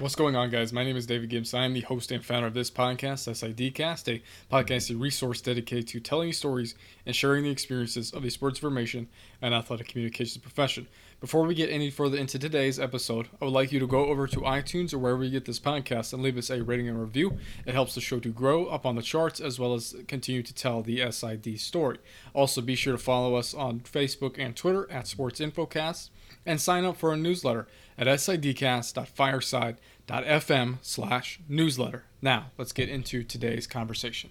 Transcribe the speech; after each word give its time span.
What's 0.00 0.14
going 0.14 0.36
on, 0.36 0.50
guys? 0.50 0.72
My 0.72 0.84
name 0.84 0.96
is 0.96 1.06
David 1.06 1.28
Gibbs. 1.28 1.52
I 1.52 1.64
am 1.64 1.74
the 1.74 1.80
host 1.80 2.12
and 2.12 2.24
founder 2.24 2.46
of 2.46 2.54
this 2.54 2.70
podcast, 2.70 3.26
SIDcast, 3.28 4.06
a 4.06 4.22
podcasting 4.48 5.00
resource 5.00 5.40
dedicated 5.40 5.88
to 5.88 5.98
telling 5.98 6.32
stories 6.32 6.76
and 7.04 7.16
sharing 7.16 7.42
the 7.42 7.50
experiences 7.50 8.12
of 8.12 8.22
the 8.22 8.30
sports 8.30 8.60
information 8.60 9.08
and 9.42 9.52
athletic 9.52 9.88
communications 9.88 10.38
profession. 10.38 10.86
Before 11.20 11.44
we 11.44 11.56
get 11.56 11.68
any 11.68 11.90
further 11.90 12.16
into 12.16 12.38
today's 12.38 12.78
episode, 12.78 13.26
I 13.42 13.46
would 13.46 13.54
like 13.54 13.72
you 13.72 13.80
to 13.80 13.88
go 13.88 14.04
over 14.06 14.28
to 14.28 14.42
iTunes 14.42 14.94
or 14.94 14.98
wherever 14.98 15.24
you 15.24 15.32
get 15.32 15.46
this 15.46 15.58
podcast 15.58 16.12
and 16.12 16.22
leave 16.22 16.38
us 16.38 16.48
a 16.48 16.62
rating 16.62 16.88
and 16.88 17.00
review. 17.00 17.36
It 17.66 17.74
helps 17.74 17.96
the 17.96 18.00
show 18.00 18.20
to 18.20 18.28
grow 18.28 18.66
up 18.66 18.86
on 18.86 18.94
the 18.94 19.02
charts 19.02 19.40
as 19.40 19.58
well 19.58 19.74
as 19.74 19.96
continue 20.06 20.44
to 20.44 20.54
tell 20.54 20.80
the 20.80 21.10
SID 21.10 21.58
story. 21.58 21.98
Also, 22.34 22.60
be 22.60 22.76
sure 22.76 22.92
to 22.92 23.02
follow 23.02 23.34
us 23.34 23.52
on 23.52 23.80
Facebook 23.80 24.36
and 24.38 24.54
Twitter 24.54 24.88
at 24.92 25.08
Sports 25.08 25.40
Infocast 25.40 26.10
and 26.46 26.60
sign 26.60 26.84
up 26.84 26.96
for 26.96 27.10
our 27.10 27.16
newsletter 27.16 27.66
at 27.96 28.06
sidcast.fireside.fm 28.06 30.78
slash 30.82 31.40
newsletter. 31.48 32.04
Now, 32.22 32.52
let's 32.56 32.72
get 32.72 32.88
into 32.88 33.24
today's 33.24 33.66
conversation. 33.66 34.30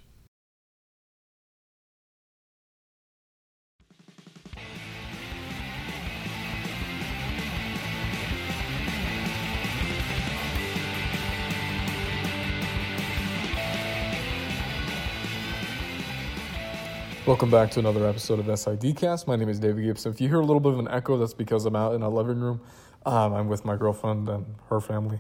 Welcome 17.28 17.52
back 17.52 17.72
to 17.72 17.80
another 17.80 18.08
episode 18.08 18.40
of 18.40 18.46
SIDcast. 18.46 19.28
My 19.28 19.36
name 19.36 19.50
is 19.50 19.60
David 19.60 19.84
Gibson. 19.84 20.14
If 20.14 20.22
you 20.22 20.30
hear 20.30 20.40
a 20.40 20.46
little 20.46 20.62
bit 20.62 20.72
of 20.72 20.80
an 20.80 20.88
echo, 20.88 21.18
that's 21.18 21.34
because 21.34 21.66
I'm 21.66 21.76
out 21.76 21.94
in 21.94 22.02
a 22.02 22.08
living 22.08 22.40
room. 22.40 22.62
Um, 23.06 23.34
I'm 23.34 23.50
with 23.50 23.66
my 23.66 23.76
girlfriend 23.76 24.30
and 24.30 24.56
her 24.70 24.80
family 24.80 25.20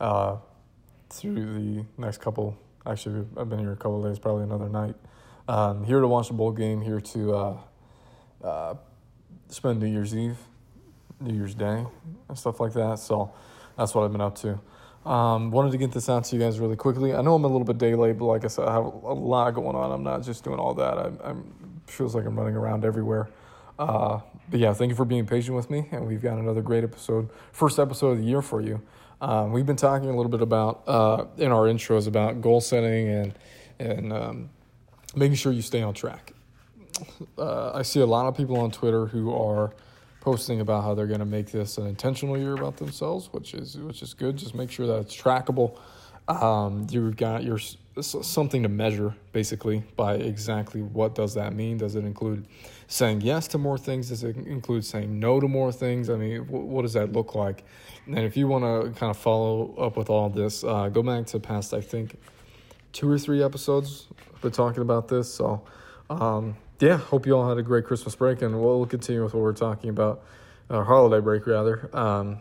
uh, 0.00 0.36
through 1.10 1.34
the 1.34 1.84
next 1.96 2.18
couple. 2.18 2.56
Actually, 2.86 3.26
I've 3.36 3.48
been 3.48 3.58
here 3.58 3.72
a 3.72 3.76
couple 3.76 4.00
days, 4.04 4.20
probably 4.20 4.44
another 4.44 4.68
night. 4.68 4.94
Um, 5.48 5.82
here 5.82 6.00
to 6.00 6.06
watch 6.06 6.28
the 6.28 6.34
bowl 6.34 6.52
game. 6.52 6.80
Here 6.80 7.00
to 7.00 7.34
uh, 7.34 7.56
uh, 8.44 8.74
spend 9.48 9.80
New 9.80 9.88
Year's 9.88 10.14
Eve, 10.14 10.38
New 11.18 11.34
Year's 11.34 11.56
Day, 11.56 11.84
and 12.28 12.38
stuff 12.38 12.60
like 12.60 12.74
that. 12.74 13.00
So 13.00 13.32
that's 13.76 13.96
what 13.96 14.04
I've 14.04 14.12
been 14.12 14.20
up 14.20 14.36
to. 14.42 14.60
Um, 15.08 15.50
wanted 15.50 15.72
to 15.72 15.78
get 15.78 15.90
this 15.90 16.10
out 16.10 16.24
to 16.24 16.36
you 16.36 16.42
guys 16.42 16.60
really 16.60 16.76
quickly. 16.76 17.14
I 17.14 17.22
know 17.22 17.34
I'm 17.34 17.44
a 17.44 17.48
little 17.48 17.64
bit 17.64 17.78
day 17.78 17.94
late, 17.94 18.18
but 18.18 18.26
like 18.26 18.44
I 18.44 18.48
said, 18.48 18.66
I 18.66 18.74
have 18.74 18.84
a 18.84 19.14
lot 19.14 19.50
going 19.52 19.74
on. 19.74 19.90
I'm 19.90 20.02
not 20.02 20.22
just 20.22 20.44
doing 20.44 20.58
all 20.58 20.74
that. 20.74 20.98
I, 20.98 21.10
I'm 21.24 21.50
feels 21.86 22.14
like 22.14 22.26
I'm 22.26 22.38
running 22.38 22.56
around 22.56 22.84
everywhere. 22.84 23.30
Uh, 23.78 24.20
but 24.50 24.60
yeah, 24.60 24.74
thank 24.74 24.90
you 24.90 24.94
for 24.94 25.06
being 25.06 25.24
patient 25.24 25.56
with 25.56 25.70
me, 25.70 25.88
and 25.92 26.06
we've 26.06 26.20
got 26.20 26.36
another 26.36 26.60
great 26.60 26.84
episode, 26.84 27.30
first 27.52 27.78
episode 27.78 28.10
of 28.10 28.18
the 28.18 28.24
year 28.24 28.42
for 28.42 28.60
you. 28.60 28.82
Um, 29.20 29.52
we've 29.52 29.64
been 29.64 29.76
talking 29.76 30.10
a 30.10 30.16
little 30.16 30.30
bit 30.30 30.42
about 30.42 30.82
uh, 30.86 31.24
in 31.38 31.52
our 31.52 31.64
intros 31.64 32.06
about 32.06 32.40
goal 32.40 32.60
setting 32.60 33.08
and 33.08 33.34
and 33.78 34.12
um, 34.12 34.50
making 35.16 35.36
sure 35.36 35.52
you 35.52 35.62
stay 35.62 35.80
on 35.80 35.94
track. 35.94 36.32
Uh, 37.38 37.72
I 37.72 37.82
see 37.82 38.00
a 38.00 38.06
lot 38.06 38.26
of 38.26 38.36
people 38.36 38.58
on 38.58 38.70
Twitter 38.70 39.06
who 39.06 39.32
are 39.32 39.72
posting 40.28 40.60
about 40.60 40.84
how 40.84 40.92
they're 40.94 41.06
going 41.06 41.20
to 41.20 41.24
make 41.24 41.50
this 41.50 41.78
an 41.78 41.86
intentional 41.86 42.36
year 42.36 42.52
about 42.52 42.76
themselves, 42.76 43.32
which 43.32 43.54
is 43.54 43.78
which 43.78 44.02
is 44.02 44.12
good. 44.12 44.36
Just 44.36 44.54
make 44.54 44.70
sure 44.70 44.86
that 44.86 44.98
it's 44.98 45.16
trackable. 45.16 45.78
Um, 46.28 46.86
you've 46.90 47.16
got 47.16 47.44
your 47.44 47.58
something 48.02 48.62
to 48.62 48.68
measure 48.68 49.14
basically 49.32 49.82
by 49.96 50.16
exactly 50.16 50.82
what 50.82 51.14
does 51.14 51.32
that 51.32 51.54
mean. 51.54 51.78
Does 51.78 51.94
it 51.94 52.04
include 52.04 52.46
saying 52.88 53.22
yes 53.22 53.48
to 53.48 53.58
more 53.58 53.78
things? 53.78 54.10
Does 54.10 54.22
it 54.22 54.36
include 54.36 54.84
saying 54.84 55.18
no 55.18 55.40
to 55.40 55.48
more 55.48 55.72
things? 55.72 56.10
I 56.10 56.16
mean, 56.16 56.40
what 56.42 56.82
does 56.82 56.92
that 56.92 57.12
look 57.12 57.34
like? 57.34 57.64
And 58.04 58.18
if 58.18 58.36
you 58.36 58.48
want 58.48 58.64
to 58.64 59.00
kind 59.00 59.08
of 59.08 59.16
follow 59.16 59.74
up 59.76 59.96
with 59.96 60.10
all 60.10 60.28
this, 60.28 60.62
uh, 60.62 60.90
go 60.90 61.02
back 61.02 61.24
to 61.28 61.40
past 61.40 61.72
I 61.72 61.80
think 61.80 62.18
two 62.92 63.10
or 63.10 63.18
three 63.18 63.42
episodes. 63.42 64.08
We're 64.42 64.50
talking 64.50 64.82
about 64.82 65.08
this, 65.08 65.32
so. 65.32 65.62
Um, 66.10 66.56
yeah, 66.80 66.96
hope 66.96 67.26
you 67.26 67.36
all 67.36 67.48
had 67.48 67.58
a 67.58 67.62
great 67.62 67.84
Christmas 67.84 68.14
break, 68.14 68.42
and 68.42 68.60
we'll 68.60 68.86
continue 68.86 69.22
with 69.22 69.34
what 69.34 69.42
we're 69.42 69.52
talking 69.52 69.90
about, 69.90 70.22
uh, 70.70 70.84
holiday 70.84 71.20
break 71.22 71.46
rather. 71.46 71.90
Um, 71.92 72.40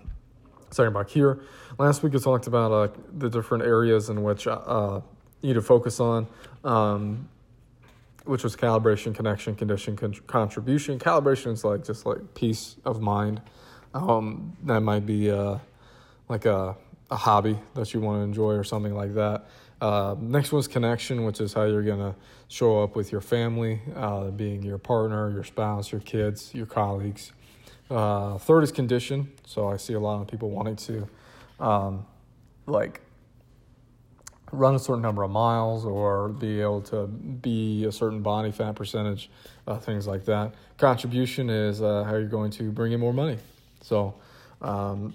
talking 0.70 0.88
about 0.88 1.10
here. 1.10 1.40
Last 1.80 2.04
week 2.04 2.14
we 2.14 2.20
talked 2.20 2.48
about 2.48 2.72
uh, 2.72 2.94
the 3.18 3.30
different 3.30 3.64
areas 3.64 4.10
in 4.10 4.22
which 4.24 4.48
uh, 4.48 5.02
you 5.42 5.50
need 5.50 5.54
to 5.54 5.62
focus 5.62 6.00
on, 6.00 6.28
um, 6.64 7.28
which 8.26 8.44
was 8.44 8.56
calibration, 8.56 9.16
connection, 9.16 9.56
condition, 9.56 9.96
con- 9.96 10.14
contribution. 10.28 11.00
Calibration 11.00 11.54
is 11.54 11.64
like 11.64 11.84
just 11.84 12.06
like 12.06 12.36
peace 12.36 12.76
of 12.86 13.02
mind. 13.02 13.42
Um, 13.94 14.56
that 14.64 14.82
might 14.82 15.06
be 15.06 15.32
uh, 15.32 15.58
like 16.30 16.46
a, 16.46 16.76
a 17.10 17.16
hobby 17.16 17.58
that 17.74 17.94
you 17.94 18.02
want 18.02 18.20
to 18.20 18.24
enjoy 18.24 18.52
or 18.52 18.64
something 18.64 18.94
like 18.94 19.16
that. 19.16 19.46
Uh, 19.80 20.16
next 20.20 20.52
one's 20.52 20.68
connection, 20.68 21.24
which 21.24 21.40
is 21.40 21.54
how 21.54 21.64
you're 21.64 21.84
going 21.84 22.00
to 22.00 22.16
show 22.48 22.82
up 22.82 22.96
with 22.96 23.12
your 23.12 23.22
family, 23.22 23.82
uh, 23.96 24.32
being 24.32 24.64
your 24.64 24.78
partner, 24.78 25.30
your 25.30 25.44
spouse, 25.44 25.92
your 25.92 26.02
kids, 26.02 26.54
your 26.54 26.66
colleagues. 26.66 27.32
Uh, 27.90 28.38
third 28.38 28.64
is 28.64 28.72
condition. 28.72 29.32
So 29.46 29.68
I 29.68 29.78
see 29.78 29.94
a 29.94 30.00
lot 30.00 30.22
of 30.22 30.28
people 30.28 30.50
wanting 30.50 30.76
to, 30.78 31.08
um, 31.60 32.06
like, 32.66 33.02
run 34.52 34.76
a 34.76 34.80
certain 34.80 35.02
number 35.02 35.24
of 35.24 35.32
miles 35.32 35.86
or 35.86 36.30
be 36.30 36.62
able 36.62 36.82
to 36.82 37.06
be 37.08 37.86
a 37.86 37.92
certain 37.92 38.22
body 38.22 38.52
fat 38.52 38.76
percentage, 38.76 39.30
uh, 39.68 39.78
things 39.78 40.08
like 40.08 40.26
that. 40.26 40.54
Contribution 40.78 41.50
is 41.50 41.82
uh, 41.82 42.04
how 42.04 42.12
you're 42.12 42.26
going 42.26 42.52
to 42.52 42.72
bring 42.72 42.94
in 42.94 43.00
more 43.00 43.14
money. 43.14 43.38
So, 43.82 44.16
um, 44.62 45.14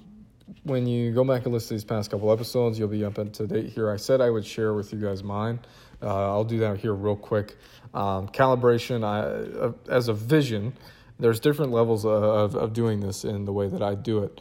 when 0.64 0.86
you 0.86 1.12
go 1.12 1.25
back 1.25 1.44
and 1.44 1.53
listen 1.53 1.69
to 1.69 1.75
these 1.75 1.84
past 1.84 2.10
couple 2.10 2.32
episodes, 2.32 2.78
you'll 2.78 2.88
be 2.88 3.04
up 3.04 3.14
to 3.14 3.47
date 3.47 3.70
here. 3.70 3.91
I 3.91 3.97
said 3.97 4.20
I 4.20 4.30
would 4.30 4.47
share 4.47 4.75
with 4.75 4.92
you 4.92 4.98
guys 4.98 5.22
mine. 5.22 5.60
Uh, 6.03 6.30
I'll 6.30 6.44
do 6.44 6.58
that 6.58 6.78
here 6.78 6.94
real 6.94 7.16
quick. 7.16 7.56
Um, 7.94 8.28
calibration, 8.28 9.04
I, 9.04 9.20
uh, 9.58 9.72
as 9.91 10.08
a 10.08 10.14
vision, 10.14 10.75
there's 11.19 11.41
different 11.41 11.72
levels 11.72 12.04
of, 12.04 12.54
of 12.56 12.72
doing 12.72 13.00
this 13.00 13.25
in 13.25 13.44
the 13.44 13.52
way 13.52 13.69
that 13.69 13.82
I 13.82 13.94
do 13.94 14.25
it. 14.25 14.41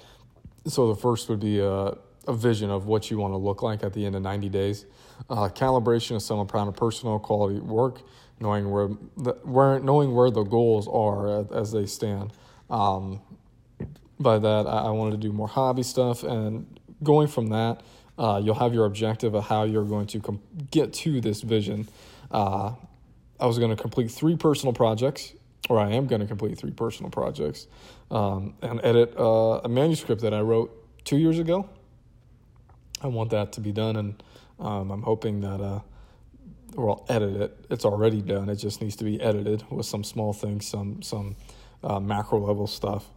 So 0.68 0.94
the 0.94 1.00
first 1.00 1.30
would 1.30 1.40
be 1.40 1.60
a, 1.60 1.96
a 2.28 2.34
vision 2.34 2.70
of 2.70 2.86
what 2.86 3.12
you 3.12 3.18
want 3.18 3.34
to 3.34 3.38
look 3.38 3.62
like 3.62 3.84
at 3.84 3.94
the 3.94 4.06
end 4.06 4.16
of 4.16 4.22
90 4.22 4.50
days. 4.50 4.86
Uh, 5.30 5.50
calibration 5.50 6.16
is 6.16 6.26
some 6.26 6.46
kind 6.48 6.68
of 6.68 6.76
personal 6.76 7.20
quality 7.20 7.60
work, 7.60 8.02
knowing 8.40 8.70
where, 8.72 8.90
the, 9.18 9.34
where 9.44 9.80
knowing 9.80 10.16
where 10.16 10.32
the 10.32 10.44
goals 10.44 10.88
are 10.88 11.46
as 11.54 11.72
they 11.72 11.86
stand. 11.86 12.32
Um, 12.70 13.22
by 14.22 14.40
that, 14.40 14.68
I, 14.68 14.90
wanted 14.92 15.12
to 15.12 15.28
do 15.28 15.32
more 15.32 15.48
hobby 15.48 15.84
stuff, 15.84 16.24
and 16.24 16.80
going 17.04 17.28
from 17.28 17.48
that, 17.48 17.82
uh, 18.18 18.42
you'll 18.44 18.56
have 18.56 18.74
your 18.74 18.86
objective 18.86 19.34
of 19.34 19.46
how 19.46 19.64
you're 19.64 19.86
going 19.86 20.08
to 20.08 20.20
com- 20.20 20.42
get 20.70 20.94
to 20.94 21.22
this 21.22 21.42
vision. 21.42 21.88
Uh, 22.30 22.74
I 23.40 23.46
was 23.46 23.58
going 23.58 23.76
to 23.76 23.82
complete 23.82 24.12
three 24.12 24.36
personal 24.36 24.74
projects, 24.74 25.34
or 25.70 25.80
I 25.80 25.92
am 25.92 26.08
going 26.08 26.22
to 26.22 26.28
complete 26.28 26.58
three 26.58 26.72
personal 26.72 27.10
projects, 27.10 27.68
um, 28.10 28.56
and 28.62 28.80
edit 28.84 29.16
uh, 29.18 29.62
a 29.64 29.70
manuscript 29.70 30.22
that 30.22 30.34
I 30.34 30.42
wrote 30.42 30.72
two 31.04 31.18
years 31.18 31.40
ago. 31.40 31.70
I 33.02 33.08
want 33.08 33.32
that 33.32 33.54
to 33.54 33.62
be 33.62 33.72
done, 33.72 33.96
and 33.96 34.24
um, 34.60 34.92
I'm 34.92 35.02
hoping 35.02 35.42
that, 35.42 35.60
uh, 35.60 35.80
I'll 36.78 37.06
edit 37.10 37.36
it. 37.36 37.66
It's 37.70 37.84
already 37.84 38.22
done. 38.22 38.50
It 38.50 38.56
just 38.56 38.82
needs 38.82 38.96
to 38.98 39.04
be 39.04 39.20
edited 39.20 39.64
with 39.72 39.86
some 39.86 40.04
small 40.04 40.34
things, 40.34 40.68
some 40.68 41.02
some 41.02 41.36
uh, 41.84 42.00
macro 42.00 42.40
level 42.40 42.68
stuff 42.68 43.10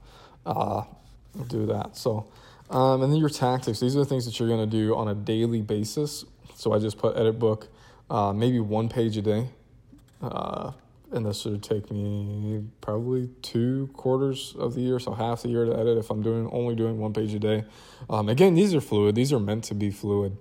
uh, 0.47 0.83
do 1.49 1.67
that. 1.67 1.97
So, 1.97 2.27
um, 2.71 3.03
and 3.03 3.13
then 3.13 3.21
your 3.21 3.29
tactics. 3.29 3.81
These 3.81 3.97
are 3.97 4.01
the 4.01 4.05
things 4.05 4.25
that 4.27 4.39
you're 4.39 4.49
going 4.49 4.69
to 4.69 4.77
do 4.77 4.95
on 4.95 5.09
a 5.09 5.15
daily 5.15 5.63
basis. 5.63 6.25
So 6.57 6.73
I 6.73 6.79
just 6.79 6.99
put 6.99 7.17
edit 7.17 7.39
book, 7.39 7.69
uh, 8.11 8.33
maybe 8.33 8.61
one 8.61 8.89
page 8.89 9.17
a 9.17 9.23
day. 9.23 9.49
Uh, 10.23 10.73
and 11.13 11.25
this 11.25 11.43
should 11.43 11.63
take 11.63 11.91
me 11.91 12.65
probably 12.81 13.29
two 13.43 13.89
quarters 13.93 14.55
of 14.59 14.75
the 14.75 14.81
year, 14.81 14.99
so 14.99 15.13
half 15.13 15.43
the 15.43 15.49
year 15.49 15.65
to 15.65 15.73
edit 15.79 15.97
if 15.97 16.11
I'm 16.11 16.23
doing 16.23 16.49
only 16.51 16.75
doing 16.75 16.99
one 16.99 17.13
page 17.13 17.33
a 17.35 17.39
day. 17.39 17.65
Um, 18.11 18.29
again, 18.29 18.55
these 18.55 18.75
are 18.75 18.81
fluid. 18.81 19.15
These 19.15 19.33
are 19.33 19.39
meant 19.39 19.65
to 19.65 19.75
be 19.75 19.91
fluid. 19.91 20.37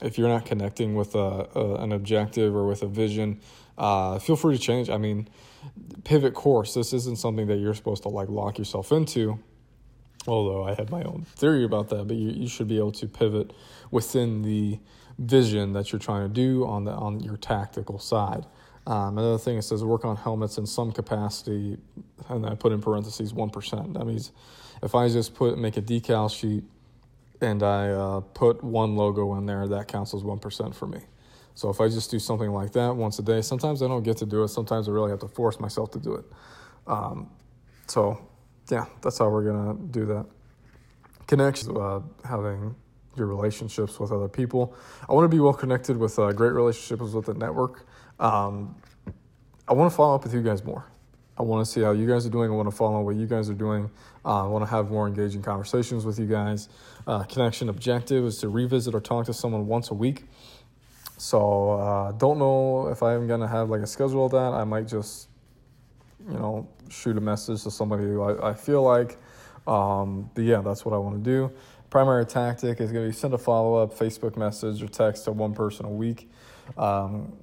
If 0.00 0.18
you're 0.18 0.28
not 0.28 0.44
connecting 0.44 0.96
with 0.96 1.14
a, 1.14 1.48
a 1.54 1.74
an 1.76 1.92
objective 1.92 2.56
or 2.56 2.66
with 2.66 2.82
a 2.82 2.88
vision, 2.88 3.40
uh, 3.78 4.18
feel 4.18 4.34
free 4.34 4.56
to 4.56 4.62
change. 4.62 4.90
I 4.90 4.96
mean, 4.96 5.28
pivot 6.04 6.34
course. 6.34 6.74
This 6.74 6.92
isn't 6.92 7.18
something 7.18 7.46
that 7.46 7.56
you're 7.56 7.74
supposed 7.74 8.02
to 8.02 8.08
like 8.08 8.28
lock 8.28 8.58
yourself 8.58 8.92
into. 8.92 9.38
Although 10.26 10.64
I 10.64 10.74
had 10.74 10.90
my 10.90 11.02
own 11.02 11.26
theory 11.34 11.64
about 11.64 11.88
that, 11.88 12.06
but 12.06 12.16
you, 12.16 12.30
you 12.30 12.48
should 12.48 12.68
be 12.68 12.78
able 12.78 12.92
to 12.92 13.08
pivot 13.08 13.52
within 13.90 14.42
the 14.42 14.78
vision 15.18 15.72
that 15.72 15.92
you're 15.92 15.98
trying 15.98 16.28
to 16.28 16.32
do 16.32 16.64
on 16.66 16.84
the 16.84 16.92
on 16.92 17.20
your 17.20 17.36
tactical 17.36 17.98
side. 17.98 18.46
Um, 18.86 19.18
another 19.18 19.38
thing 19.38 19.58
it 19.58 19.62
says 19.62 19.84
work 19.84 20.04
on 20.04 20.16
helmets 20.16 20.58
in 20.58 20.66
some 20.66 20.92
capacity, 20.92 21.76
and 22.28 22.46
I 22.46 22.54
put 22.54 22.72
in 22.72 22.80
parentheses 22.80 23.34
one 23.34 23.50
percent. 23.50 23.94
That 23.94 24.06
means 24.06 24.32
if 24.82 24.94
I 24.94 25.08
just 25.08 25.34
put 25.34 25.58
make 25.58 25.76
a 25.76 25.82
decal 25.82 26.30
sheet 26.30 26.64
and 27.40 27.62
I 27.62 27.88
uh, 27.88 28.20
put 28.20 28.62
one 28.62 28.96
logo 28.96 29.34
in 29.36 29.46
there, 29.46 29.66
that 29.68 29.88
counts 29.88 30.14
as 30.14 30.22
one 30.22 30.38
percent 30.38 30.74
for 30.74 30.86
me. 30.86 31.00
So 31.54 31.68
if 31.70 31.80
I 31.80 31.88
just 31.88 32.10
do 32.10 32.18
something 32.18 32.50
like 32.50 32.72
that 32.72 32.94
once 32.94 33.18
a 33.18 33.22
day, 33.22 33.42
sometimes 33.42 33.82
I 33.82 33.88
don't 33.88 34.02
get 34.02 34.16
to 34.18 34.26
do 34.26 34.42
it. 34.42 34.48
Sometimes 34.48 34.88
I 34.88 34.92
really 34.92 35.10
have 35.10 35.20
to 35.20 35.28
force 35.28 35.60
myself 35.60 35.90
to 35.92 35.98
do 35.98 36.14
it. 36.14 36.24
Um, 36.86 37.30
so 37.86 38.18
yeah, 38.70 38.86
that's 39.02 39.18
how 39.18 39.28
we're 39.28 39.44
gonna 39.44 39.74
do 39.74 40.06
that. 40.06 40.26
Connection, 41.26 41.76
uh, 41.76 42.00
having 42.24 42.74
your 43.16 43.26
relationships 43.26 44.00
with 44.00 44.12
other 44.12 44.28
people. 44.28 44.74
I 45.08 45.12
want 45.12 45.24
to 45.24 45.34
be 45.34 45.40
well 45.40 45.52
connected 45.52 45.96
with 45.96 46.18
uh, 46.18 46.32
great 46.32 46.52
relationships 46.52 47.12
with 47.12 47.26
the 47.26 47.34
network. 47.34 47.86
Um, 48.18 48.76
I 49.68 49.74
want 49.74 49.90
to 49.90 49.96
follow 49.96 50.14
up 50.14 50.24
with 50.24 50.34
you 50.34 50.42
guys 50.42 50.64
more. 50.64 50.86
I 51.38 51.42
want 51.42 51.64
to 51.64 51.70
see 51.70 51.80
how 51.80 51.92
you 51.92 52.06
guys 52.06 52.26
are 52.26 52.30
doing. 52.30 52.50
I 52.50 52.54
want 52.54 52.70
to 52.70 52.76
follow 52.76 53.00
what 53.00 53.16
you 53.16 53.26
guys 53.26 53.48
are 53.48 53.54
doing. 53.54 53.90
Uh, 54.24 54.44
I 54.44 54.46
want 54.48 54.64
to 54.64 54.70
have 54.70 54.90
more 54.90 55.08
engaging 55.08 55.42
conversations 55.42 56.04
with 56.04 56.18
you 56.18 56.26
guys. 56.26 56.68
Uh, 57.06 57.22
connection 57.24 57.68
objective 57.68 58.24
is 58.24 58.38
to 58.38 58.48
revisit 58.48 58.94
or 58.94 59.00
talk 59.00 59.26
to 59.26 59.32
someone 59.32 59.66
once 59.66 59.90
a 59.90 59.94
week. 59.94 60.24
So 61.22 61.74
uh, 61.74 62.10
don't 62.10 62.40
know 62.40 62.88
if 62.88 63.00
I'm 63.00 63.28
gonna 63.28 63.46
have 63.46 63.70
like 63.70 63.80
a 63.80 63.86
schedule 63.86 64.26
of 64.26 64.32
that. 64.32 64.52
I 64.54 64.64
might 64.64 64.88
just, 64.88 65.28
you 66.28 66.34
know, 66.34 66.68
shoot 66.90 67.16
a 67.16 67.20
message 67.20 67.62
to 67.62 67.70
somebody 67.70 68.02
who 68.02 68.22
I, 68.22 68.50
I 68.50 68.54
feel 68.54 68.82
like. 68.82 69.18
Um, 69.68 70.28
but 70.34 70.42
yeah, 70.42 70.62
that's 70.62 70.84
what 70.84 70.92
I 70.92 70.98
want 70.98 71.22
to 71.22 71.30
do. 71.30 71.52
Primary 71.90 72.26
tactic 72.26 72.80
is 72.80 72.90
gonna 72.90 73.06
be 73.06 73.12
send 73.12 73.34
a 73.34 73.38
follow 73.38 73.76
up 73.76 73.96
Facebook 73.96 74.36
message 74.36 74.82
or 74.82 74.88
text 74.88 75.26
to 75.26 75.30
one 75.30 75.54
person 75.54 75.86
a 75.86 75.90
week. 75.90 76.28
Um, 76.76 77.34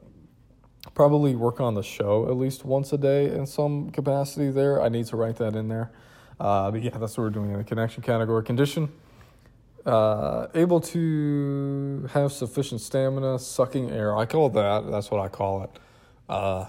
probably 0.94 1.38
work 1.38 1.62
on 1.62 1.74
the 1.74 1.82
show 1.82 2.28
at 2.30 2.36
least 2.36 2.66
once 2.66 2.92
a 2.92 2.98
day 2.98 3.32
in 3.34 3.46
some 3.46 3.92
capacity 3.92 4.52
there. 4.52 4.82
I 4.82 4.90
need 4.90 5.06
to 5.06 5.16
write 5.16 5.38
that 5.38 5.56
in 5.56 5.70
there. 5.70 5.90
Uh, 6.38 6.70
but 6.70 6.84
yeah, 6.84 6.98
that's 6.98 7.18
what 7.18 7.24
we're 7.24 7.30
doing 7.30 7.52
in 7.52 7.58
the 7.58 7.64
connection 7.64 8.04
category. 8.04 8.44
Condition, 8.44 8.92
uh, 9.86 10.48
able 10.54 10.82
to 10.82 12.10
have 12.14 12.32
sufficient 12.32 12.82
stamina, 12.82 13.40
sucking 13.40 13.92
air. 13.92 14.18
I 14.18 14.26
call 14.26 14.50
that, 14.50 14.90
that's 14.90 15.12
what 15.12 15.22
I 15.22 15.28
call 15.28 15.64
it. 15.64 15.70
Uh, 16.28 16.66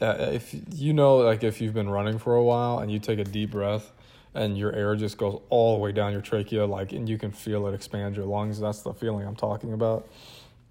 if 0.00 0.54
you 0.72 0.92
know, 0.92 1.18
like 1.18 1.44
if 1.44 1.60
you've 1.60 1.74
been 1.74 1.88
running 1.88 2.18
for 2.18 2.34
a 2.34 2.42
while 2.42 2.80
and 2.80 2.90
you 2.90 2.98
take 2.98 3.18
a 3.18 3.24
deep 3.24 3.52
breath 3.52 3.92
and 4.34 4.58
your 4.58 4.72
air 4.72 4.96
just 4.96 5.18
goes 5.18 5.40
all 5.50 5.76
the 5.76 5.80
way 5.80 5.92
down 5.92 6.12
your 6.12 6.22
trachea, 6.22 6.66
like, 6.66 6.92
and 6.92 7.08
you 7.08 7.18
can 7.18 7.30
feel 7.30 7.66
it 7.66 7.74
expand 7.74 8.16
your 8.16 8.24
lungs, 8.24 8.58
that's 8.58 8.82
the 8.82 8.92
feeling 8.92 9.26
I'm 9.26 9.36
talking 9.36 9.72
about. 9.72 10.08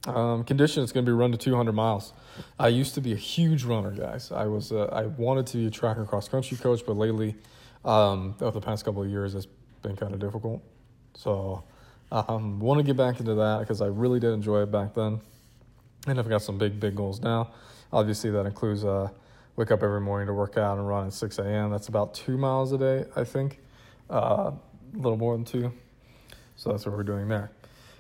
Um, 0.08 0.44
condition 0.44 0.84
is 0.84 0.92
going 0.92 1.06
to 1.06 1.12
be 1.12 1.16
run 1.16 1.31
to 1.31 1.38
200 1.38 1.72
miles. 1.74 2.12
I 2.60 2.69
used 2.69 2.96
to 2.96 3.02
be 3.02 3.13
a 3.13 3.18
huge 3.18 3.63
runner, 3.63 3.92
guys. 3.92 4.31
I 4.31 4.48
was 4.48 4.72
uh, 4.72 4.86
I 4.86 5.06
wanted 5.06 5.46
to 5.48 5.58
be 5.58 5.68
a 5.68 5.72
track 5.72 5.98
and 5.98 6.08
cross 6.08 6.28
country 6.28 6.58
coach, 6.58 6.81
but 6.86 6.98
lately, 6.98 7.36
um, 7.86 8.36
over 8.42 8.60
the 8.60 8.66
past 8.66 8.84
couple 8.84 9.04
of 9.04 9.10
years, 9.10 9.36
it's 9.36 9.48
been 9.84 9.96
kind 9.96 10.13
of 10.13 10.19
difficult. 10.19 10.63
So, 11.13 11.63
um, 12.12 12.60
want 12.60 12.80
to 12.80 12.84
get 12.84 12.98
back 12.98 13.19
into 13.19 13.36
that 13.36 13.60
because 13.60 13.81
I 13.81 13.88
really 13.88 14.19
did 14.19 14.34
enjoy 14.34 14.63
it 14.63 14.72
back 14.72 14.94
then, 14.94 15.22
and 16.08 16.19
I've 16.19 16.30
got 16.30 16.42
some 16.42 16.58
big 16.58 16.80
big 16.80 16.96
goals 16.96 17.22
now. 17.22 17.52
Obviously, 17.94 18.31
that 18.31 18.46
includes 18.46 18.84
uh, 18.84 19.10
wake 19.56 19.72
up 19.72 19.84
every 19.84 20.02
morning 20.02 20.28
to 20.28 20.34
work 20.34 20.58
out 20.58 20.78
and 20.78 20.88
run 20.88 21.08
at 21.08 21.13
6 21.13 21.38
a.m. 21.40 21.72
That's 21.72 21.88
about 21.88 22.13
two 22.13 22.38
miles 22.38 22.72
a 22.72 22.78
day, 22.78 23.06
I 23.16 23.24
think, 23.24 23.60
uh, 24.10 24.52
a 24.52 24.98
little 24.98 25.18
more 25.18 25.36
than 25.36 25.46
two. 25.46 25.72
So 26.56 26.72
that's 26.72 26.86
what 26.86 26.96
we're 26.96 27.04
doing 27.04 27.28
there. 27.28 27.52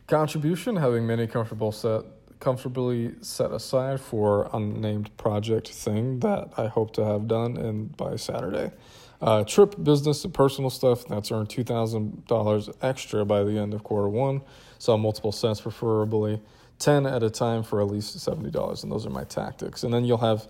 Contribution, 0.07 0.75
having 0.75 1.05
many 1.05 1.27
comfortable 1.27 1.71
set 1.71 2.03
comfortably 2.41 3.13
set 3.21 3.51
aside 3.51 4.01
for 4.01 4.49
unnamed 4.51 5.15
project 5.15 5.69
thing 5.69 6.19
that 6.19 6.49
I 6.57 6.67
hope 6.67 6.91
to 6.95 7.05
have 7.05 7.27
done 7.27 7.55
and 7.55 7.95
by 7.95 8.15
Saturday. 8.17 8.71
Uh, 9.21 9.43
trip, 9.43 9.75
business, 9.83 10.25
and 10.25 10.33
personal 10.33 10.71
stuff 10.71 11.05
that's 11.05 11.31
earned 11.31 11.47
two 11.47 11.63
thousand 11.63 12.25
dollars 12.25 12.69
extra 12.81 13.23
by 13.23 13.43
the 13.43 13.57
end 13.57 13.73
of 13.73 13.83
quarter 13.83 14.09
one. 14.09 14.41
So 14.79 14.97
multiple 14.97 15.31
sets, 15.31 15.61
preferably 15.61 16.41
ten 16.79 17.05
at 17.05 17.21
a 17.21 17.29
time 17.29 17.61
for 17.61 17.81
at 17.81 17.87
least 17.87 18.19
seventy 18.19 18.49
dollars, 18.49 18.81
and 18.81 18.91
those 18.91 19.05
are 19.05 19.11
my 19.11 19.23
tactics. 19.23 19.83
And 19.83 19.93
then 19.93 20.05
you'll 20.05 20.17
have 20.17 20.47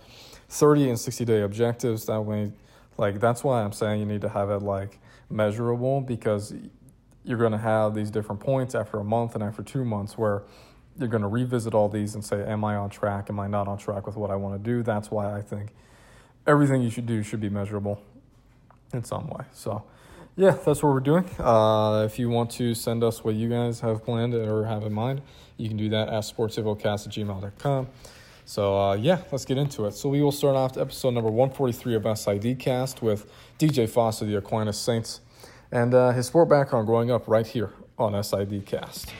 thirty 0.48 0.88
and 0.88 0.98
sixty 0.98 1.26
day 1.26 1.42
objectives. 1.42 2.06
That 2.06 2.22
way, 2.22 2.50
like 2.96 3.20
that's 3.20 3.44
why 3.44 3.62
I'm 3.62 3.72
saying 3.72 4.00
you 4.00 4.06
need 4.06 4.22
to 4.22 4.30
have 4.30 4.48
it 4.48 4.62
like 4.62 4.98
measurable 5.28 6.00
because 6.00 6.54
you're 7.24 7.38
going 7.38 7.52
to 7.52 7.58
have 7.58 7.94
these 7.94 8.10
different 8.10 8.40
points 8.40 8.74
after 8.74 8.98
a 8.98 9.04
month 9.04 9.34
and 9.34 9.44
after 9.44 9.62
two 9.62 9.84
months 9.84 10.16
where 10.16 10.44
you're 10.98 11.08
going 11.08 11.22
to 11.22 11.28
revisit 11.28 11.74
all 11.74 11.90
these 11.90 12.14
and 12.14 12.24
say, 12.24 12.42
Am 12.42 12.64
I 12.64 12.76
on 12.76 12.88
track? 12.88 13.28
Am 13.28 13.38
I 13.38 13.48
not 13.48 13.68
on 13.68 13.76
track 13.76 14.06
with 14.06 14.16
what 14.16 14.30
I 14.30 14.36
want 14.36 14.62
to 14.62 14.70
do? 14.70 14.82
That's 14.82 15.10
why 15.10 15.36
I 15.36 15.42
think 15.42 15.74
everything 16.46 16.80
you 16.80 16.90
should 16.90 17.06
do 17.06 17.22
should 17.22 17.40
be 17.40 17.50
measurable 17.50 18.02
in 18.92 19.04
some 19.04 19.28
way. 19.28 19.44
So, 19.52 19.84
yeah, 20.36 20.50
that's 20.50 20.82
what 20.82 20.92
we're 20.92 21.00
doing. 21.00 21.24
Uh, 21.38 22.04
if 22.06 22.18
you 22.18 22.28
want 22.28 22.50
to 22.52 22.74
send 22.74 23.04
us 23.04 23.22
what 23.22 23.34
you 23.34 23.48
guys 23.48 23.80
have 23.80 24.04
planned 24.04 24.34
or 24.34 24.64
have 24.64 24.82
in 24.84 24.92
mind, 24.92 25.22
you 25.56 25.68
can 25.68 25.76
do 25.76 25.88
that 25.90 26.08
at 26.08 26.22
sportsinfocast 26.22 27.06
at 27.06 27.12
gmail.com. 27.12 27.88
So, 28.44 28.78
uh, 28.78 28.94
yeah, 28.94 29.22
let's 29.30 29.44
get 29.44 29.58
into 29.58 29.86
it. 29.86 29.92
So, 29.94 30.08
we 30.08 30.22
will 30.22 30.32
start 30.32 30.56
off 30.56 30.76
episode 30.76 31.14
number 31.14 31.30
143 31.30 31.94
of 31.94 32.18
SID 32.18 32.58
Cast 32.58 33.02
with 33.02 33.30
DJ 33.58 33.88
Foster, 33.88 34.24
the 34.24 34.36
Aquinas 34.36 34.78
Saints 34.78 35.20
and 35.72 35.94
uh, 35.94 36.12
his 36.12 36.26
sport 36.26 36.48
background 36.48 36.86
growing 36.86 37.10
up 37.10 37.26
right 37.26 37.46
here 37.46 37.70
on 37.98 38.22
SID 38.22 38.64
Cast. 38.66 39.12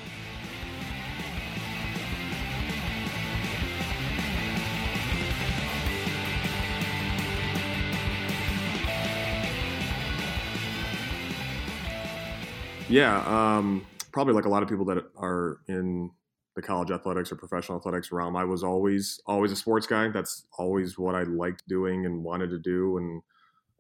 Yeah, 12.93 13.23
um, 13.27 13.87
probably 14.12 14.35
like 14.35 14.44
a 14.44 14.50
lot 14.50 14.62
of 14.62 14.69
people 14.69 14.85
that 14.87 15.03
are 15.17 15.61
in 15.67 16.11
the 16.55 16.61
college 16.61 16.91
athletics 16.91 17.33
or 17.33 17.37
professional 17.37 17.79
athletics 17.79 18.12
realm, 18.12 18.37
I 18.37 18.44
was 18.44 18.62
always 18.62 19.19
always 19.27 19.50
a 19.50 19.56
sports 19.56 19.87
guy. 19.87 20.09
That's 20.09 20.47
always 20.59 20.99
what 20.99 21.15
I 21.15 21.23
liked 21.23 21.67
doing 21.67 22.05
and 22.05 22.23
wanted 22.23 22.50
to 22.50 22.59
do, 22.59 22.99
and 22.99 23.23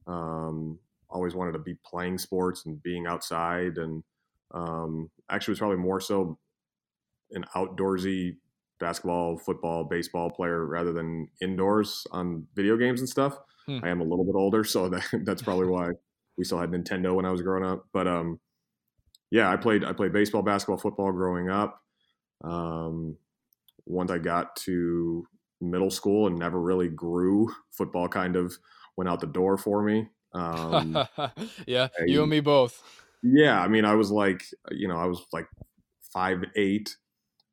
um, 0.06 0.78
always 1.10 1.34
wanted 1.34 1.52
to 1.52 1.58
be 1.58 1.74
playing 1.84 2.16
sports 2.16 2.64
and 2.64 2.82
being 2.82 3.06
outside. 3.06 3.76
And 3.76 4.02
um, 4.52 5.10
actually, 5.30 5.52
was 5.52 5.58
probably 5.58 5.76
more 5.76 6.00
so 6.00 6.38
an 7.32 7.44
outdoorsy 7.54 8.36
basketball, 8.80 9.36
football, 9.36 9.84
baseball 9.84 10.30
player 10.30 10.64
rather 10.64 10.92
than 10.94 11.28
indoors 11.42 12.06
on 12.12 12.46
video 12.54 12.78
games 12.78 13.00
and 13.00 13.08
stuff. 13.08 13.38
Hmm. 13.66 13.78
I 13.82 13.90
am 13.90 14.00
a 14.00 14.04
little 14.04 14.24
bit 14.24 14.34
older, 14.34 14.64
so 14.64 14.88
that, 14.90 15.04
that's 15.24 15.42
probably 15.42 15.66
why 15.66 15.90
we 16.38 16.44
still 16.44 16.58
had 16.58 16.70
Nintendo 16.70 17.14
when 17.14 17.26
I 17.26 17.30
was 17.30 17.42
growing 17.42 17.64
up. 17.64 17.86
But 17.92 18.08
um, 18.08 18.40
yeah, 19.32 19.50
I 19.50 19.56
played 19.56 19.82
I 19.82 19.94
played 19.94 20.12
baseball, 20.12 20.42
basketball, 20.42 20.76
football 20.76 21.10
growing 21.10 21.48
up. 21.48 21.80
Um, 22.44 23.16
once 23.86 24.10
I 24.10 24.18
got 24.18 24.54
to 24.56 25.26
middle 25.58 25.90
school 25.90 26.26
and 26.26 26.38
never 26.38 26.60
really 26.60 26.90
grew, 26.90 27.50
football 27.70 28.08
kind 28.08 28.36
of 28.36 28.54
went 28.94 29.08
out 29.08 29.20
the 29.20 29.26
door 29.26 29.56
for 29.56 29.82
me. 29.82 30.06
Um, 30.34 30.92
yeah, 31.66 31.88
I, 31.98 32.04
you 32.04 32.20
and 32.20 32.30
me 32.30 32.40
both. 32.40 32.82
Yeah, 33.22 33.58
I 33.58 33.68
mean, 33.68 33.86
I 33.86 33.94
was 33.94 34.10
like, 34.10 34.44
you 34.70 34.86
know, 34.86 34.98
I 34.98 35.06
was 35.06 35.24
like 35.32 35.46
five 36.12 36.44
eight 36.54 36.94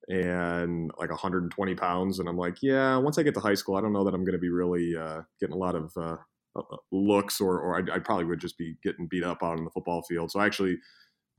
and 0.09 0.91
like 0.99 1.11
120 1.11 1.75
pounds, 1.75 2.19
and 2.19 2.27
I'm 2.27 2.37
like, 2.37 2.57
yeah, 2.61 2.97
once 2.97 3.17
I 3.17 3.23
get 3.23 3.35
to 3.35 3.39
high 3.39 3.53
school, 3.53 3.77
I 3.77 3.81
don't 3.81 3.93
know 3.93 4.03
that 4.03 4.13
I'm 4.13 4.25
going 4.25 4.33
to 4.33 4.37
be 4.37 4.49
really 4.49 4.97
uh, 4.97 5.21
getting 5.39 5.55
a 5.55 5.59
lot 5.59 5.75
of 5.75 5.93
uh, 5.95 6.17
uh, 6.57 6.77
looks, 6.91 7.39
or 7.39 7.57
or 7.57 7.77
I, 7.77 7.95
I, 7.95 7.99
probably 7.99 8.25
would 8.25 8.41
just 8.41 8.57
be 8.57 8.75
getting 8.83 9.07
beat 9.07 9.23
up 9.23 9.43
out 9.43 9.57
on 9.57 9.63
the 9.63 9.71
football 9.71 10.01
field. 10.01 10.31
So 10.31 10.41
actually, 10.41 10.77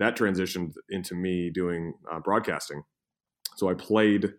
that 0.01 0.17
transitioned 0.17 0.73
into 0.89 1.15
me 1.15 1.51
doing 1.51 1.95
uh, 2.13 2.19
broadcasting. 2.19 2.83
So 3.57 3.69
I 3.69 3.75
played. 3.75 4.35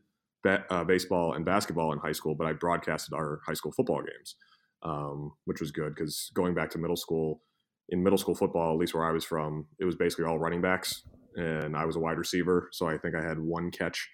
uh, 0.72 0.84
baseball 0.84 1.34
and 1.34 1.46
basketball 1.46 1.94
in 1.94 2.00
high 2.00 2.12
school, 2.12 2.34
but 2.34 2.48
I 2.48 2.54
broadcasted 2.54 3.14
our 3.14 3.42
high 3.46 3.54
school 3.54 3.72
football 3.72 4.02
games 4.02 4.36
um, 4.84 5.34
which 5.46 5.62
was 5.62 5.72
good 5.72 5.94
because 5.96 6.32
going 6.34 6.54
back 6.54 6.70
to 6.72 6.78
middle 6.78 6.96
school, 6.96 7.42
in 7.90 8.02
middle 8.02 8.18
school 8.18 8.36
football, 8.36 8.74
at 8.74 8.80
least 8.80 8.94
where 8.94 9.06
I 9.06 9.12
was 9.12 9.26
from, 9.26 9.68
it 9.80 9.86
was 9.86 9.96
basically 9.96 10.26
all 10.26 10.40
running 10.40 10.62
backs, 10.62 11.04
and 11.36 11.76
I 11.76 11.86
was 11.86 11.96
a 11.96 12.00
wide 12.00 12.18
receiver. 12.18 12.70
So 12.72 12.88
I 12.88 12.98
think 12.98 13.16
I 13.16 13.22
had 13.22 13.40
one 13.40 13.72
catch 13.72 14.10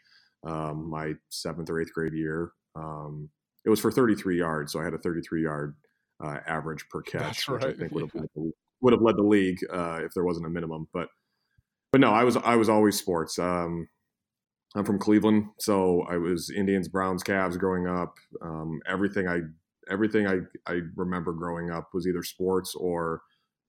um, 0.46 0.90
my 0.90 1.14
seventh 1.30 1.70
or 1.70 1.82
eighth 1.82 1.94
grade 1.94 2.14
year. 2.14 2.52
Um, 2.76 3.30
it 3.66 3.70
was 3.70 3.80
for 3.80 3.92
33 3.92 4.38
yards, 4.38 4.72
so 4.72 4.80
I 4.80 4.84
had 4.84 4.94
a 4.94 5.00
33 5.00 5.44
yard 5.44 5.76
uh, 6.24 6.38
average 6.48 6.86
per 6.90 7.02
catch, 7.02 7.48
right. 7.48 7.64
which 7.64 7.76
I 7.76 7.78
think 7.78 7.92
would 7.92 8.10
have 8.14 8.32
would 8.82 8.94
have 8.94 9.02
led 9.02 9.18
the 9.18 9.24
league 9.24 9.60
uh, 9.72 10.00
if 10.04 10.14
there 10.14 10.24
wasn't 10.24 10.46
a 10.46 10.50
minimum. 10.50 10.88
But 10.94 11.08
but 11.92 12.02
no, 12.02 12.12
I 12.12 12.24
was 12.24 12.38
I 12.38 12.56
was 12.56 12.70
always 12.70 12.98
sports. 12.98 13.40
Um, 13.40 13.88
I'm 14.76 14.86
from 14.86 15.00
Cleveland, 15.00 15.46
so 15.60 16.04
I 16.10 16.18
was 16.18 16.52
Indians, 16.56 16.88
Browns, 16.88 17.24
Cavs 17.24 17.58
growing 17.58 17.88
up. 17.88 18.16
Um, 18.42 18.80
everything 18.88 19.28
I 19.28 19.42
everything 19.90 20.28
I, 20.28 20.40
I 20.72 20.82
remember 20.96 21.34
growing 21.34 21.72
up 21.72 21.90
was 21.94 22.08
either 22.08 22.24
sports 22.24 22.76
or 22.76 23.22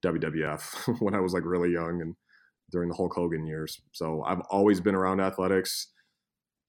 WWF 0.04 0.98
when 1.00 1.14
I 1.14 1.20
was 1.20 1.32
like 1.32 1.44
really 1.44 1.72
young 1.72 2.02
and 2.02 2.14
during 2.70 2.88
the 2.88 2.96
Hulk 2.96 3.14
Hogan 3.14 3.46
years. 3.46 3.80
So 3.92 4.22
I've 4.24 4.40
always 4.50 4.80
been 4.80 4.94
around 4.94 5.20
athletics. 5.20 5.88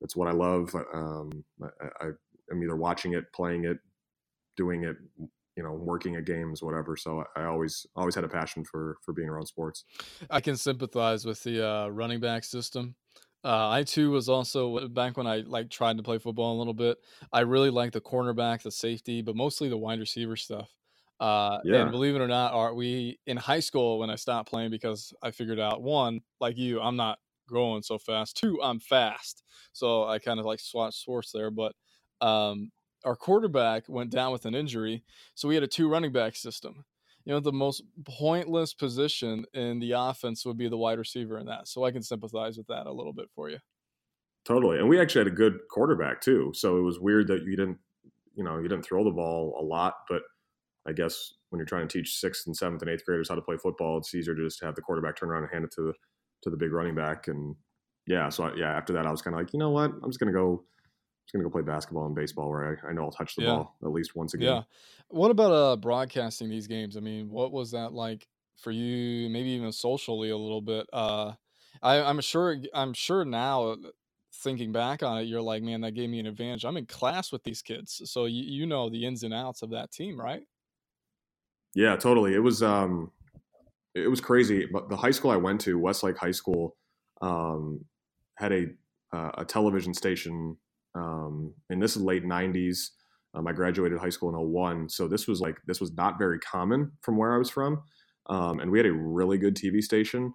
That's 0.01 0.15
what 0.15 0.27
I 0.27 0.31
love. 0.31 0.73
Um, 0.93 1.43
I, 1.61 2.05
I 2.05 2.09
am 2.51 2.63
either 2.63 2.75
watching 2.75 3.13
it, 3.13 3.25
playing 3.33 3.65
it, 3.65 3.79
doing 4.55 4.83
it, 4.83 4.95
you 5.59 5.65
know, 5.65 5.73
working 5.73 6.15
at 6.15 6.23
games, 6.23 6.63
whatever. 6.63 6.95
So 6.95 7.25
I 7.35 7.43
always 7.43 7.85
always 7.93 8.15
had 8.15 8.23
a 8.23 8.29
passion 8.29 8.63
for 8.63 8.95
for 9.01 9.11
being 9.13 9.27
around 9.27 9.45
sports. 9.45 9.83
I 10.29 10.39
can 10.39 10.55
sympathize 10.55 11.25
with 11.25 11.43
the 11.43 11.67
uh, 11.67 11.87
running 11.89 12.21
back 12.21 12.45
system. 12.45 12.95
Uh, 13.43 13.67
I 13.69 13.83
too 13.83 14.11
was 14.11 14.29
also 14.29 14.87
back 14.87 15.17
when 15.17 15.27
I 15.27 15.43
like 15.45 15.69
tried 15.69 15.97
to 15.97 16.03
play 16.03 16.17
football 16.17 16.55
a 16.55 16.59
little 16.59 16.73
bit. 16.73 16.97
I 17.33 17.41
really 17.41 17.71
liked 17.71 17.91
the 17.91 17.99
cornerback, 17.99 18.61
the 18.61 18.71
safety, 18.71 19.21
but 19.21 19.35
mostly 19.35 19.67
the 19.67 19.77
wide 19.77 19.99
receiver 19.99 20.37
stuff. 20.37 20.73
Uh, 21.19 21.59
yeah. 21.65 21.81
And 21.81 21.91
believe 21.91 22.15
it 22.15 22.21
or 22.21 22.27
not, 22.29 22.53
are 22.53 22.73
we 22.73 23.19
in 23.27 23.35
high 23.35 23.59
school 23.59 23.99
when 23.99 24.09
I 24.09 24.15
stopped 24.15 24.49
playing 24.49 24.71
because 24.71 25.13
I 25.21 25.31
figured 25.31 25.59
out 25.59 25.81
one, 25.81 26.21
like 26.39 26.57
you, 26.57 26.79
I'm 26.79 26.95
not 26.95 27.19
growing 27.49 27.81
so 27.81 27.97
fast. 27.97 28.37
Two, 28.37 28.61
I'm 28.63 28.79
fast. 28.79 29.43
So 29.73 30.05
I 30.05 30.19
kind 30.19 30.39
of 30.39 30.45
like 30.45 30.61
swatch 30.61 30.95
sports 30.95 31.33
there. 31.33 31.51
But 31.51 31.73
um, 32.21 32.71
our 33.05 33.15
quarterback 33.15 33.87
went 33.87 34.11
down 34.11 34.31
with 34.31 34.45
an 34.45 34.55
injury. 34.55 35.03
So 35.35 35.47
we 35.47 35.55
had 35.55 35.63
a 35.63 35.67
two 35.67 35.89
running 35.89 36.11
back 36.11 36.35
system. 36.35 36.85
You 37.25 37.33
know, 37.33 37.39
the 37.39 37.51
most 37.51 37.83
pointless 38.05 38.73
position 38.73 39.45
in 39.53 39.79
the 39.79 39.91
offense 39.91 40.45
would 40.45 40.57
be 40.57 40.69
the 40.69 40.77
wide 40.77 40.97
receiver 40.97 41.37
in 41.37 41.45
that. 41.47 41.67
So 41.67 41.83
I 41.83 41.91
can 41.91 42.01
sympathize 42.01 42.57
with 42.57 42.67
that 42.67 42.87
a 42.87 42.91
little 42.91 43.13
bit 43.13 43.29
for 43.35 43.49
you. 43.49 43.59
Totally. 44.45 44.79
And 44.79 44.89
we 44.89 44.99
actually 44.99 45.19
had 45.19 45.27
a 45.27 45.35
good 45.35 45.59
quarterback 45.69 46.21
too. 46.21 46.51
So 46.55 46.77
it 46.77 46.81
was 46.81 46.99
weird 46.99 47.27
that 47.27 47.43
you 47.43 47.55
didn't, 47.55 47.77
you 48.33 48.43
know, 48.43 48.57
you 48.57 48.67
didn't 48.67 48.85
throw 48.85 49.03
the 49.03 49.11
ball 49.11 49.57
a 49.59 49.63
lot, 49.63 49.95
but 50.09 50.23
I 50.87 50.93
guess 50.93 51.33
when 51.49 51.59
you're 51.59 51.65
trying 51.65 51.87
to 51.87 51.97
teach 51.97 52.15
sixth 52.15 52.47
and 52.47 52.55
seventh 52.55 52.81
and 52.81 52.89
eighth 52.89 53.05
graders 53.05 53.29
how 53.29 53.35
to 53.35 53.41
play 53.41 53.57
football, 53.57 53.97
it's 53.97 54.15
easier 54.15 54.33
to 54.33 54.43
just 54.43 54.63
have 54.63 54.75
the 54.75 54.81
quarterback 54.81 55.17
turn 55.17 55.29
around 55.29 55.43
and 55.43 55.51
hand 55.51 55.65
it 55.65 55.71
to 55.73 55.81
the 55.81 55.93
to 56.41 56.49
the 56.49 56.57
big 56.57 56.71
running 56.71 56.95
back. 56.95 57.27
And 57.27 57.55
yeah, 58.07 58.29
so 58.29 58.45
I, 58.45 58.55
yeah, 58.55 58.71
after 58.71 58.93
that, 58.93 59.05
I 59.05 59.11
was 59.11 59.21
kind 59.21 59.35
of 59.35 59.41
like, 59.41 59.53
you 59.53 59.59
know 59.59 59.71
what, 59.71 59.91
I'm 60.01 60.09
just 60.09 60.19
gonna 60.19 60.31
go, 60.31 60.63
just 61.29 61.33
gonna 61.33 61.43
go 61.43 61.51
play 61.51 61.61
basketball 61.61 62.07
and 62.07 62.15
baseball 62.15 62.49
where 62.49 62.79
I, 62.83 62.89
I 62.89 62.93
know 62.93 63.03
I'll 63.03 63.11
touch 63.11 63.35
the 63.35 63.43
yeah. 63.43 63.49
ball 63.49 63.75
at 63.83 63.91
least 63.91 64.15
once 64.15 64.33
a 64.33 64.37
game. 64.37 64.47
Yeah. 64.47 64.63
What 65.09 65.29
about 65.29 65.51
uh 65.51 65.75
broadcasting 65.75 66.49
these 66.49 66.65
games? 66.65 66.97
I 66.97 67.01
mean, 67.01 67.29
what 67.29 67.51
was 67.51 67.71
that 67.71 67.93
like 67.93 68.27
for 68.57 68.71
you? 68.71 69.29
Maybe 69.29 69.49
even 69.49 69.71
socially 69.71 70.31
a 70.31 70.37
little 70.37 70.61
bit. 70.61 70.87
Uh, 70.91 71.33
I, 71.83 72.01
I'm 72.01 72.19
sure 72.21 72.57
I'm 72.73 72.93
sure 72.93 73.23
now 73.25 73.77
thinking 74.33 74.71
back 74.71 75.03
on 75.03 75.19
it, 75.19 75.23
you're 75.23 75.41
like, 75.41 75.61
man, 75.61 75.81
that 75.81 75.91
gave 75.91 76.09
me 76.09 76.19
an 76.19 76.25
advantage. 76.25 76.65
I'm 76.65 76.77
in 76.77 76.87
class 76.87 77.31
with 77.31 77.43
these 77.43 77.61
kids, 77.61 78.01
so 78.05 78.25
you, 78.25 78.43
you 78.43 78.65
know 78.65 78.89
the 78.89 79.05
ins 79.05 79.21
and 79.21 79.33
outs 79.33 79.61
of 79.61 79.69
that 79.71 79.91
team, 79.91 80.19
right? 80.19 80.41
Yeah, 81.75 81.95
totally. 81.95 82.33
It 82.33 82.39
was 82.39 82.63
um, 82.63 83.11
it 83.93 84.07
was 84.07 84.19
crazy. 84.19 84.65
But 84.65 84.89
the 84.89 84.97
high 84.97 85.11
school 85.11 85.29
I 85.29 85.35
went 85.35 85.61
to, 85.61 85.77
Westlake 85.77 86.17
High 86.17 86.31
School, 86.31 86.75
um, 87.21 87.85
had 88.35 88.51
a 88.51 88.65
uh, 89.13 89.31
a 89.37 89.45
television 89.45 89.93
station, 89.93 90.57
um, 90.95 91.53
and 91.69 91.81
this 91.81 91.95
is 91.95 92.01
late 92.01 92.23
'90s. 92.23 92.89
Um, 93.35 93.47
I 93.47 93.53
graduated 93.53 93.99
high 93.99 94.09
school 94.09 94.29
in 94.29 94.35
01, 94.35 94.89
so 94.89 95.07
this 95.07 95.27
was 95.27 95.39
like 95.39 95.57
this 95.67 95.79
was 95.79 95.93
not 95.93 96.17
very 96.17 96.39
common 96.39 96.91
from 97.01 97.15
where 97.15 97.33
I 97.33 97.37
was 97.37 97.49
from, 97.49 97.83
um, 98.27 98.59
and 98.59 98.71
we 98.71 98.79
had 98.79 98.87
a 98.87 98.91
really 98.91 99.37
good 99.37 99.55
TV 99.55 99.81
station. 99.81 100.33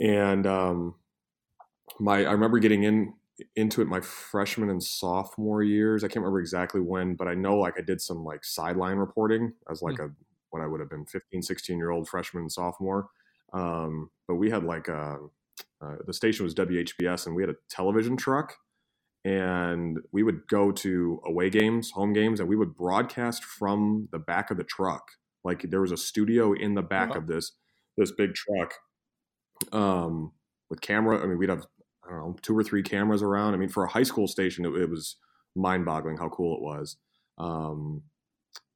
And 0.00 0.46
um, 0.46 0.94
my 1.98 2.24
I 2.24 2.32
remember 2.32 2.58
getting 2.58 2.84
in 2.84 3.14
into 3.56 3.80
it 3.80 3.88
my 3.88 4.00
freshman 4.00 4.70
and 4.70 4.82
sophomore 4.82 5.62
years. 5.62 6.02
I 6.02 6.08
can't 6.08 6.16
remember 6.16 6.40
exactly 6.40 6.80
when, 6.80 7.14
but 7.14 7.28
I 7.28 7.34
know 7.34 7.56
like 7.56 7.74
I 7.78 7.82
did 7.82 8.00
some 8.00 8.24
like 8.24 8.44
sideline 8.44 8.96
reporting 8.96 9.52
as 9.70 9.80
like 9.80 9.96
mm. 9.96 10.06
a 10.06 10.10
when 10.50 10.62
I 10.62 10.66
would 10.66 10.80
have 10.80 10.90
been 10.90 11.04
15, 11.06 11.42
16 11.42 11.76
year 11.76 11.90
old 11.90 12.08
freshman 12.08 12.42
and 12.42 12.52
sophomore. 12.52 13.08
Um, 13.52 14.10
but 14.26 14.36
we 14.36 14.50
had 14.50 14.64
like 14.64 14.88
a, 14.88 15.18
uh, 15.80 15.96
the 16.06 16.12
station 16.12 16.44
was 16.44 16.54
WHBS 16.54 17.26
and 17.26 17.34
we 17.34 17.42
had 17.42 17.50
a 17.50 17.56
television 17.70 18.16
truck 18.16 18.54
and 19.24 19.98
we 20.12 20.22
would 20.22 20.46
go 20.48 20.70
to 20.72 21.20
away 21.26 21.50
games, 21.50 21.90
home 21.90 22.12
games, 22.12 22.40
and 22.40 22.48
we 22.48 22.56
would 22.56 22.76
broadcast 22.76 23.44
from 23.44 24.08
the 24.12 24.18
back 24.18 24.50
of 24.50 24.56
the 24.56 24.64
truck. 24.64 25.10
Like 25.44 25.62
there 25.70 25.80
was 25.80 25.92
a 25.92 25.96
studio 25.96 26.52
in 26.52 26.74
the 26.74 26.82
back 26.82 27.10
uh-huh. 27.10 27.20
of 27.20 27.26
this 27.26 27.52
this 27.96 28.12
big 28.12 28.34
truck 28.34 28.74
um, 29.72 30.32
with 30.70 30.80
camera. 30.80 31.22
I 31.22 31.26
mean, 31.26 31.38
we'd 31.38 31.50
have 31.50 31.66
I 32.06 32.12
don't 32.12 32.20
know, 32.20 32.36
two 32.42 32.56
or 32.56 32.64
three 32.64 32.82
cameras 32.82 33.22
around. 33.22 33.54
I 33.54 33.56
mean, 33.58 33.68
for 33.68 33.84
a 33.84 33.88
high 33.88 34.02
school 34.02 34.26
station, 34.26 34.64
it, 34.64 34.74
it 34.74 34.90
was 34.90 35.16
mind 35.54 35.84
boggling 35.84 36.16
how 36.16 36.28
cool 36.28 36.56
it 36.56 36.62
was. 36.62 36.96
Um, 37.36 38.02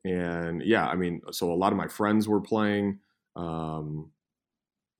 and 0.04 0.62
yeah, 0.62 0.87
I 0.87 0.96
mean, 0.96 1.22
so 1.30 1.52
a 1.52 1.54
lot 1.54 1.72
of 1.72 1.78
my 1.78 1.88
friends 1.88 2.28
were 2.28 2.40
playing, 2.40 2.99
um, 3.37 4.11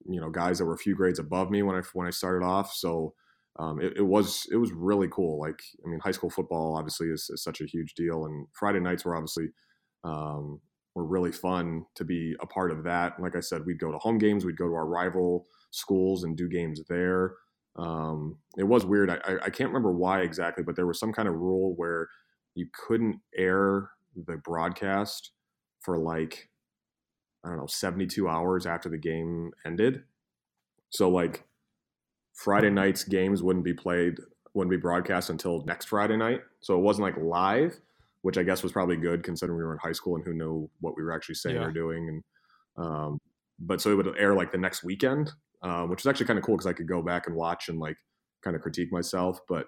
you 0.05 0.19
know, 0.19 0.29
guys 0.29 0.57
that 0.57 0.65
were 0.65 0.73
a 0.73 0.77
few 0.77 0.95
grades 0.95 1.19
above 1.19 1.51
me 1.51 1.61
when 1.61 1.75
I, 1.75 1.81
when 1.93 2.07
I 2.07 2.11
started 2.11 2.45
off. 2.45 2.73
So, 2.73 3.13
um, 3.59 3.79
it, 3.79 3.93
it, 3.97 4.05
was, 4.05 4.47
it 4.51 4.57
was 4.57 4.71
really 4.71 5.07
cool. 5.09 5.39
Like, 5.39 5.61
I 5.85 5.89
mean, 5.89 5.99
high 5.99 6.11
school 6.11 6.29
football 6.29 6.75
obviously 6.75 7.07
is, 7.07 7.29
is 7.29 7.43
such 7.43 7.61
a 7.61 7.65
huge 7.65 7.93
deal 7.93 8.25
and 8.25 8.47
Friday 8.53 8.79
nights 8.79 9.05
were 9.05 9.15
obviously, 9.15 9.49
um, 10.03 10.59
were 10.95 11.05
really 11.05 11.31
fun 11.31 11.85
to 11.95 12.03
be 12.03 12.35
a 12.41 12.45
part 12.45 12.71
of 12.71 12.83
that. 12.83 13.19
Like 13.19 13.35
I 13.35 13.39
said, 13.39 13.65
we'd 13.65 13.79
go 13.79 13.91
to 13.91 13.97
home 13.97 14.17
games, 14.17 14.45
we'd 14.45 14.57
go 14.57 14.67
to 14.67 14.75
our 14.75 14.85
rival 14.85 15.45
schools 15.71 16.23
and 16.23 16.37
do 16.37 16.47
games 16.47 16.81
there. 16.87 17.35
Um, 17.75 18.37
it 18.57 18.63
was 18.63 18.85
weird. 18.85 19.09
I, 19.09 19.19
I 19.43 19.49
can't 19.49 19.69
remember 19.69 19.91
why 19.91 20.21
exactly, 20.21 20.63
but 20.63 20.75
there 20.75 20.85
was 20.85 20.99
some 20.99 21.11
kind 21.11 21.27
of 21.27 21.35
rule 21.35 21.73
where 21.75 22.09
you 22.53 22.67
couldn't 22.87 23.19
air 23.35 23.89
the 24.15 24.37
broadcast 24.37 25.31
for 25.81 25.97
like 25.97 26.49
I 27.43 27.49
don't 27.49 27.57
know 27.57 27.67
72 27.67 28.27
hours 28.27 28.65
after 28.65 28.89
the 28.89 28.97
game 28.97 29.51
ended. 29.65 30.03
So 30.91 31.09
like 31.09 31.45
Friday 32.33 32.69
night's 32.69 33.03
games 33.03 33.43
wouldn't 33.43 33.65
be 33.65 33.73
played, 33.73 34.17
wouldn't 34.53 34.71
be 34.71 34.77
broadcast 34.77 35.29
until 35.29 35.63
next 35.65 35.85
Friday 35.85 36.17
night. 36.17 36.41
So 36.61 36.77
it 36.77 36.81
wasn't 36.81 37.03
like 37.03 37.17
live, 37.17 37.79
which 38.21 38.37
I 38.37 38.43
guess 38.43 38.63
was 38.63 38.71
probably 38.71 38.97
good 38.97 39.23
considering 39.23 39.57
we 39.57 39.63
were 39.63 39.73
in 39.73 39.79
high 39.79 39.91
school 39.91 40.15
and 40.15 40.25
who 40.25 40.33
knew 40.33 40.69
what 40.79 40.95
we 40.97 41.03
were 41.03 41.13
actually 41.13 41.35
saying 41.35 41.57
yeah. 41.57 41.65
or 41.65 41.71
doing. 41.71 42.09
And 42.09 42.23
um, 42.85 43.19
but 43.59 43.81
so 43.81 43.91
it 43.91 43.95
would 43.95 44.17
air 44.17 44.33
like 44.33 44.51
the 44.51 44.57
next 44.57 44.83
weekend 44.83 45.31
um, 45.63 45.89
which 45.89 46.01
is 46.01 46.07
actually 46.07 46.25
kind 46.25 46.37
of 46.37 46.45
cool 46.45 46.55
because 46.55 46.67
I 46.67 46.73
could 46.73 46.87
go 46.87 47.01
back 47.01 47.27
and 47.27 47.35
watch 47.35 47.69
and 47.69 47.79
like 47.79 47.97
kind 48.43 48.55
of 48.55 48.61
critique 48.61 48.91
myself. 48.91 49.39
But 49.47 49.67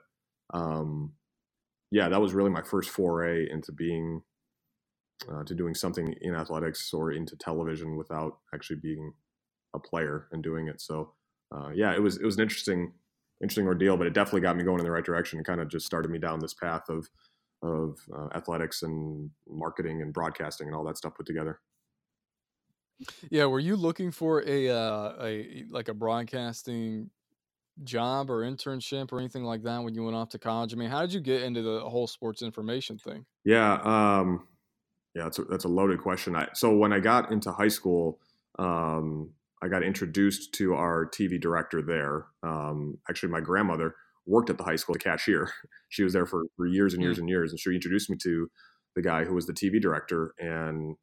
um, 0.53 1.13
yeah, 1.89 2.10
that 2.10 2.22
was 2.22 2.34
really 2.34 2.50
my 2.50 2.62
first 2.62 2.89
foray 2.89 3.50
into 3.50 3.72
being 3.72 4.22
uh, 5.31 5.43
to 5.45 5.55
doing 5.55 5.74
something 5.74 6.13
in 6.22 6.36
athletics 6.36 6.93
or 6.93 7.13
into 7.13 7.38
television 7.38 7.95
without 7.95 8.39
actually 8.53 8.75
being 8.81 9.13
a 9.74 9.79
player 9.79 10.27
and 10.31 10.43
doing 10.43 10.67
it. 10.67 10.81
So 10.81 11.13
uh, 11.54 11.70
yeah, 11.74 11.94
it 11.94 12.02
was 12.02 12.18
it 12.18 12.25
was 12.25 12.36
an 12.38 12.44
interesting 12.44 12.94
interesting 13.42 13.68
ordeal, 13.68 13.98
but 13.98 14.08
it 14.08 14.14
definitely 14.14 14.42
got 14.42 14.56
me 14.56 14.64
going 14.64 14.80
in 14.80 14.86
the 14.86 14.92
right 14.92 15.04
direction 15.04 15.38
and 15.38 15.46
kind 15.46 15.60
of 15.60 15.68
just 15.68 15.86
started 15.86 16.10
me 16.10 16.20
down 16.20 16.40
this 16.40 16.54
path 16.54 16.90
of 16.90 17.10
of 17.62 17.98
uh, 18.16 18.28
athletics 18.36 18.84
and 18.84 19.30
marketing 19.48 20.02
and 20.02 20.14
broadcasting 20.14 20.68
and 20.68 20.75
all 20.75 20.84
that 20.84 20.98
stuff 20.98 21.16
put 21.16 21.25
together. 21.25 21.60
Yeah, 23.30 23.46
were 23.46 23.60
you 23.60 23.75
looking 23.75 24.12
for 24.12 24.44
a 24.48 24.70
uh, 24.70 25.14
a 25.22 25.66
like 25.70 25.90
a 25.90 25.94
broadcasting 25.94 27.10
job 27.84 28.30
or 28.30 28.44
internship 28.44 29.12
or 29.12 29.20
anything 29.20 29.44
like 29.44 29.64
that 29.64 29.84
when 29.84 29.94
you 29.94 30.04
went 30.04 30.16
off 30.16 30.30
to 30.30 30.40
college? 30.40 30.74
I 30.74 30.78
mean, 30.78 30.90
how 30.90 31.02
did 31.02 31.14
you 31.14 31.20
get 31.20 31.44
into 31.44 31.62
the 31.62 31.82
whole 31.82 32.08
sports 32.08 32.42
information 32.42 32.98
thing? 32.98 33.25
Yeah, 33.44 33.74
um, 33.84 34.48
yeah, 35.14 35.24
that's 35.24 35.40
a, 35.40 35.44
that's 35.44 35.66
a 35.66 35.70
loaded 35.70 36.02
question. 36.02 36.36
I, 36.36 36.48
so 36.54 36.75
when 36.75 36.94
I 36.94 37.00
got 37.00 37.32
into 37.32 37.52
high 37.52 37.68
school, 37.68 38.20
um, 38.58 39.32
I 39.65 39.67
got 39.67 39.81
introduced 39.81 40.53
to 40.55 40.75
our 40.75 41.07
TV 41.07 41.41
director 41.41 41.81
there. 41.81 42.27
Um, 42.43 43.00
actually, 43.10 43.31
my 43.31 43.41
grandmother 43.41 43.95
worked 44.27 44.51
at 44.51 44.57
the 44.60 44.63
high 44.63 44.75
school, 44.75 44.93
the 44.93 45.00
cashier. 45.00 45.51
She 45.88 46.03
was 46.03 46.13
there 46.13 46.25
for, 46.25 46.43
for 46.57 46.65
years 46.65 46.93
and 46.93 47.01
years 47.01 47.15
mm. 47.15 47.22
and 47.22 47.29
years, 47.29 47.51
and 47.51 47.60
she 47.60 47.74
introduced 47.74 48.10
me 48.10 48.17
to 48.24 48.50
the 48.95 49.01
guy 49.01 49.24
who 49.24 49.34
was 49.34 49.45
the 49.45 49.53
TV 49.53 49.81
director. 49.81 50.34
And 50.39 50.98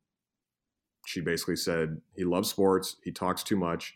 she 1.06 1.22
basically 1.22 1.56
said 1.56 2.02
he 2.14 2.24
loves 2.24 2.50
sports. 2.50 2.96
He 3.02 3.10
talks 3.10 3.42
too 3.42 3.56
much. 3.56 3.94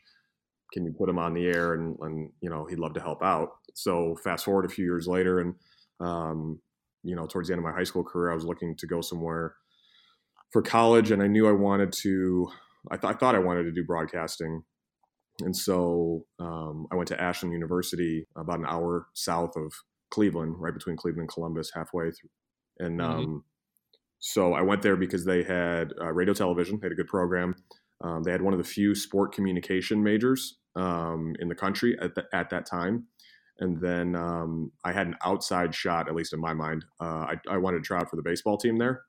Can 0.72 0.84
you 0.84 0.94
put 0.96 1.10
him 1.10 1.18
on 1.18 1.34
the 1.34 1.46
air? 1.46 1.74
And, 1.74 1.96
and 2.00 2.30
you 2.40 2.48
know, 2.48 2.64
he'd 2.64 2.78
love 2.78 2.94
to 2.94 3.00
help 3.00 3.22
out. 3.22 3.50
So 3.74 4.16
fast 4.24 4.46
forward 4.46 4.64
a 4.64 4.70
few 4.70 4.86
years 4.86 5.06
later, 5.06 5.40
and 5.40 5.54
um, 6.00 6.60
you 7.02 7.14
know, 7.14 7.26
towards 7.26 7.48
the 7.48 7.54
end 7.54 7.58
of 7.58 7.64
my 7.64 7.76
high 7.76 7.84
school 7.84 8.04
career, 8.04 8.32
I 8.32 8.34
was 8.34 8.44
looking 8.44 8.74
to 8.76 8.86
go 8.86 9.02
somewhere 9.02 9.54
for 10.50 10.62
college, 10.62 11.10
and 11.10 11.22
I 11.22 11.26
knew 11.26 11.46
I 11.46 11.52
wanted 11.52 11.92
to. 12.04 12.48
I, 12.90 12.96
th- 12.96 13.14
I 13.14 13.16
thought 13.16 13.34
I 13.34 13.40
wanted 13.40 13.64
to 13.64 13.72
do 13.72 13.84
broadcasting, 13.84 14.62
and 15.40 15.56
so 15.56 16.24
um, 16.38 16.86
I 16.90 16.96
went 16.96 17.08
to 17.08 17.20
Ashland 17.20 17.52
University, 17.52 18.26
about 18.36 18.58
an 18.58 18.66
hour 18.66 19.06
south 19.14 19.56
of 19.56 19.72
Cleveland, 20.10 20.56
right 20.58 20.74
between 20.74 20.96
Cleveland 20.96 21.22
and 21.22 21.32
Columbus, 21.32 21.70
halfway 21.74 22.10
through. 22.10 22.30
And 22.78 23.00
mm-hmm. 23.00 23.18
um, 23.18 23.44
so 24.18 24.54
I 24.54 24.62
went 24.62 24.82
there 24.82 24.96
because 24.96 25.24
they 25.24 25.42
had 25.42 25.92
uh, 26.00 26.12
radio 26.12 26.34
television, 26.34 26.78
they 26.80 26.86
had 26.86 26.92
a 26.92 26.96
good 26.96 27.08
program. 27.08 27.54
Um, 28.02 28.22
they 28.22 28.32
had 28.32 28.42
one 28.42 28.52
of 28.52 28.58
the 28.58 28.64
few 28.64 28.94
sport 28.94 29.32
communication 29.32 30.02
majors 30.02 30.58
um, 30.74 31.34
in 31.38 31.48
the 31.48 31.54
country 31.54 31.96
at, 32.00 32.14
the, 32.14 32.24
at 32.32 32.50
that 32.50 32.66
time. 32.66 33.06
And 33.58 33.80
then 33.80 34.14
um, 34.14 34.72
I 34.84 34.92
had 34.92 35.06
an 35.06 35.16
outside 35.24 35.74
shot, 35.74 36.08
at 36.08 36.14
least 36.14 36.34
in 36.34 36.40
my 36.40 36.52
mind. 36.52 36.84
Uh, 37.00 37.04
I, 37.04 37.34
I, 37.48 37.56
wanted 37.56 37.78
to 37.78 37.84
try 37.84 38.00
out 38.00 38.10
for 38.10 38.16
the 38.16 38.22
baseball 38.22 38.58
team 38.58 38.76
there, 38.76 39.02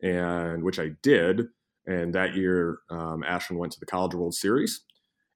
and 0.00 0.62
which 0.62 0.78
I 0.78 0.90
did. 1.02 1.48
And 1.86 2.14
that 2.14 2.34
year, 2.34 2.78
um, 2.90 3.22
Ashland 3.24 3.60
went 3.60 3.72
to 3.74 3.80
the 3.80 3.86
College 3.86 4.14
World 4.14 4.34
Series, 4.34 4.82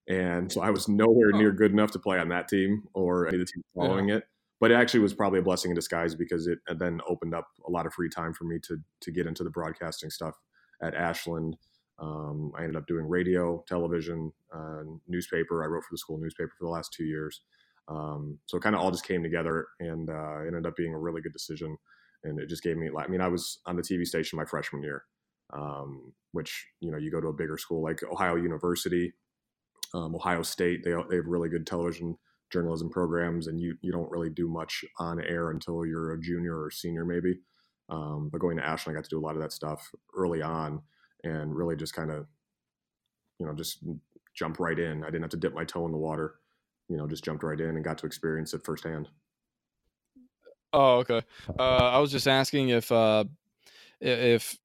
and 0.09 0.51
so 0.51 0.63
I 0.63 0.71
was 0.71 0.89
nowhere 0.89 1.33
near 1.33 1.53
good 1.53 1.73
enough 1.73 1.91
to 1.93 1.99
play 1.99 2.19
on 2.19 2.29
that 2.31 2.49
team 2.49 2.85
or 2.95 3.29
any 3.29 3.37
of 3.37 3.41
the 3.41 3.53
teams 3.53 3.65
following 3.75 4.09
yeah. 4.09 4.17
it 4.17 4.25
but 4.61 4.71
it 4.71 4.75
actually 4.75 5.01
was 5.01 5.15
probably 5.15 5.39
a 5.39 5.43
blessing 5.43 5.71
in 5.71 5.75
disguise 5.75 6.15
because 6.15 6.47
it 6.47 6.59
then 6.79 7.01
opened 7.09 7.35
up 7.35 7.47
a 7.67 7.71
lot 7.71 7.87
of 7.87 7.93
free 7.93 8.09
time 8.09 8.33
for 8.33 8.45
me 8.45 8.59
to 8.61 8.79
to 9.01 9.13
get 9.13 9.27
into 9.27 9.45
the 9.45 9.51
broadcasting 9.51 10.11
stuff 10.11 10.35
at 10.83 10.95
Ashland. 10.95 11.57
Um, 12.01 12.53
I 12.57 12.63
ended 12.63 12.77
up 12.77 12.87
doing 12.87 13.09
radio, 13.09 13.65
television, 13.67 14.33
uh, 14.55 14.83
newspaper. 15.09 15.63
I 15.63 15.67
wrote 15.67 15.83
for 15.83 15.93
the 15.93 15.99
school 15.99 16.19
newspaper 16.19 16.53
for 16.57 16.65
the 16.65 16.71
last 16.71 16.93
two 16.93 17.05
years. 17.05 17.41
Um, 17.89 18.39
so 18.47 18.57
it 18.57 18.63
kind 18.63 18.77
of 18.77 18.83
all 18.83 18.91
just 18.91 19.07
came 19.07 19.23
together 19.23 19.67
and 19.81 20.09
uh, 20.09 20.41
ended 20.47 20.67
up 20.67 20.77
being 20.77 20.95
a 20.95 20.99
really 20.99 21.23
good 21.23 21.33
decision. 21.33 21.77
And 22.23 22.39
it 22.39 22.49
just 22.49 22.63
gave 22.63 22.77
me, 22.77 22.91
I 22.97 23.09
mean, 23.09 23.21
I 23.21 23.29
was 23.29 23.61
on 23.67 23.77
the 23.77 23.83
TV 23.83 24.05
station 24.05 24.37
my 24.37 24.45
freshman 24.45 24.83
year, 24.83 25.05
um, 25.53 26.13
which, 26.33 26.67
you 26.81 26.91
know, 26.91 26.99
you 26.99 27.11
go 27.11 27.21
to 27.21 27.29
a 27.29 27.33
bigger 27.33 27.59
school 27.59 27.83
like 27.83 28.03
Ohio 28.03 28.37
University, 28.37 29.13
um, 29.95 30.15
Ohio 30.15 30.43
State. 30.43 30.85
They 30.85 30.91
they 31.09 31.17
have 31.17 31.27
really 31.27 31.49
good 31.49 31.67
television 31.67 32.17
journalism 32.51 32.91
programs, 32.91 33.47
and 33.47 33.61
you 33.61 33.77
you 33.81 33.93
don't 33.93 34.11
really 34.11 34.31
do 34.31 34.49
much 34.49 34.85
on 34.99 35.23
air 35.23 35.51
until 35.51 35.85
you're 35.85 36.13
a 36.13 36.21
junior 36.21 36.61
or 36.61 36.71
senior 36.71 37.05
maybe. 37.05 37.41
Um, 37.89 38.29
but 38.31 38.41
going 38.41 38.59
to 38.59 38.67
Ashland, 38.67 38.97
I 38.97 39.01
got 39.01 39.05
to 39.05 39.11
do 39.11 39.19
a 39.19 39.25
lot 39.25 39.35
of 39.37 39.43
that 39.43 39.53
stuff 39.53 39.91
early 40.17 40.43
on, 40.43 40.83
and 41.25 41.55
really 41.55 41.77
just 41.77 41.95
kind 41.95 42.11
of, 42.11 42.27
you 43.39 43.47
know, 43.47 43.55
just 43.55 43.83
jump 44.35 44.61
right 44.61 44.79
in. 44.79 45.03
I 45.03 45.07
didn't 45.07 45.23
have 45.23 45.31
to 45.31 45.37
dip 45.39 45.55
my 45.55 45.65
toe 45.65 45.87
in 45.87 45.93
the 45.93 45.99
water. 45.99 46.35
You 46.89 46.97
know, 46.97 47.07
just 47.07 47.25
jumped 47.25 47.43
right 47.43 47.61
in 47.61 47.71
and 47.71 47.85
got 47.85 47.99
to 47.99 48.07
experience 48.07 48.55
it 48.55 48.65
firsthand. 48.65 49.09
Oh, 50.73 50.99
okay. 50.99 51.23
Uh, 51.59 51.91
I 51.93 51.99
was 51.99 52.11
just 52.11 52.29
asking 52.29 52.71
if 52.71 52.93
uh, 52.93 53.25
if 54.01 54.59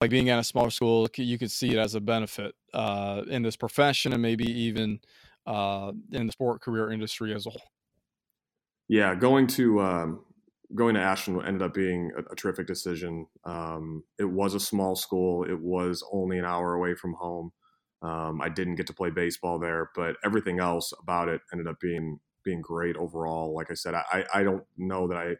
like 0.00 0.10
being 0.10 0.28
at 0.28 0.38
a 0.38 0.44
smaller 0.44 0.70
school, 0.70 1.08
you 1.16 1.38
could 1.38 1.50
see 1.50 1.72
it 1.72 1.78
as 1.78 1.94
a 1.94 2.00
benefit 2.00 2.54
uh, 2.72 3.22
in 3.28 3.42
this 3.42 3.56
profession 3.56 4.12
and 4.12 4.22
maybe 4.22 4.44
even 4.44 5.00
uh, 5.46 5.92
in 6.12 6.26
the 6.26 6.32
sport 6.32 6.60
career 6.60 6.90
industry 6.90 7.34
as 7.34 7.46
a 7.46 7.50
whole. 7.50 7.70
Yeah, 8.88 9.14
going 9.14 9.46
to 9.48 9.80
um, 9.80 10.24
going 10.74 10.94
to 10.94 11.00
Ashland 11.00 11.46
ended 11.46 11.62
up 11.62 11.74
being 11.74 12.10
a, 12.16 12.32
a 12.32 12.36
terrific 12.36 12.66
decision. 12.66 13.26
Um, 13.44 14.04
it 14.18 14.24
was 14.24 14.54
a 14.54 14.60
small 14.60 14.94
school. 14.94 15.44
It 15.44 15.60
was 15.60 16.04
only 16.12 16.38
an 16.38 16.44
hour 16.44 16.74
away 16.74 16.94
from 16.94 17.14
home. 17.14 17.52
Um, 18.00 18.40
I 18.40 18.48
didn't 18.48 18.76
get 18.76 18.86
to 18.86 18.94
play 18.94 19.10
baseball 19.10 19.58
there, 19.58 19.90
but 19.94 20.16
everything 20.24 20.60
else 20.60 20.92
about 21.02 21.28
it 21.28 21.40
ended 21.52 21.66
up 21.66 21.80
being 21.80 22.20
being 22.44 22.62
great 22.62 22.96
overall. 22.96 23.54
Like 23.54 23.70
I 23.70 23.74
said, 23.74 23.94
I, 23.94 24.24
I 24.32 24.42
don't 24.42 24.64
know 24.76 25.08
that 25.08 25.16
I 25.16 25.34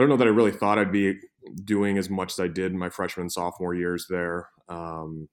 I 0.00 0.02
don't 0.02 0.08
know 0.08 0.16
that 0.16 0.28
I 0.28 0.30
really 0.30 0.50
thought 0.50 0.78
I'd 0.78 0.90
be 0.90 1.20
doing 1.62 1.98
as 1.98 2.08
much 2.08 2.32
as 2.32 2.40
I 2.40 2.48
did 2.48 2.72
in 2.72 2.78
my 2.78 2.88
freshman 2.88 3.24
and 3.24 3.32
sophomore 3.32 3.74
years 3.74 4.06
there. 4.08 4.48
Um, 4.66 5.28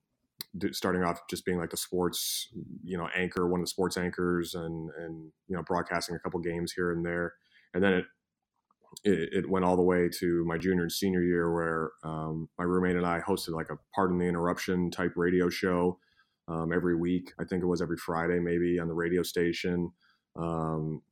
starting 0.73 1.03
off 1.03 1.21
just 1.29 1.45
being 1.45 1.57
like 1.57 1.69
the 1.69 1.77
sports, 1.77 2.49
you 2.83 2.97
know, 2.97 3.07
anchor, 3.15 3.47
one 3.47 3.61
of 3.61 3.63
the 3.63 3.69
sports 3.69 3.95
anchors, 3.95 4.55
and 4.55 4.89
and 4.99 5.31
you 5.47 5.55
know, 5.55 5.63
broadcasting 5.63 6.17
a 6.17 6.19
couple 6.19 6.41
games 6.41 6.73
here 6.73 6.91
and 6.91 7.05
there, 7.05 7.35
and 7.73 7.81
then 7.81 7.93
it 7.93 8.05
it, 9.05 9.29
it 9.31 9.49
went 9.49 9.63
all 9.63 9.77
the 9.77 9.81
way 9.81 10.09
to 10.19 10.43
my 10.43 10.57
junior 10.57 10.81
and 10.81 10.91
senior 10.91 11.23
year, 11.23 11.53
where 11.53 11.91
um, 12.03 12.49
my 12.57 12.65
roommate 12.65 12.97
and 12.97 13.05
I 13.05 13.21
hosted 13.21 13.55
like 13.55 13.69
a 13.69 13.77
pardon 13.95 14.17
the 14.17 14.25
interruption 14.25 14.91
type 14.91 15.13
radio 15.15 15.47
show 15.47 15.97
um, 16.49 16.73
every 16.73 16.97
week. 16.97 17.31
I 17.39 17.45
think 17.45 17.63
it 17.63 17.67
was 17.67 17.81
every 17.81 17.97
Friday, 17.97 18.39
maybe 18.39 18.79
on 18.79 18.89
the 18.89 18.93
radio 18.93 19.23
station. 19.23 19.93
Um, 20.35 21.03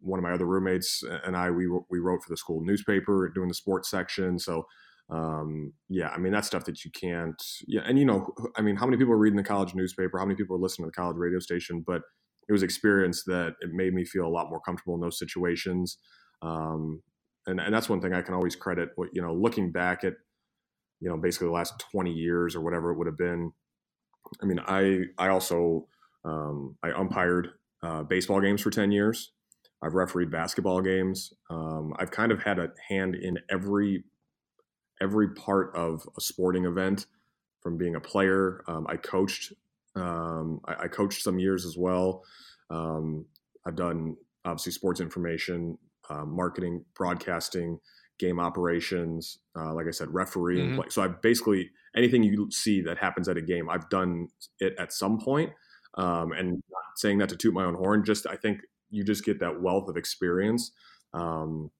one 0.00 0.18
of 0.18 0.22
my 0.22 0.32
other 0.32 0.46
roommates 0.46 1.02
and 1.24 1.36
I 1.36 1.50
we 1.50 1.66
we 1.90 1.98
wrote 1.98 2.22
for 2.22 2.30
the 2.30 2.36
school 2.36 2.60
newspaper 2.62 3.30
doing 3.34 3.48
the 3.48 3.54
sports 3.54 3.90
section. 3.90 4.38
So 4.38 4.66
um, 5.10 5.72
yeah, 5.88 6.08
I 6.08 6.18
mean 6.18 6.32
that's 6.32 6.46
stuff 6.46 6.64
that 6.66 6.84
you 6.84 6.90
can't. 6.90 7.42
Yeah, 7.66 7.80
and 7.86 7.98
you 7.98 8.04
know, 8.04 8.28
I 8.56 8.62
mean, 8.62 8.76
how 8.76 8.86
many 8.86 8.98
people 8.98 9.14
are 9.14 9.18
reading 9.18 9.38
the 9.38 9.42
college 9.42 9.74
newspaper? 9.74 10.18
How 10.18 10.24
many 10.26 10.36
people 10.36 10.56
are 10.56 10.60
listening 10.60 10.86
to 10.86 10.90
the 10.90 11.00
college 11.00 11.16
radio 11.16 11.38
station? 11.38 11.82
But 11.86 12.02
it 12.48 12.52
was 12.52 12.62
experience 12.62 13.24
that 13.24 13.54
it 13.60 13.70
made 13.72 13.94
me 13.94 14.04
feel 14.04 14.26
a 14.26 14.28
lot 14.28 14.50
more 14.50 14.60
comfortable 14.60 14.94
in 14.94 15.00
those 15.00 15.18
situations. 15.18 15.98
Um, 16.42 17.02
and 17.46 17.60
and 17.60 17.72
that's 17.72 17.88
one 17.88 18.00
thing 18.00 18.12
I 18.12 18.22
can 18.22 18.34
always 18.34 18.54
credit. 18.54 18.90
What 18.96 19.08
You 19.12 19.22
know, 19.22 19.34
looking 19.34 19.72
back 19.72 20.04
at 20.04 20.14
you 21.00 21.08
know 21.08 21.16
basically 21.16 21.48
the 21.48 21.52
last 21.52 21.84
20 21.90 22.12
years 22.12 22.54
or 22.54 22.60
whatever 22.60 22.90
it 22.90 22.98
would 22.98 23.06
have 23.06 23.18
been. 23.18 23.52
I 24.42 24.46
mean, 24.46 24.60
I 24.66 25.04
I 25.16 25.28
also 25.28 25.88
um, 26.24 26.76
I 26.82 26.90
umpired 26.90 27.50
uh, 27.82 28.02
baseball 28.02 28.40
games 28.40 28.60
for 28.60 28.70
10 28.70 28.92
years. 28.92 29.32
I've 29.82 29.94
refereed 29.94 30.30
basketball 30.30 30.80
games. 30.80 31.32
Um, 31.50 31.92
I've 31.98 32.10
kind 32.10 32.32
of 32.32 32.42
had 32.42 32.58
a 32.58 32.68
hand 32.88 33.14
in 33.14 33.38
every 33.50 34.04
every 35.00 35.28
part 35.30 35.76
of 35.76 36.08
a 36.16 36.20
sporting 36.20 36.64
event, 36.64 37.06
from 37.62 37.76
being 37.76 37.94
a 37.94 38.00
player. 38.00 38.62
Um, 38.66 38.86
I 38.88 38.96
coached. 38.96 39.52
Um, 39.94 40.60
I, 40.66 40.84
I, 40.84 40.88
coached 40.88 41.22
some 41.22 41.38
years 41.38 41.64
as 41.64 41.76
well. 41.76 42.22
Um, 42.70 43.26
I've 43.66 43.74
done 43.74 44.16
obviously 44.44 44.72
sports 44.72 45.00
information, 45.00 45.76
uh, 46.08 46.24
marketing, 46.24 46.84
broadcasting, 46.94 47.80
game 48.18 48.38
operations. 48.38 49.38
Uh, 49.56 49.74
like 49.74 49.86
I 49.86 49.90
said, 49.90 50.08
refereeing. 50.12 50.70
Mm-hmm. 50.70 50.90
So 50.90 51.02
I 51.02 51.08
basically 51.08 51.70
anything 51.96 52.22
you 52.22 52.48
see 52.50 52.80
that 52.82 52.98
happens 52.98 53.28
at 53.28 53.36
a 53.36 53.42
game, 53.42 53.68
I've 53.68 53.88
done 53.88 54.28
it 54.60 54.74
at 54.78 54.92
some 54.92 55.18
point. 55.18 55.50
Um, 55.94 56.32
and 56.32 56.50
not 56.70 56.82
saying 56.96 57.18
that 57.18 57.28
to 57.30 57.36
toot 57.36 57.54
my 57.54 57.64
own 57.64 57.74
horn, 57.74 58.04
just 58.04 58.26
I 58.26 58.36
think 58.36 58.60
you 58.90 59.04
just 59.04 59.24
get 59.24 59.40
that 59.40 59.60
wealth 59.60 59.88
of 59.88 59.96
experience. 59.96 60.72
Um, 61.14 61.70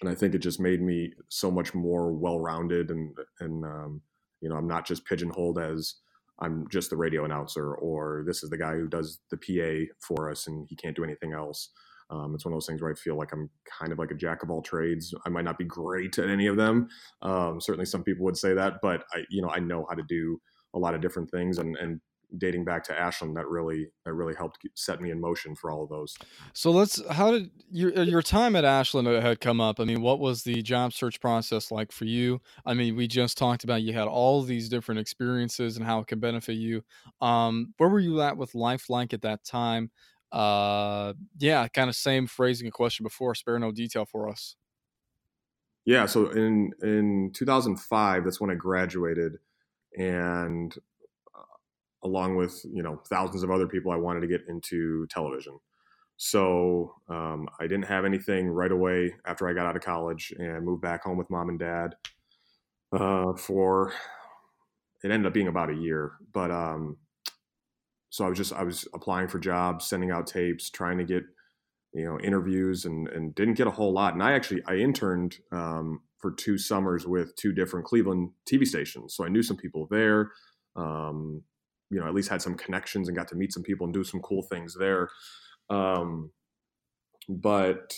and 0.00 0.10
I 0.10 0.14
think 0.14 0.34
it 0.34 0.38
just 0.38 0.60
made 0.60 0.82
me 0.82 1.12
so 1.28 1.50
much 1.50 1.74
more 1.74 2.12
well-rounded 2.12 2.90
and 2.90 3.16
and 3.40 3.64
um, 3.64 4.02
you 4.40 4.48
know 4.48 4.56
I'm 4.56 4.66
not 4.66 4.86
just 4.86 5.04
pigeonholed 5.04 5.58
as 5.58 5.94
I'm 6.40 6.66
just 6.70 6.90
the 6.90 6.96
radio 6.96 7.24
announcer 7.24 7.74
or 7.74 8.24
this 8.26 8.42
is 8.42 8.50
the 8.50 8.58
guy 8.58 8.72
who 8.72 8.88
does 8.88 9.20
the 9.30 9.36
PA 9.36 9.92
for 10.00 10.30
us 10.30 10.46
and 10.48 10.66
he 10.68 10.74
can't 10.76 10.96
do 10.96 11.04
anything 11.04 11.32
else. 11.32 11.70
Um, 12.10 12.34
it's 12.34 12.44
one 12.44 12.52
of 12.52 12.56
those 12.56 12.66
things 12.66 12.82
where 12.82 12.90
I 12.90 12.94
feel 12.94 13.16
like 13.16 13.32
I'm 13.32 13.48
kind 13.78 13.92
of 13.92 13.98
like 13.98 14.10
a 14.10 14.16
jack 14.16 14.42
of 14.42 14.50
all 14.50 14.60
trades. 14.60 15.14
I 15.24 15.30
might 15.30 15.44
not 15.44 15.56
be 15.56 15.64
great 15.64 16.18
at 16.18 16.28
any 16.28 16.46
of 16.46 16.56
them. 16.56 16.88
Um, 17.22 17.60
certainly, 17.60 17.86
some 17.86 18.02
people 18.04 18.24
would 18.24 18.36
say 18.36 18.52
that, 18.54 18.74
but 18.82 19.04
I, 19.14 19.22
you 19.30 19.40
know, 19.40 19.48
I 19.48 19.60
know 19.60 19.86
how 19.88 19.94
to 19.94 20.02
do 20.06 20.38
a 20.74 20.78
lot 20.78 20.94
of 20.94 21.00
different 21.00 21.30
things, 21.30 21.56
and 21.56 21.74
and 21.76 22.00
dating 22.38 22.64
back 22.64 22.84
to 22.84 22.98
Ashland 22.98 23.36
that 23.36 23.48
really 23.48 23.88
that 24.04 24.14
really 24.14 24.34
helped 24.34 24.58
set 24.74 25.00
me 25.00 25.10
in 25.10 25.20
motion 25.20 25.54
for 25.54 25.70
all 25.70 25.82
of 25.82 25.88
those. 25.88 26.16
So 26.52 26.70
let's 26.70 27.00
how 27.10 27.30
did 27.30 27.50
your 27.70 27.98
uh, 27.98 28.02
your 28.02 28.22
time 28.22 28.56
at 28.56 28.64
Ashland 28.64 29.08
had 29.08 29.40
come 29.40 29.60
up? 29.60 29.80
I 29.80 29.84
mean, 29.84 30.02
what 30.02 30.20
was 30.20 30.42
the 30.42 30.62
job 30.62 30.92
search 30.92 31.20
process 31.20 31.70
like 31.70 31.92
for 31.92 32.04
you? 32.04 32.40
I 32.64 32.74
mean, 32.74 32.96
we 32.96 33.06
just 33.06 33.38
talked 33.38 33.64
about 33.64 33.82
you 33.82 33.92
had 33.92 34.08
all 34.08 34.42
these 34.42 34.68
different 34.68 35.00
experiences 35.00 35.76
and 35.76 35.86
how 35.86 36.00
it 36.00 36.06
can 36.06 36.20
benefit 36.20 36.54
you. 36.54 36.82
Um, 37.20 37.74
where 37.78 37.88
were 37.88 38.00
you 38.00 38.20
at 38.22 38.36
with 38.36 38.54
life 38.54 38.88
like 38.88 39.12
at 39.12 39.22
that 39.22 39.44
time? 39.44 39.90
Uh, 40.30 41.12
yeah, 41.38 41.68
kind 41.68 41.90
of 41.90 41.96
same 41.96 42.26
phrasing 42.26 42.66
a 42.66 42.70
question 42.70 43.04
before. 43.04 43.34
Spare 43.34 43.58
no 43.58 43.70
detail 43.70 44.06
for 44.06 44.28
us. 44.28 44.56
Yeah, 45.84 46.06
so 46.06 46.30
in 46.30 46.72
in 46.82 47.32
2005, 47.34 48.24
that's 48.24 48.40
when 48.40 48.50
I 48.50 48.54
graduated, 48.54 49.38
and 49.98 50.74
along 52.04 52.36
with 52.36 52.64
you 52.72 52.82
know 52.82 53.00
thousands 53.08 53.42
of 53.42 53.50
other 53.50 53.66
people, 53.66 53.92
I 53.92 53.96
wanted 53.96 54.20
to 54.20 54.26
get 54.28 54.42
into 54.48 55.06
television. 55.08 55.58
So 56.16 56.94
um, 57.08 57.48
I 57.58 57.64
didn't 57.64 57.86
have 57.86 58.04
anything 58.04 58.48
right 58.48 58.70
away 58.70 59.14
after 59.26 59.48
I 59.48 59.54
got 59.54 59.66
out 59.66 59.76
of 59.76 59.82
college 59.82 60.32
and 60.38 60.64
moved 60.64 60.82
back 60.82 61.02
home 61.02 61.16
with 61.16 61.30
mom 61.30 61.48
and 61.48 61.58
dad 61.58 61.94
uh, 62.92 63.32
for 63.34 63.92
it 65.02 65.10
ended 65.10 65.26
up 65.26 65.34
being 65.34 65.48
about 65.48 65.70
a 65.70 65.74
year, 65.74 66.12
but 66.32 66.50
um, 66.50 66.96
so 68.10 68.24
I 68.24 68.28
was 68.28 68.38
just 68.38 68.52
I 68.52 68.62
was 68.62 68.86
applying 68.94 69.28
for 69.28 69.38
jobs, 69.38 69.86
sending 69.86 70.10
out 70.10 70.26
tapes, 70.26 70.70
trying 70.70 70.98
to 70.98 71.04
get 71.04 71.24
you 71.94 72.04
know 72.04 72.20
interviews, 72.20 72.84
and 72.84 73.08
and 73.08 73.34
didn't 73.34 73.54
get 73.54 73.66
a 73.66 73.70
whole 73.72 73.92
lot. 73.92 74.14
And 74.14 74.22
I 74.22 74.32
actually 74.32 74.62
I 74.66 74.76
interned 74.76 75.38
um, 75.50 76.02
for 76.18 76.30
two 76.30 76.58
summers 76.58 77.06
with 77.06 77.34
two 77.36 77.52
different 77.52 77.86
Cleveland 77.86 78.30
TV 78.48 78.66
stations, 78.66 79.14
so 79.14 79.24
I 79.24 79.28
knew 79.28 79.42
some 79.42 79.56
people 79.56 79.88
there. 79.90 80.30
Um, 80.76 81.42
you 81.92 82.00
know 82.00 82.08
at 82.08 82.14
least 82.14 82.30
had 82.30 82.42
some 82.42 82.56
connections 82.56 83.06
and 83.06 83.16
got 83.16 83.28
to 83.28 83.36
meet 83.36 83.52
some 83.52 83.62
people 83.62 83.84
and 83.84 83.94
do 83.94 84.02
some 84.02 84.20
cool 84.20 84.42
things 84.42 84.74
there 84.76 85.08
um, 85.70 86.30
but 87.28 87.94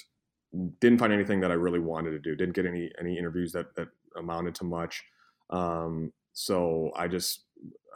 didn't 0.80 0.98
find 0.98 1.12
anything 1.12 1.40
that 1.40 1.50
I 1.50 1.54
really 1.54 1.80
wanted 1.80 2.11
to 2.12 2.18
do. 2.18 2.37
Didn't 2.37 2.54
get 2.54 2.66
any 2.66 2.90
any 3.00 3.18
interviews 3.18 3.52
that 3.52 3.74
that 3.76 3.88
amounted 4.16 4.54
to 4.57 4.64
much. 4.64 5.02
Um, 5.50 6.12
so 6.33 6.92
I 6.96 7.09
just 7.09 7.44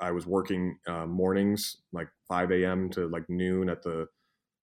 I 0.00 0.10
was 0.10 0.26
working 0.26 0.78
uh, 0.86 1.06
mornings 1.06 1.76
like 1.92 2.08
5 2.28 2.52
a.m. 2.52 2.88
to 2.90 3.08
like 3.08 3.28
noon 3.28 3.68
at 3.68 3.82
the 3.82 4.06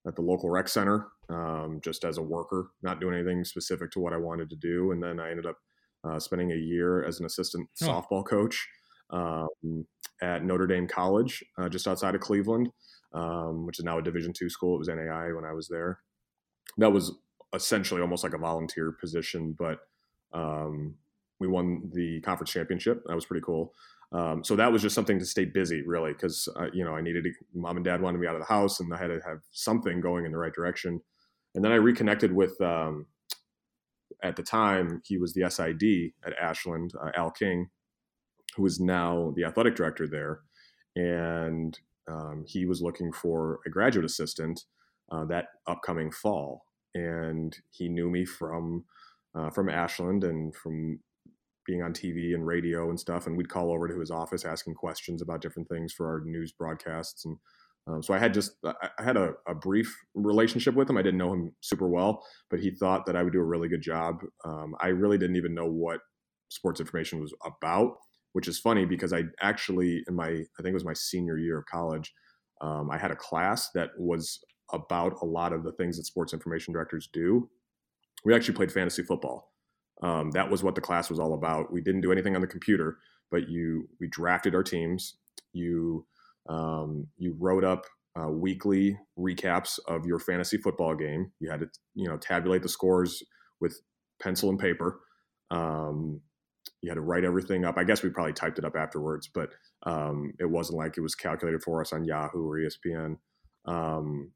at 0.07 0.15
the 0.15 0.21
local 0.21 0.49
rec 0.49 0.67
center, 0.67 1.07
um, 1.29 1.79
just 1.83 2.03
as 2.03 2.17
a 2.17 2.21
worker, 2.21 2.71
not 2.83 2.99
doing 2.99 3.15
anything 3.15 3.43
specific 3.43 3.91
to 3.91 3.99
what 3.99 4.13
I 4.13 4.17
wanted 4.17 4.49
to 4.51 4.55
do. 4.55 4.91
And 4.91 5.01
then 5.01 5.19
I 5.19 5.31
ended 5.31 5.45
up 5.45 5.57
uh, 6.07 6.19
spending 6.19 6.51
a 6.51 6.55
year 6.55 7.03
as 7.03 7.19
an 7.19 7.25
assistant 7.25 7.67
oh. 7.81 7.85
softball 7.85 8.25
coach. 8.25 8.67
Um, 9.09 9.85
at 10.21 10.43
Notre 10.43 10.67
Dame 10.67 10.87
College, 10.87 11.43
uh, 11.57 11.69
just 11.69 11.87
outside 11.87 12.15
of 12.15 12.21
Cleveland, 12.21 12.69
um, 13.13 13.65
which 13.65 13.79
is 13.79 13.85
now 13.85 13.97
a 13.97 14.01
Division 14.01 14.33
two 14.33 14.49
school. 14.49 14.75
It 14.75 14.79
was 14.79 14.87
NAI 14.87 15.33
when 15.33 15.45
I 15.45 15.53
was 15.53 15.67
there. 15.67 15.99
That 16.77 16.91
was 16.91 17.13
essentially 17.53 18.01
almost 18.01 18.23
like 18.23 18.33
a 18.33 18.37
volunteer 18.37 18.91
position, 18.91 19.55
but 19.57 19.79
um, 20.33 20.95
we 21.39 21.47
won 21.47 21.89
the 21.93 22.21
conference 22.21 22.51
championship. 22.51 23.03
That 23.05 23.15
was 23.15 23.25
pretty 23.25 23.43
cool. 23.45 23.73
Um, 24.11 24.43
so 24.43 24.55
that 24.55 24.71
was 24.71 24.81
just 24.81 24.95
something 24.95 25.19
to 25.19 25.25
stay 25.25 25.45
busy, 25.45 25.81
really, 25.85 26.13
because 26.13 26.47
uh, 26.57 26.67
you 26.73 26.85
know 26.85 26.95
I 26.95 27.01
needed 27.01 27.25
to. 27.25 27.31
Mom 27.53 27.77
and 27.77 27.85
Dad 27.85 28.01
wanted 28.01 28.19
me 28.19 28.27
out 28.27 28.35
of 28.35 28.41
the 28.41 28.53
house, 28.53 28.79
and 28.79 28.93
I 28.93 28.97
had 28.97 29.07
to 29.07 29.19
have 29.25 29.39
something 29.51 29.99
going 29.99 30.25
in 30.25 30.31
the 30.31 30.37
right 30.37 30.53
direction. 30.53 31.01
And 31.53 31.63
then 31.63 31.71
I 31.71 31.75
reconnected 31.75 32.33
with. 32.33 32.59
Um, 32.61 33.07
at 34.23 34.35
the 34.35 34.43
time, 34.43 35.01
he 35.03 35.17
was 35.17 35.33
the 35.33 35.49
SID 35.49 36.13
at 36.25 36.37
Ashland, 36.41 36.93
uh, 37.03 37.11
Al 37.15 37.31
King, 37.31 37.69
who 38.55 38.65
is 38.65 38.79
now 38.79 39.33
the 39.35 39.43
athletic 39.43 39.75
director 39.75 40.07
there, 40.07 40.41
and 40.95 41.77
um, 42.07 42.43
he 42.47 42.65
was 42.65 42.81
looking 42.81 43.11
for 43.11 43.59
a 43.65 43.69
graduate 43.69 44.05
assistant 44.05 44.65
uh, 45.11 45.25
that 45.25 45.47
upcoming 45.67 46.11
fall, 46.11 46.65
and 46.93 47.57
he 47.71 47.89
knew 47.89 48.09
me 48.09 48.25
from 48.25 48.85
uh, 49.35 49.49
from 49.49 49.69
Ashland 49.69 50.23
and 50.23 50.55
from 50.55 50.99
being 51.65 51.81
on 51.81 51.93
TV 51.93 52.33
and 52.33 52.45
radio 52.45 52.89
and 52.89 52.99
stuff, 52.99 53.27
and 53.27 53.35
we'd 53.35 53.49
call 53.49 53.71
over 53.71 53.87
to 53.87 53.99
his 53.99 54.11
office 54.11 54.45
asking 54.45 54.75
questions 54.75 55.21
about 55.21 55.41
different 55.41 55.67
things 55.67 55.91
for 55.91 56.07
our 56.07 56.21
news 56.25 56.51
broadcasts 56.51 57.25
and 57.25 57.37
Um, 57.87 58.01
so 58.01 58.15
I 58.15 58.19
had 58.19 58.33
just 58.33 58.51
I 58.65 59.03
had 59.03 59.17
a, 59.17 59.33
a, 59.47 59.53
brief 59.53 59.95
relationship 60.15 60.73
with 60.75 60.89
him. 60.89 60.97
I 60.97 61.03
didn't 61.03 61.19
know 61.19 61.33
him 61.33 61.51
super 61.61 61.87
well, 61.87 62.23
but 62.49 62.59
he 62.59 62.71
thought 62.71 63.05
that 63.05 63.15
I 63.15 63.21
would 63.21 63.33
do 63.33 63.39
a 63.39 63.51
really 63.53 63.67
good 63.67 63.83
job. 63.83 64.23
Um, 64.43 64.75
I 64.79 64.87
really 64.87 65.19
didn't 65.19 65.35
even 65.35 65.53
know 65.53 65.69
what 65.69 65.99
sports 66.49 66.79
information 66.79 67.21
was 67.21 67.33
about, 67.45 67.97
which 68.35 68.49
is 68.49 68.59
funny 68.59 68.83
because 68.83 69.13
I 69.13 69.23
actually 69.39 70.03
in 70.09 70.13
my 70.13 70.27
I 70.27 70.61
think 70.61 70.71
it 70.71 70.73
was 70.73 70.83
my 70.83 70.93
senior 70.93 71.37
year 71.37 71.59
of 71.59 71.65
college, 71.67 72.13
um, 72.59 72.91
I 72.91 72.97
had 72.97 73.09
a 73.09 73.15
class 73.15 73.69
that 73.75 73.91
was 73.97 74.43
about 74.73 75.13
a 75.21 75.25
lot 75.25 75.53
of 75.53 75.63
the 75.63 75.71
things 75.71 75.95
that 75.95 76.03
sports 76.03 76.33
information 76.33 76.73
directors 76.73 77.07
do. 77.13 77.49
We 78.25 78.35
actually 78.35 78.55
played 78.55 78.73
fantasy 78.73 79.03
football. 79.03 79.53
Um, 80.03 80.31
that 80.31 80.51
was 80.51 80.63
what 80.63 80.75
the 80.75 80.81
class 80.81 81.09
was 81.09 81.17
all 81.17 81.33
about. 81.33 81.71
We 81.71 81.79
didn't 81.79 82.01
do 82.01 82.11
anything 82.11 82.35
on 82.35 82.41
the 82.41 82.47
computer, 82.47 82.97
but 83.31 83.47
you 83.47 83.87
we 84.01 84.09
drafted 84.09 84.53
our 84.53 84.63
teams. 84.63 85.15
You 85.53 86.05
um, 86.49 87.07
you 87.17 87.37
wrote 87.39 87.63
up 87.63 87.85
uh, 88.19 88.27
weekly 88.27 88.99
recaps 89.17 89.79
of 89.87 90.05
your 90.05 90.19
fantasy 90.19 90.57
football 90.57 90.93
game. 90.93 91.31
You 91.39 91.49
had 91.49 91.61
to, 91.61 91.69
you 91.93 92.09
know, 92.09 92.17
tabulate 92.17 92.63
the 92.63 92.69
scores 92.69 93.23
with 93.61 93.79
pencil 94.21 94.49
and 94.49 94.59
paper. 94.59 94.99
Um, 95.51 96.19
you 96.81 96.89
had 96.89 96.95
to 96.95 97.01
write 97.01 97.23
everything 97.23 97.65
up. 97.65 97.77
I 97.77 97.83
guess 97.83 98.03
we 98.03 98.09
probably 98.09 98.33
typed 98.33 98.59
it 98.59 98.65
up 98.65 98.75
afterwards, 98.75 99.29
but 99.33 99.49
um, 99.83 100.33
it 100.39 100.49
wasn't 100.49 100.77
like 100.77 100.97
it 100.97 101.01
was 101.01 101.15
calculated 101.15 101.63
for 101.63 101.81
us 101.81 101.93
on 101.93 102.05
Yahoo 102.05 102.47
or 102.47 102.59
ESPN. 102.59 103.17
Um, 103.65 104.31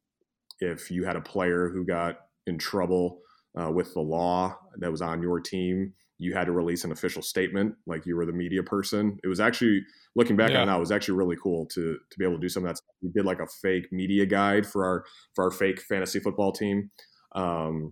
if 0.59 0.91
you 0.91 1.05
had 1.05 1.15
a 1.15 1.21
player 1.21 1.69
who 1.69 1.85
got 1.85 2.17
in 2.47 2.57
trouble 2.57 3.21
uh, 3.59 3.71
with 3.71 3.93
the 3.93 4.01
law 4.01 4.57
that 4.77 4.91
was 4.91 5.01
on 5.01 5.21
your 5.21 5.39
team, 5.39 5.93
you 6.17 6.33
had 6.33 6.45
to 6.45 6.51
release 6.51 6.83
an 6.83 6.91
official 6.91 7.21
statement 7.21 7.75
like 7.87 8.05
you 8.05 8.15
were 8.15 8.25
the 8.25 8.33
media 8.33 8.61
person. 8.61 9.17
It 9.23 9.27
was 9.27 9.39
actually 9.39 9.81
looking 10.15 10.35
back 10.35 10.51
yeah. 10.51 10.61
on 10.61 10.67
that, 10.67 10.75
it 10.75 10.79
was 10.79 10.91
actually 10.91 11.17
really 11.17 11.37
cool 11.41 11.65
to 11.67 11.97
to 12.09 12.17
be 12.17 12.25
able 12.25 12.35
to 12.35 12.41
do 12.41 12.49
some 12.49 12.63
of 12.63 12.69
that. 12.69 12.77
Stuff. 12.77 12.95
We 13.01 13.09
did 13.09 13.25
like 13.25 13.39
a 13.39 13.47
fake 13.47 13.87
media 13.91 14.25
guide 14.25 14.67
for 14.67 14.85
our 14.85 15.05
for 15.33 15.45
our 15.45 15.51
fake 15.51 15.81
fantasy 15.81 16.19
football 16.19 16.51
team. 16.51 16.91
Um, 17.35 17.89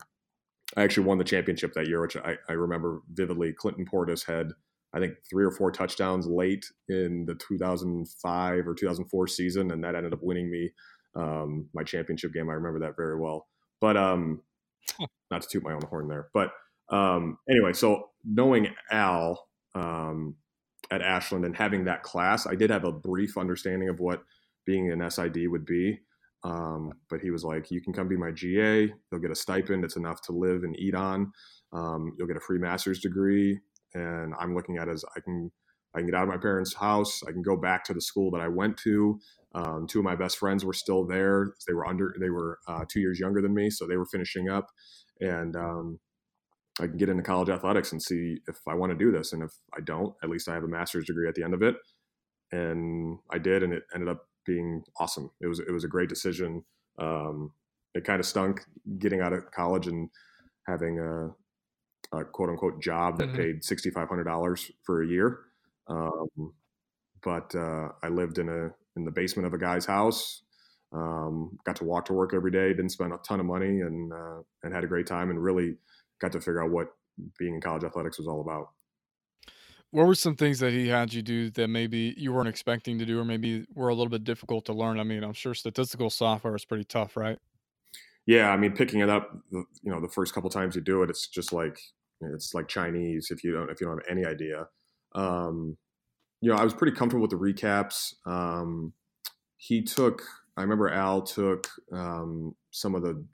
I 0.78 0.84
actually 0.84 1.06
won 1.06 1.18
the 1.18 1.24
championship 1.24 1.74
that 1.74 1.88
year, 1.88 2.02
which 2.02 2.16
I, 2.16 2.38
I 2.48 2.54
remember 2.54 3.02
vividly. 3.12 3.52
Clinton 3.52 3.86
Portis 3.86 4.26
had 4.26 4.54
I 4.94 5.00
think 5.00 5.16
three 5.30 5.44
or 5.44 5.52
four 5.52 5.72
touchdowns 5.72 6.28
late 6.28 6.66
in 6.88 7.26
the 7.26 7.36
2005 7.36 8.68
or 8.68 8.74
2004 8.74 9.28
season, 9.28 9.72
and 9.72 9.84
that 9.84 9.96
ended 9.96 10.14
up 10.14 10.24
winning 10.24 10.50
me 10.50 10.72
um, 11.16 11.68
my 11.74 11.84
championship 11.84 12.34
game. 12.34 12.50
I 12.50 12.54
remember 12.54 12.80
that 12.80 12.96
very 12.96 13.20
well. 13.20 13.48
But 13.82 13.98
um, 13.98 14.42
not 15.32 15.42
to 15.42 15.48
toot 15.50 15.64
my 15.64 15.74
own 15.74 15.82
horn 15.90 16.08
there, 16.08 16.30
but 16.34 16.52
um, 16.90 17.38
anyway, 17.50 17.74
so 17.74 18.12
knowing 18.24 18.70
Al 18.92 19.48
um, 19.76 20.36
at 20.90 21.02
Ashland 21.02 21.44
and 21.44 21.56
having 21.56 21.86
that 21.86 22.04
class, 22.04 22.48
I 22.48 22.56
did 22.56 22.70
have 22.70 22.86
a 22.86 22.92
brief 22.92 23.38
understanding 23.38 23.90
of 23.90 24.00
what 24.00 24.24
being 24.66 24.92
an 24.92 25.10
SID 25.10 25.48
would 25.48 25.66
be. 25.66 26.00
Um, 26.48 26.94
but 27.10 27.20
he 27.20 27.30
was 27.30 27.44
like, 27.44 27.70
"You 27.72 27.82
can 27.82 27.94
come 27.94 28.08
be 28.08 28.16
my 28.16 28.32
GA. 28.32 28.94
You'll 29.12 29.22
get 29.22 29.32
a 29.32 29.36
stipend. 29.36 29.84
It's 29.84 29.98
enough 29.98 30.22
to 30.24 30.32
live 30.32 30.64
and 30.64 30.80
eat 30.80 30.96
on. 30.96 31.32
Um, 31.74 32.14
you'll 32.18 32.28
get 32.28 32.38
a 32.38 32.42
free 32.42 32.60
master's 32.60 33.00
degree." 33.00 33.60
And 33.94 34.34
I'm 34.40 34.56
looking 34.56 34.78
at 34.78 34.88
as 34.88 35.04
I 35.16 35.20
can 35.20 35.52
I 35.94 36.00
can 36.00 36.08
get 36.08 36.16
out 36.16 36.24
of 36.24 36.30
my 36.30 36.38
parents' 36.38 36.76
house. 36.76 37.22
I 37.28 37.32
can 37.32 37.42
go 37.42 37.58
back 37.58 37.84
to 37.86 37.94
the 37.94 38.02
school 38.02 38.32
that 38.32 38.42
I 38.42 38.48
went 38.48 38.78
to. 38.84 39.20
Um, 39.56 39.88
two 39.90 40.00
of 40.00 40.06
my 40.06 40.16
best 40.16 40.38
friends 40.38 40.64
were 40.64 40.74
still 40.74 41.06
there. 41.06 41.54
They 41.68 41.74
were 41.74 41.88
under. 41.88 42.14
They 42.20 42.30
were 42.30 42.60
uh, 42.68 42.86
two 42.88 43.00
years 43.00 43.20
younger 43.20 43.42
than 43.42 43.54
me, 43.54 43.70
so 43.70 43.88
they 43.88 43.98
were 43.98 44.06
finishing 44.06 44.50
up. 44.50 44.68
And 45.20 45.56
um, 45.56 46.00
I 46.80 46.88
can 46.88 46.98
get 46.98 47.10
into 47.10 47.24
college 47.24 47.50
athletics 47.50 47.92
and 47.92 48.02
see 48.02 48.38
if 48.48 48.58
I 48.68 48.76
want 48.76 48.92
to 48.92 48.98
do 48.98 49.12
this. 49.12 49.34
And 49.34 49.42
if 49.42 49.52
I 49.76 49.82
don't, 49.82 50.14
at 50.24 50.30
least 50.30 50.48
I 50.48 50.54
have 50.54 50.64
a 50.64 50.68
master's 50.68 51.06
degree 51.06 51.28
at 51.28 51.36
the 51.36 51.44
end 51.44 51.56
of 51.56 51.64
it. 51.64 51.76
And 52.52 53.18
I 53.32 53.40
did, 53.40 53.64
and 53.64 53.74
it 53.74 53.84
ended 53.94 54.10
up 54.10 54.27
being 54.48 54.82
awesome. 55.00 55.30
It 55.42 55.48
was 55.48 55.60
it 55.60 55.72
was 55.72 55.84
a 55.84 55.90
great 55.90 56.10
decision. 56.10 56.64
Um, 56.98 57.52
it 57.94 58.06
kind 58.06 58.20
of 58.20 58.26
stunk 58.26 58.62
getting 58.98 59.22
out 59.22 59.34
of 59.34 59.52
college 59.52 59.88
and 59.88 60.10
having 60.68 61.00
a, 61.00 62.18
a 62.18 62.26
quote 62.26 62.50
unquote 62.50 62.82
job 62.82 63.20
that 63.20 63.28
mm-hmm. 63.28 63.38
paid 63.38 63.64
sixty 63.64 63.92
five 63.92 64.08
hundred 64.08 64.24
dollars 64.24 64.72
for 64.84 65.04
a 65.04 65.08
year. 65.08 65.40
Um, 65.88 66.54
but 67.24 67.54
uh, 67.56 67.90
I 68.02 68.10
lived 68.10 68.40
in 68.40 68.50
a 68.50 68.72
in 68.96 69.06
the 69.06 69.12
basement 69.12 69.46
of 69.46 69.54
a 69.54 69.58
guy's 69.58 69.86
house. 69.86 70.42
Um, 70.94 71.58
got 71.66 71.76
to 71.78 71.84
walk 71.84 72.06
to 72.06 72.14
work 72.14 72.34
every 72.34 72.52
day. 72.52 72.70
Didn't 72.70 72.92
spend 72.92 73.14
a 73.14 73.18
ton 73.18 73.40
of 73.40 73.46
money, 73.46 73.82
and 73.82 74.12
uh, 74.14 74.42
and 74.64 74.74
had 74.74 74.84
a 74.84 74.88
great 74.88 75.08
time. 75.08 75.30
And 75.30 75.44
really 75.44 75.76
got 76.22 76.32
to 76.32 76.40
figure 76.40 76.64
out 76.64 76.72
what 76.72 76.88
being 77.38 77.56
in 77.56 77.62
college 77.62 77.84
athletics 77.84 78.18
was 78.18 78.28
all 78.28 78.42
about. 78.42 78.70
What 79.98 80.06
were 80.06 80.14
some 80.14 80.36
things 80.36 80.60
that 80.60 80.74
he 80.74 80.90
had 80.90 81.12
you 81.12 81.24
do 81.24 81.50
that 81.50 81.70
maybe 81.70 82.14
you 82.18 82.32
weren't 82.32 82.48
expecting 82.48 83.00
to 83.00 83.06
do, 83.06 83.20
or 83.20 83.26
maybe 83.26 83.66
were 83.74 83.90
a 83.90 83.96
little 83.96 84.12
bit 84.12 84.24
difficult 84.24 84.64
to 84.66 84.74
learn? 84.74 85.00
I 85.00 85.04
mean, 85.04 85.24
I'm 85.24 85.34
sure 85.34 85.56
statistical 85.56 86.12
software 86.12 86.56
is 86.56 86.66
pretty 86.66 86.84
tough, 86.84 87.18
right? 87.18 87.40
Yeah, 88.28 88.52
I 88.52 88.58
mean, 88.58 88.74
picking 88.74 89.00
it 89.00 89.10
up, 89.10 89.36
you 89.52 89.66
know, 89.86 90.00
the 90.00 90.08
first 90.08 90.36
couple 90.36 90.52
times 90.52 90.76
you 90.76 90.82
do 90.82 91.02
it, 91.02 91.10
it's 91.10 91.28
just 91.28 91.52
like 91.52 91.80
it's 92.22 92.54
like 92.54 92.68
Chinese 92.68 93.32
if 93.32 93.44
you 93.44 93.52
don't 93.52 93.72
if 93.72 93.82
you 93.82 93.88
don't 93.88 93.98
have 93.98 94.06
any 94.08 94.24
idea. 94.24 94.68
Um, 95.16 95.78
you 96.42 96.52
know, 96.52 96.58
I 96.58 96.64
was 96.64 96.76
pretty 96.76 96.96
comfortable 96.96 97.24
with 97.24 97.32
the 97.32 97.38
recaps. 97.38 98.14
Um, 98.28 98.94
he 99.58 99.82
took, 99.82 100.22
I 100.58 100.62
remember 100.62 100.92
Al 100.92 101.24
took 101.24 101.68
um, 101.92 102.56
some 102.70 102.94
of 102.94 103.02
the, 103.02 103.26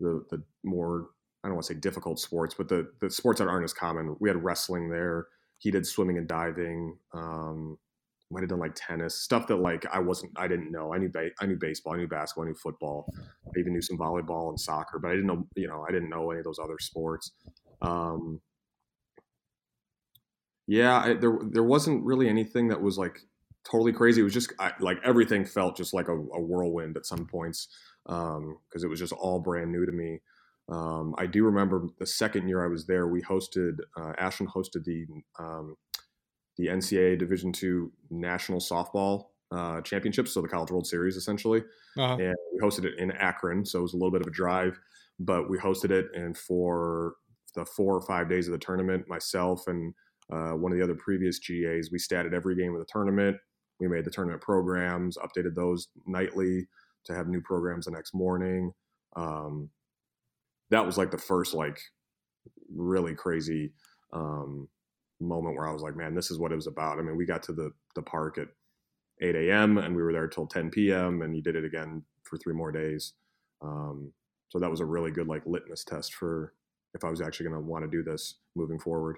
the 0.00 0.22
the 0.30 0.42
more 0.62 1.06
I 1.42 1.48
don't 1.48 1.54
want 1.54 1.66
to 1.68 1.72
say 1.72 1.80
difficult 1.80 2.20
sports, 2.20 2.54
but 2.54 2.68
the 2.68 2.90
the 3.00 3.08
sports 3.08 3.38
that 3.38 3.48
aren't 3.48 3.64
as 3.64 3.72
common. 3.72 4.14
We 4.20 4.28
had 4.28 4.44
wrestling 4.44 4.90
there. 4.90 5.28
He 5.58 5.70
did 5.70 5.86
swimming 5.86 6.18
and 6.18 6.28
diving. 6.28 6.96
Um, 7.12 7.78
might 8.30 8.40
have 8.40 8.50
done 8.50 8.58
like 8.58 8.74
tennis 8.74 9.14
stuff 9.14 9.46
that 9.46 9.56
like 9.56 9.86
I 9.92 10.00
wasn't 10.00 10.32
I 10.36 10.48
didn't 10.48 10.72
know. 10.72 10.92
I 10.92 10.98
knew 10.98 11.08
ba- 11.08 11.30
I 11.40 11.46
knew 11.46 11.56
baseball, 11.56 11.94
I 11.94 11.98
knew 11.98 12.08
basketball, 12.08 12.44
I 12.44 12.48
knew 12.48 12.54
football. 12.54 13.12
I 13.18 13.58
even 13.58 13.72
knew 13.72 13.82
some 13.82 13.98
volleyball 13.98 14.48
and 14.48 14.58
soccer, 14.58 14.98
but 14.98 15.08
I 15.08 15.12
didn't 15.12 15.28
know 15.28 15.46
you 15.54 15.68
know 15.68 15.84
I 15.88 15.92
didn't 15.92 16.10
know 16.10 16.30
any 16.30 16.40
of 16.40 16.44
those 16.44 16.58
other 16.58 16.78
sports. 16.80 17.32
Um, 17.82 18.40
yeah, 20.66 20.98
I, 20.98 21.14
there 21.14 21.38
there 21.42 21.62
wasn't 21.62 22.04
really 22.04 22.28
anything 22.28 22.68
that 22.68 22.82
was 22.82 22.98
like 22.98 23.20
totally 23.64 23.92
crazy. 23.92 24.20
It 24.20 24.24
was 24.24 24.34
just 24.34 24.52
I, 24.58 24.72
like 24.80 24.98
everything 25.04 25.44
felt 25.44 25.76
just 25.76 25.94
like 25.94 26.08
a, 26.08 26.14
a 26.14 26.40
whirlwind 26.40 26.96
at 26.96 27.06
some 27.06 27.26
points 27.26 27.68
because 28.04 28.38
um, 28.38 28.84
it 28.84 28.88
was 28.88 28.98
just 28.98 29.12
all 29.12 29.38
brand 29.38 29.70
new 29.70 29.86
to 29.86 29.92
me. 29.92 30.20
Um, 30.68 31.14
I 31.16 31.26
do 31.26 31.44
remember 31.44 31.86
the 31.98 32.06
second 32.06 32.48
year 32.48 32.64
I 32.64 32.68
was 32.68 32.86
there, 32.86 33.06
we 33.06 33.22
hosted 33.22 33.78
uh, 33.96 34.12
Ashland 34.18 34.52
hosted 34.52 34.84
the 34.84 35.06
um, 35.38 35.76
the 36.56 36.66
NCAA 36.68 37.18
Division 37.18 37.52
two 37.52 37.92
National 38.10 38.60
Softball 38.60 39.26
uh, 39.52 39.80
Championships, 39.82 40.32
so 40.32 40.42
the 40.42 40.48
College 40.48 40.70
World 40.70 40.86
Series 40.86 41.16
essentially, 41.16 41.62
uh-huh. 41.96 42.16
and 42.16 42.34
we 42.52 42.60
hosted 42.60 42.84
it 42.84 42.98
in 42.98 43.12
Akron, 43.12 43.64
so 43.64 43.78
it 43.78 43.82
was 43.82 43.94
a 43.94 43.96
little 43.96 44.10
bit 44.10 44.22
of 44.22 44.26
a 44.26 44.32
drive, 44.32 44.78
but 45.20 45.48
we 45.48 45.58
hosted 45.58 45.90
it, 45.90 46.06
and 46.14 46.36
for 46.36 47.14
the 47.54 47.64
four 47.64 47.94
or 47.94 48.02
five 48.02 48.28
days 48.28 48.48
of 48.48 48.52
the 48.52 48.58
tournament, 48.58 49.08
myself 49.08 49.66
and 49.68 49.94
uh, 50.32 50.52
one 50.52 50.72
of 50.72 50.78
the 50.78 50.84
other 50.84 50.96
previous 50.96 51.38
GAs, 51.38 51.90
we 51.92 51.98
statted 51.98 52.34
every 52.34 52.56
game 52.56 52.72
of 52.72 52.80
the 52.80 52.86
tournament. 52.92 53.36
We 53.78 53.88
made 53.88 54.04
the 54.04 54.10
tournament 54.10 54.42
programs, 54.42 55.16
updated 55.18 55.54
those 55.54 55.88
nightly 56.06 56.66
to 57.04 57.14
have 57.14 57.28
new 57.28 57.40
programs 57.40 57.84
the 57.84 57.92
next 57.92 58.14
morning. 58.14 58.72
Um, 59.14 59.70
that 60.70 60.84
was 60.84 60.98
like 60.98 61.10
the 61.10 61.18
first 61.18 61.54
like 61.54 61.80
really 62.74 63.14
crazy 63.14 63.72
um, 64.12 64.68
moment 65.20 65.56
where 65.56 65.66
I 65.66 65.72
was 65.72 65.82
like, 65.82 65.96
man, 65.96 66.14
this 66.14 66.30
is 66.30 66.38
what 66.38 66.52
it 66.52 66.56
was 66.56 66.66
about. 66.66 66.98
I 66.98 67.02
mean, 67.02 67.16
we 67.16 67.26
got 67.26 67.42
to 67.44 67.52
the 67.52 67.72
the 67.94 68.02
park 68.02 68.38
at 68.38 68.48
8 69.20 69.34
a.m. 69.34 69.78
and 69.78 69.96
we 69.96 70.02
were 70.02 70.12
there 70.12 70.28
till 70.28 70.46
10 70.46 70.70
p.m. 70.70 71.22
and 71.22 71.34
you 71.34 71.42
did 71.42 71.56
it 71.56 71.64
again 71.64 72.02
for 72.22 72.36
three 72.36 72.52
more 72.52 72.70
days. 72.70 73.14
Um, 73.62 74.12
so 74.48 74.58
that 74.58 74.70
was 74.70 74.80
a 74.80 74.84
really 74.84 75.10
good 75.10 75.26
like 75.26 75.46
litmus 75.46 75.84
test 75.84 76.14
for 76.14 76.52
if 76.94 77.04
I 77.04 77.10
was 77.10 77.20
actually 77.20 77.48
going 77.48 77.62
to 77.62 77.68
want 77.68 77.84
to 77.84 77.90
do 77.90 78.02
this 78.02 78.36
moving 78.54 78.78
forward. 78.78 79.16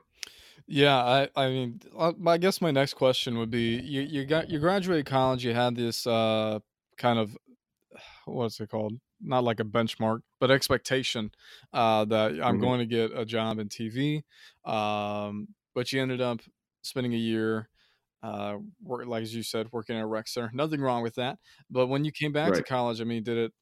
Yeah, 0.66 0.96
I 0.96 1.28
I 1.36 1.48
mean, 1.48 1.80
uh, 1.96 2.12
I 2.26 2.38
guess 2.38 2.60
my 2.60 2.70
next 2.70 2.94
question 2.94 3.38
would 3.38 3.50
be: 3.50 3.76
you 3.76 4.02
you 4.02 4.24
got 4.24 4.50
you 4.50 4.58
graduated 4.58 5.06
college, 5.06 5.44
you 5.44 5.54
had 5.54 5.76
this 5.76 6.06
uh, 6.06 6.58
kind 6.96 7.18
of 7.18 7.36
what's 8.24 8.60
it 8.60 8.68
called 8.68 8.98
not 9.20 9.44
like 9.44 9.60
a 9.60 9.64
benchmark, 9.64 10.20
but 10.40 10.50
expectation 10.50 11.30
uh, 11.72 12.04
that 12.06 12.32
I'm 12.32 12.38
mm-hmm. 12.38 12.60
going 12.60 12.78
to 12.80 12.86
get 12.86 13.10
a 13.16 13.24
job 13.24 13.58
in 13.58 13.68
TV. 13.68 14.22
Um, 14.64 15.48
but 15.74 15.92
you 15.92 16.00
ended 16.02 16.20
up 16.20 16.40
spending 16.82 17.14
a 17.14 17.18
year, 17.18 17.68
uh, 18.22 18.56
work, 18.82 19.06
like 19.06 19.22
as 19.22 19.34
you 19.34 19.42
said, 19.42 19.68
working 19.72 19.96
at 19.96 20.02
a 20.02 20.06
rec 20.06 20.28
center. 20.28 20.50
Nothing 20.52 20.80
wrong 20.80 21.02
with 21.02 21.16
that. 21.16 21.38
But 21.70 21.86
when 21.88 22.04
you 22.04 22.12
came 22.12 22.32
back 22.32 22.50
right. 22.50 22.58
to 22.58 22.62
college, 22.62 23.00
I 23.00 23.04
mean, 23.04 23.22
did 23.22 23.38
it 23.38 23.52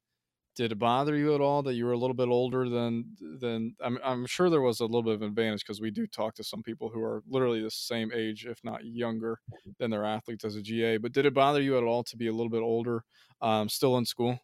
did 0.57 0.73
it 0.73 0.79
bother 0.79 1.15
you 1.15 1.35
at 1.35 1.41
all 1.43 1.63
that 1.63 1.75
you 1.75 1.85
were 1.85 1.93
a 1.93 1.99
little 1.99 2.15
bit 2.15 2.29
older 2.29 2.69
than 2.69 3.05
than 3.41 3.77
I'm, 3.85 3.99
I'm 4.03 4.27
sure 4.27 4.49
there 4.49 4.63
was 4.63 4.81
a 4.81 4.87
little 4.87 5.03
bit 5.03 5.15
of 5.15 5.23
advantage 5.23 5.61
because 5.61 5.83
we 5.83 5.91
do 5.91 6.07
talk 6.07 6.35
to 6.37 6.45
some 6.45 6.63
people 6.63 6.89
who 6.89 7.03
are 7.03 7.23
literally 7.29 7.63
the 7.63 7.71
same 7.71 8.11
age 8.13 8.47
if 8.47 8.59
not 8.65 8.85
younger 8.85 9.39
than 9.79 9.91
their 9.91 10.07
athletes 10.07 10.45
as 10.47 10.57
a 10.57 10.63
ga 10.63 10.97
but 10.97 11.13
did 11.13 11.27
it 11.27 11.35
bother 11.35 11.61
you 11.61 11.77
at 11.77 11.85
all 11.85 12.03
to 12.05 12.17
be 12.17 12.29
a 12.29 12.33
little 12.33 12.49
bit 12.49 12.63
older 12.63 13.05
um, 13.43 13.69
still 13.69 13.99
in 13.99 14.07
school 14.07 14.41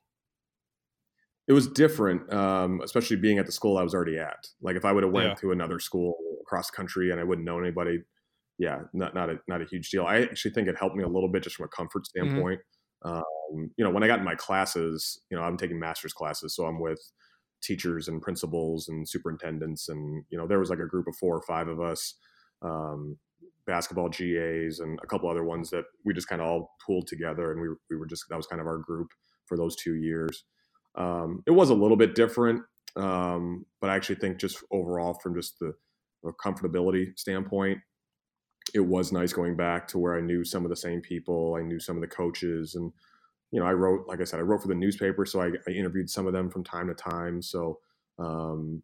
it 1.49 1.53
was 1.53 1.67
different, 1.67 2.33
um, 2.33 2.81
especially 2.85 3.17
being 3.17 3.39
at 3.39 3.47
the 3.47 3.53
school 3.53 3.77
I 3.77 3.83
was 3.83 3.95
already 3.95 4.19
at. 4.19 4.47
Like 4.61 4.77
if 4.77 4.85
I 4.85 4.93
would 4.93 5.03
have 5.03 5.13
went 5.13 5.29
yeah. 5.29 5.35
to 5.37 5.53
another 5.53 5.81
school 5.81 6.15
across 6.43 6.71
country 6.71 7.11
and 7.11 7.21
I 7.21 7.25
wouldn't 7.25 7.47
know 7.47 7.59
anybody, 7.59 7.99
yeah, 8.59 8.81
not 8.93 9.15
not 9.15 9.31
a 9.31 9.39
not 9.49 9.61
a 9.61 9.65
huge 9.65 9.91
deal. 9.91 10.05
I 10.05 10.21
actually 10.21 10.53
think 10.53 10.69
it 10.69 10.79
helped 10.79 10.97
me 10.97 11.03
a 11.03 11.09
little 11.09 11.31
bit 11.31 11.43
just 11.43 11.57
from 11.57 11.67
a 11.67 11.77
comfort 11.77 12.05
mm-hmm. 12.17 12.29
standpoint. 12.29 12.61
Um, 13.05 13.71
you 13.77 13.85
know, 13.85 13.91
when 13.91 14.05
I 14.05 14.07
got 14.07 14.21
in 14.21 14.25
my 14.25 14.37
classes, 14.37 15.21
you 15.31 15.37
know, 15.37 15.43
I'm 15.43 15.57
taking 15.57 15.81
master's 15.81 16.13
classes, 16.13 16.55
so 16.55 16.65
I'm 16.67 16.81
with 16.81 17.01
teachers 17.63 18.09
and 18.09 18.23
principals 18.23 18.89
and 18.89 19.09
superintendents, 19.09 19.89
and 19.89 20.25
you 20.31 20.39
know, 20.39 20.47
there 20.47 20.61
was 20.61 20.71
like 20.71 20.79
a 20.79 20.87
group 20.87 21.09
of 21.09 21.17
four 21.17 21.37
or 21.37 21.43
five 21.43 21.67
of 21.67 21.81
us, 21.81 22.15
um, 22.63 23.19
basketball 23.67 24.09
GAs 24.09 24.79
and 24.79 24.99
a 25.03 25.07
couple 25.09 25.29
other 25.29 25.45
ones 25.45 25.71
that 25.71 25.85
we 26.05 26.15
just 26.15 26.29
kind 26.29 26.41
of 26.41 26.47
all 26.47 26.71
pooled 26.87 27.09
together, 27.09 27.51
and 27.51 27.61
we 27.61 27.69
we 27.91 27.97
were 27.97 28.07
just 28.07 28.25
that 28.29 28.37
was 28.37 28.47
kind 28.47 28.61
of 28.61 28.69
our 28.69 28.79
group 28.79 29.09
for 29.47 29.57
those 29.57 29.75
two 29.75 29.97
years. 29.97 30.45
Um, 30.95 31.43
it 31.47 31.53
was 31.53 31.71
a 31.71 31.75
little 31.75 31.97
bit 31.97 32.15
different, 32.15 32.63
um, 32.97 33.65
but 33.81 33.91
I 33.91 33.97
actually 33.97 34.17
think 34.17 34.39
just 34.39 34.63
overall, 34.71 35.15
from 35.15 35.35
just 35.35 35.59
the, 35.59 35.75
the 36.23 36.33
comfortability 36.33 37.19
standpoint, 37.19 37.79
it 38.75 38.81
was 38.81 39.13
nice 39.13 39.33
going 39.33 39.57
back 39.57 39.89
to 39.89 39.99
where 39.99 40.17
I 40.17 40.21
knew 40.21 40.45
some 40.45 40.65
of 40.65 40.71
the 40.71 40.77
same 40.77 41.01
people. 41.01 41.57
I 41.59 41.63
knew 41.63 41.81
some 41.81 41.97
of 41.97 42.03
the 42.03 42.09
coaches, 42.09 42.75
and 42.75 42.93
you 43.51 43.61
know, 43.61 43.67
I 43.67 43.73
wrote, 43.73 44.07
like 44.07 44.21
I 44.21 44.25
said, 44.25 44.39
I 44.39 44.43
wrote 44.43 44.63
for 44.63 44.69
the 44.69 44.75
newspaper, 44.75 45.27
so 45.27 45.41
I, 45.41 45.51
I 45.67 45.71
interviewed 45.71 46.11
some 46.11 46.27
of 46.27 46.33
them 46.33 46.51
from 46.51 46.65
time 46.65 46.89
to 46.89 46.95
time. 46.95 47.43
So 47.43 47.81
um, 48.19 48.83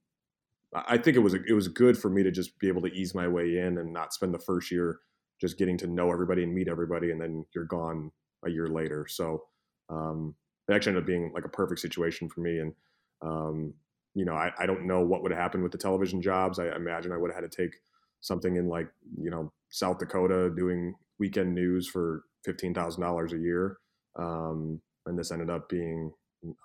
I 0.74 0.98
think 0.98 1.16
it 1.16 1.20
was 1.20 1.34
it 1.34 1.54
was 1.54 1.68
good 1.68 1.96
for 1.96 2.10
me 2.10 2.22
to 2.22 2.30
just 2.30 2.58
be 2.58 2.68
able 2.68 2.82
to 2.82 2.92
ease 2.92 3.14
my 3.14 3.26
way 3.28 3.58
in 3.58 3.78
and 3.78 3.92
not 3.92 4.12
spend 4.12 4.34
the 4.34 4.38
first 4.38 4.70
year 4.70 4.98
just 5.40 5.56
getting 5.56 5.78
to 5.78 5.86
know 5.86 6.12
everybody 6.12 6.42
and 6.42 6.54
meet 6.54 6.68
everybody, 6.68 7.10
and 7.10 7.20
then 7.20 7.44
you're 7.54 7.64
gone 7.64 8.10
a 8.44 8.50
year 8.50 8.68
later. 8.68 9.06
So 9.08 9.44
um, 9.88 10.34
it 10.68 10.74
actually 10.74 10.90
ended 10.90 11.04
up 11.04 11.06
being 11.06 11.32
like 11.34 11.44
a 11.44 11.48
perfect 11.48 11.80
situation 11.80 12.28
for 12.28 12.40
me. 12.40 12.58
And 12.58 12.74
um, 13.22 13.74
you 14.14 14.24
know, 14.24 14.34
I, 14.34 14.52
I 14.58 14.66
don't 14.66 14.86
know 14.86 15.00
what 15.00 15.22
would 15.22 15.32
have 15.32 15.40
happened 15.40 15.62
with 15.62 15.72
the 15.72 15.78
television 15.78 16.20
jobs. 16.20 16.58
I 16.58 16.74
imagine 16.74 17.12
I 17.12 17.16
would 17.16 17.30
have 17.30 17.42
had 17.42 17.50
to 17.50 17.62
take 17.62 17.74
something 18.20 18.56
in 18.56 18.68
like 18.68 18.88
you 19.16 19.30
know 19.30 19.52
South 19.70 19.98
Dakota 19.98 20.50
doing 20.54 20.94
weekend 21.18 21.54
news 21.54 21.88
for 21.88 22.24
fifteen 22.44 22.74
thousand 22.74 23.02
dollars 23.02 23.32
a 23.32 23.38
year, 23.38 23.78
um, 24.18 24.80
and 25.06 25.18
this 25.18 25.30
ended 25.30 25.50
up 25.50 25.68
being 25.68 26.12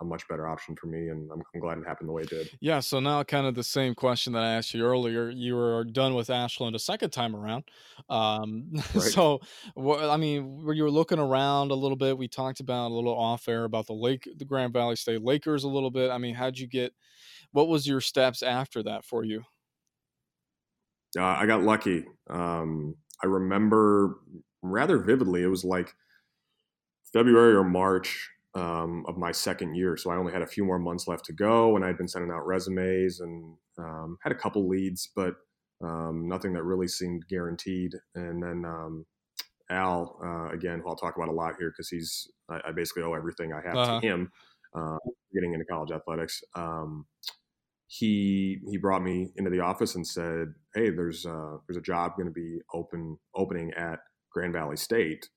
a 0.01 0.05
much 0.05 0.27
better 0.27 0.47
option 0.47 0.75
for 0.75 0.87
me, 0.87 1.09
and 1.09 1.29
I'm, 1.31 1.41
I'm, 1.53 1.59
glad 1.59 1.77
it 1.77 1.87
happened 1.87 2.09
the 2.09 2.13
way 2.13 2.23
it 2.23 2.29
did. 2.29 2.49
Yeah. 2.59 2.79
So 2.79 2.99
now, 2.99 3.23
kind 3.23 3.47
of 3.47 3.55
the 3.55 3.63
same 3.63 3.95
question 3.95 4.33
that 4.33 4.43
I 4.43 4.53
asked 4.53 4.73
you 4.73 4.85
earlier. 4.85 5.29
You 5.29 5.55
were 5.55 5.83
done 5.83 6.13
with 6.13 6.29
Ashland 6.29 6.75
a 6.75 6.79
second 6.79 7.09
time 7.09 7.35
around. 7.35 7.63
Um, 8.09 8.69
right. 8.73 8.87
So, 9.03 9.39
what, 9.73 10.03
I 10.03 10.17
mean, 10.17 10.63
you 10.73 10.83
were 10.83 10.91
looking 10.91 11.19
around 11.19 11.71
a 11.71 11.75
little 11.75 11.97
bit. 11.97 12.17
We 12.17 12.27
talked 12.27 12.59
about 12.59 12.91
a 12.91 12.93
little 12.93 13.17
off 13.17 13.47
air 13.47 13.63
about 13.63 13.87
the 13.87 13.93
Lake, 13.93 14.27
the 14.37 14.45
Grand 14.45 14.73
Valley 14.73 14.95
State 14.95 15.23
Lakers 15.23 15.63
a 15.63 15.69
little 15.69 15.91
bit. 15.91 16.11
I 16.11 16.17
mean, 16.17 16.35
how'd 16.35 16.57
you 16.57 16.67
get? 16.67 16.93
What 17.51 17.67
was 17.67 17.87
your 17.87 18.01
steps 18.01 18.41
after 18.43 18.83
that 18.83 19.05
for 19.05 19.23
you? 19.23 19.43
uh, 21.17 21.23
I 21.23 21.45
got 21.45 21.63
lucky. 21.63 22.05
Um, 22.29 22.95
I 23.23 23.27
remember 23.27 24.19
rather 24.61 24.97
vividly. 24.97 25.43
It 25.43 25.47
was 25.47 25.63
like 25.63 25.93
February 27.11 27.53
or 27.53 27.63
March 27.63 28.29
um, 28.55 29.05
of 29.07 29.17
my 29.17 29.31
second 29.31 29.75
year, 29.75 29.97
so 29.97 30.11
I 30.11 30.17
only 30.17 30.31
had 30.31 30.41
a 30.41 30.47
few 30.47 30.63
more 30.63 30.79
months 30.79 31.07
left 31.07 31.25
to 31.25 31.33
go, 31.33 31.75
and 31.75 31.83
I'd 31.83 31.97
been 31.97 32.07
sending 32.07 32.31
out 32.31 32.45
resumes 32.45 33.19
and 33.19 33.55
um, 33.77 34.17
had 34.21 34.31
a 34.31 34.35
couple 34.35 34.67
leads, 34.67 35.09
but 35.15 35.35
um, 35.83 36.27
nothing 36.27 36.53
that 36.53 36.63
really 36.63 36.87
seemed 36.87 37.27
guaranteed. 37.27 37.95
And 38.15 38.41
then 38.41 38.63
um, 38.65 39.05
Al, 39.69 40.19
uh, 40.23 40.53
again, 40.53 40.79
who 40.79 40.89
I'll 40.89 40.95
talk 40.95 41.15
about 41.15 41.29
a 41.29 41.33
lot 41.33 41.55
here 41.57 41.71
because 41.71 41.89
he's 41.89 42.27
I, 42.49 42.59
I, 42.67 42.71
basically 42.71 43.03
owe 43.03 43.13
everything 43.13 43.53
I 43.53 43.61
have 43.65 43.75
uh-huh. 43.75 43.99
to 44.01 44.07
him. 44.07 44.31
Uh, 44.75 44.97
getting 45.33 45.53
into 45.53 45.65
college 45.65 45.91
athletics. 45.91 46.43
Um, 46.55 47.05
he 47.87 48.59
he 48.69 48.77
brought 48.77 49.03
me 49.03 49.31
into 49.35 49.49
the 49.49 49.59
office 49.59 49.95
and 49.95 50.05
said, 50.05 50.53
"Hey, 50.73 50.89
there's 50.89 51.25
uh, 51.25 51.57
there's 51.67 51.77
a 51.77 51.81
job 51.81 52.15
going 52.15 52.27
to 52.27 52.33
be 52.33 52.59
open 52.73 53.17
opening 53.35 53.71
at 53.73 53.99
Grand 54.31 54.53
Valley 54.53 54.77
State," 54.77 55.29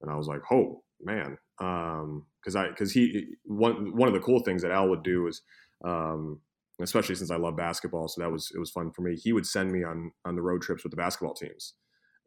and 0.00 0.10
I 0.10 0.16
was 0.16 0.28
like, 0.28 0.40
"Oh 0.50 0.82
man," 1.04 1.38
because 1.58 2.56
um, 2.56 2.62
I 2.62 2.68
because 2.68 2.92
he 2.92 3.34
one 3.44 3.96
one 3.96 4.08
of 4.08 4.14
the 4.14 4.20
cool 4.20 4.40
things 4.40 4.62
that 4.62 4.70
Al 4.70 4.88
would 4.88 5.02
do 5.02 5.26
is, 5.26 5.42
um, 5.84 6.40
especially 6.80 7.14
since 7.14 7.30
I 7.30 7.36
love 7.36 7.56
basketball, 7.56 8.08
so 8.08 8.20
that 8.20 8.30
was 8.30 8.50
it 8.54 8.58
was 8.58 8.70
fun 8.70 8.90
for 8.92 9.02
me. 9.02 9.16
He 9.16 9.32
would 9.32 9.46
send 9.46 9.72
me 9.72 9.84
on 9.84 10.12
on 10.24 10.36
the 10.36 10.42
road 10.42 10.62
trips 10.62 10.84
with 10.84 10.90
the 10.90 10.96
basketball 10.96 11.34
teams, 11.34 11.74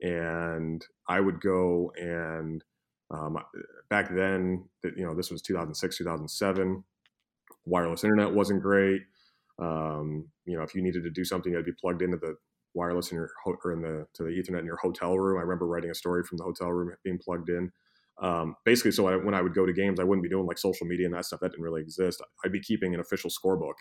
and 0.01 0.85
I 1.07 1.19
would 1.19 1.41
go 1.41 1.91
and 1.95 2.63
um, 3.13 3.37
back 3.89 4.09
then, 4.13 4.65
that 4.81 4.97
you 4.97 5.05
know, 5.05 5.13
this 5.13 5.29
was 5.31 5.41
2006, 5.41 5.97
2007. 5.97 6.83
Wireless 7.65 8.03
internet 8.03 8.33
wasn't 8.33 8.61
great. 8.61 9.03
Um, 9.59 10.29
you 10.45 10.57
know, 10.57 10.63
if 10.63 10.73
you 10.73 10.81
needed 10.81 11.03
to 11.03 11.09
do 11.11 11.23
something, 11.23 11.51
you 11.51 11.57
had 11.57 11.65
to 11.65 11.71
be 11.71 11.77
plugged 11.79 12.01
into 12.01 12.17
the 12.17 12.35
wireless 12.73 13.11
in 13.11 13.17
your 13.17 13.29
ho- 13.43 13.57
or 13.63 13.71
in 13.71 13.81
the 13.81 14.07
to 14.15 14.23
the 14.23 14.29
Ethernet 14.29 14.59
in 14.59 14.65
your 14.65 14.77
hotel 14.77 15.17
room. 15.17 15.37
I 15.37 15.43
remember 15.43 15.67
writing 15.67 15.91
a 15.91 15.95
story 15.95 16.23
from 16.23 16.37
the 16.37 16.43
hotel 16.43 16.69
room 16.69 16.95
being 17.03 17.19
plugged 17.19 17.49
in. 17.49 17.71
Um, 18.21 18.55
basically, 18.63 18.91
so 18.91 19.07
I, 19.07 19.15
when 19.15 19.33
I 19.33 19.41
would 19.41 19.55
go 19.55 19.65
to 19.65 19.73
games, 19.73 19.99
I 19.99 20.03
wouldn't 20.03 20.23
be 20.23 20.29
doing 20.29 20.45
like 20.45 20.57
social 20.57 20.87
media 20.87 21.05
and 21.07 21.15
that 21.15 21.25
stuff. 21.25 21.39
That 21.41 21.51
didn't 21.51 21.63
really 21.63 21.81
exist. 21.81 22.21
I'd 22.45 22.51
be 22.51 22.59
keeping 22.59 22.93
an 22.93 22.99
official 22.99 23.29
scorebook. 23.29 23.73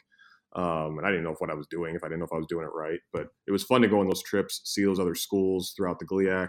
Um, 0.55 0.99
and 0.99 1.07
I 1.07 1.11
didn't 1.11 1.25
know 1.25 1.33
if 1.33 1.41
what 1.41 1.51
I 1.51 1.55
was 1.55 1.67
doing, 1.69 1.95
if 1.95 2.05
I 2.05 2.09
didn't 2.09 2.21
know 2.21 2.27
if 2.27 2.33
I 2.33 2.37
was 2.37 2.47
doing 2.49 2.65
it 2.67 2.75
right. 2.75 3.01
But 3.13 3.29
it 3.47 3.53
was 3.53 3.63
fun 3.65 3.83
to 3.83 3.89
go 3.89 4.01
on 4.01 4.07
those 4.07 4.23
trips, 4.23 4.61
see 4.65 4.85
those 4.85 5.01
other 5.01 5.15
schools 5.15 5.73
throughout 5.77 5.99
the 5.99 6.05
GLIAC, 6.07 6.49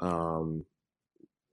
um, 0.00 0.64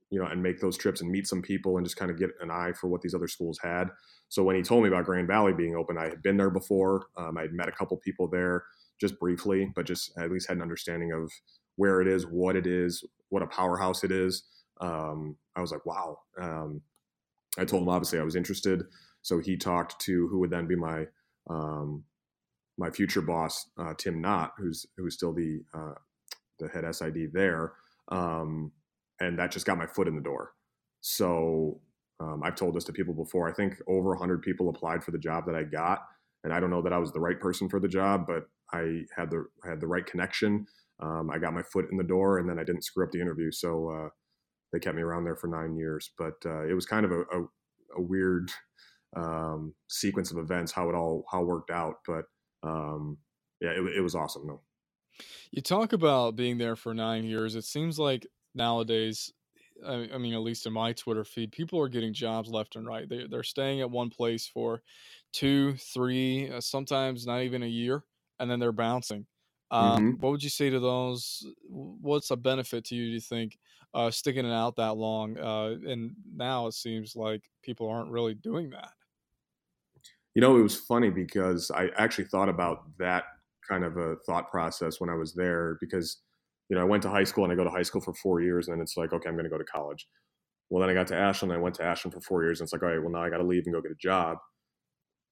you 0.09 0.19
know, 0.19 0.27
and 0.27 0.43
make 0.43 0.59
those 0.59 0.77
trips 0.77 1.01
and 1.01 1.09
meet 1.09 1.27
some 1.27 1.41
people 1.41 1.77
and 1.77 1.85
just 1.85 1.97
kind 1.97 2.11
of 2.11 2.17
get 2.17 2.31
an 2.41 2.51
eye 2.51 2.73
for 2.79 2.87
what 2.87 3.01
these 3.01 3.13
other 3.13 3.27
schools 3.27 3.59
had. 3.63 3.89
So 4.29 4.43
when 4.43 4.55
he 4.55 4.61
told 4.61 4.83
me 4.83 4.89
about 4.89 5.05
Grand 5.05 5.27
Valley 5.27 5.53
being 5.53 5.75
open, 5.75 5.97
I 5.97 6.05
had 6.05 6.21
been 6.21 6.37
there 6.37 6.49
before. 6.49 7.07
Um, 7.17 7.37
I 7.37 7.43
had 7.43 7.53
met 7.53 7.69
a 7.69 7.73
couple 7.73 7.97
people 7.97 8.27
there 8.27 8.63
just 8.99 9.19
briefly, 9.19 9.71
but 9.75 9.85
just 9.85 10.11
at 10.17 10.31
least 10.31 10.47
had 10.47 10.57
an 10.57 10.63
understanding 10.63 11.11
of 11.11 11.31
where 11.75 12.01
it 12.01 12.07
is, 12.07 12.25
what 12.25 12.55
it 12.55 12.67
is, 12.67 13.03
what 13.29 13.43
a 13.43 13.47
powerhouse 13.47 14.03
it 14.03 14.11
is. 14.11 14.43
Um, 14.81 15.37
I 15.55 15.61
was 15.61 15.71
like, 15.71 15.85
wow. 15.85 16.19
Um, 16.39 16.81
I 17.57 17.65
told 17.65 17.83
him 17.83 17.89
obviously 17.89 18.19
I 18.19 18.23
was 18.23 18.35
interested, 18.35 18.83
so 19.21 19.39
he 19.39 19.57
talked 19.57 19.99
to 20.01 20.27
who 20.27 20.39
would 20.39 20.49
then 20.49 20.67
be 20.67 20.75
my 20.75 21.07
um, 21.49 22.03
my 22.77 22.89
future 22.89 23.21
boss, 23.21 23.69
uh, 23.77 23.93
Tim 23.97 24.21
Nott, 24.21 24.53
who's 24.57 24.85
who's 24.97 25.13
still 25.13 25.33
the 25.33 25.61
uh, 25.73 25.93
the 26.59 26.67
head 26.67 26.83
SID 26.93 27.31
there, 27.33 27.73
um, 28.09 28.71
and 29.19 29.39
that 29.39 29.51
just 29.51 29.65
got 29.65 29.77
my 29.77 29.87
foot 29.87 30.07
in 30.07 30.15
the 30.15 30.21
door. 30.21 30.51
So 31.01 31.79
um, 32.19 32.41
I've 32.43 32.55
told 32.55 32.75
this 32.75 32.83
to 32.85 32.93
people 32.93 33.13
before. 33.13 33.49
I 33.49 33.53
think 33.53 33.75
over 33.87 34.09
100 34.09 34.41
people 34.41 34.69
applied 34.69 35.03
for 35.03 35.11
the 35.11 35.17
job 35.17 35.45
that 35.45 35.55
I 35.55 35.63
got, 35.63 35.99
and 36.43 36.53
I 36.53 36.59
don't 36.59 36.69
know 36.69 36.81
that 36.81 36.93
I 36.93 36.97
was 36.97 37.11
the 37.11 37.19
right 37.19 37.39
person 37.39 37.69
for 37.69 37.79
the 37.79 37.87
job, 37.87 38.25
but 38.27 38.47
I 38.73 39.03
had 39.15 39.29
the 39.29 39.45
had 39.63 39.79
the 39.79 39.87
right 39.87 40.05
connection. 40.05 40.65
Um, 40.99 41.29
I 41.29 41.37
got 41.37 41.53
my 41.53 41.63
foot 41.63 41.87
in 41.91 41.97
the 41.97 42.03
door, 42.03 42.39
and 42.39 42.49
then 42.49 42.59
I 42.59 42.63
didn't 42.63 42.83
screw 42.83 43.05
up 43.05 43.11
the 43.11 43.21
interview, 43.21 43.51
so 43.51 43.89
uh, 43.89 44.09
they 44.75 44.79
kept 44.79 44.95
me 44.95 45.01
around 45.01 45.23
there 45.23 45.35
for 45.35 45.47
nine 45.47 45.75
years. 45.75 46.11
But 46.17 46.35
uh, 46.45 46.65
it 46.65 46.73
was 46.73 46.85
kind 46.85 47.05
of 47.05 47.11
a, 47.11 47.21
a, 47.21 47.41
a 47.97 48.01
weird 48.01 48.51
um, 49.15 49.73
sequence 49.87 50.31
of 50.31 50.37
events 50.37 50.71
how 50.71 50.89
it 50.89 50.95
all 50.95 51.25
how 51.31 51.41
it 51.41 51.47
worked 51.47 51.71
out. 51.71 51.95
But 52.05 52.25
um, 52.63 53.17
yeah, 53.61 53.71
it, 53.71 53.97
it 53.97 54.01
was 54.01 54.15
awesome 54.15 54.47
though. 54.47 54.61
You 55.51 55.61
talk 55.61 55.93
about 55.93 56.35
being 56.35 56.57
there 56.57 56.75
for 56.75 56.93
nine 56.93 57.23
years. 57.23 57.55
It 57.55 57.63
seems 57.63 57.97
like 57.97 58.27
nowadays 58.53 59.31
I, 59.85 60.09
I 60.13 60.17
mean, 60.17 60.33
at 60.33 60.41
least 60.41 60.65
in 60.65 60.73
my 60.73 60.93
Twitter 60.93 61.23
feed, 61.23 61.51
people 61.51 61.79
are 61.81 61.89
getting 61.89 62.13
jobs 62.13 62.49
left 62.49 62.75
and 62.75 62.87
right. 62.87 63.07
They, 63.07 63.27
they're 63.29 63.43
staying 63.43 63.81
at 63.81 63.91
one 63.91 64.09
place 64.09 64.47
for 64.47 64.81
two, 65.33 65.75
three, 65.77 66.49
uh, 66.49 66.61
sometimes 66.61 67.25
not 67.25 67.41
even 67.41 67.63
a 67.63 67.67
year, 67.67 68.03
and 68.39 68.49
then 68.49 68.59
they're 68.59 68.71
bouncing. 68.71 69.25
Um, 69.71 69.97
mm-hmm. 69.97 70.21
What 70.21 70.31
would 70.31 70.43
you 70.43 70.49
say 70.49 70.69
to 70.69 70.79
those? 70.79 71.45
What's 71.67 72.31
a 72.31 72.37
benefit 72.37 72.85
to 72.85 72.95
you? 72.95 73.05
Do 73.05 73.11
you 73.11 73.19
think 73.19 73.57
uh, 73.95 74.11
sticking 74.11 74.45
it 74.45 74.53
out 74.53 74.75
that 74.75 74.97
long? 74.97 75.37
Uh, 75.37 75.77
and 75.89 76.11
now 76.35 76.67
it 76.67 76.73
seems 76.73 77.15
like 77.15 77.43
people 77.63 77.89
aren't 77.89 78.11
really 78.11 78.35
doing 78.35 78.69
that. 78.69 78.91
You 80.35 80.41
know, 80.41 80.57
it 80.57 80.61
was 80.61 80.75
funny 80.75 81.09
because 81.09 81.71
I 81.71 81.89
actually 81.97 82.25
thought 82.25 82.49
about 82.49 82.83
that 82.99 83.23
kind 83.67 83.83
of 83.83 83.97
a 83.97 84.17
thought 84.27 84.51
process 84.51 84.99
when 84.99 85.09
I 85.09 85.15
was 85.15 85.33
there 85.33 85.77
because 85.79 86.17
you 86.69 86.75
know, 86.75 86.81
I 86.81 86.85
went 86.85 87.03
to 87.03 87.09
high 87.09 87.23
school 87.23 87.43
and 87.43 87.53
I 87.53 87.55
go 87.55 87.63
to 87.63 87.69
high 87.69 87.83
school 87.83 88.01
for 88.01 88.13
four 88.13 88.41
years, 88.41 88.67
and 88.67 88.75
then 88.75 88.81
it's 88.81 88.97
like, 88.97 89.13
okay, 89.13 89.29
I'm 89.29 89.35
going 89.35 89.45
to 89.45 89.49
go 89.49 89.57
to 89.57 89.63
college. 89.63 90.07
Well, 90.69 90.81
then 90.81 90.89
I 90.89 90.93
got 90.93 91.07
to 91.07 91.15
Ashland. 91.15 91.51
And 91.51 91.59
I 91.59 91.63
went 91.63 91.75
to 91.75 91.83
Ashland 91.83 92.13
for 92.13 92.21
four 92.21 92.43
years, 92.43 92.59
and 92.59 92.65
it's 92.65 92.73
like, 92.73 92.81
all 92.81 92.89
right, 92.89 92.99
well, 92.99 93.11
now 93.11 93.23
I 93.23 93.29
got 93.29 93.37
to 93.37 93.43
leave 93.43 93.63
and 93.65 93.73
go 93.73 93.81
get 93.81 93.91
a 93.91 93.95
job. 93.95 94.37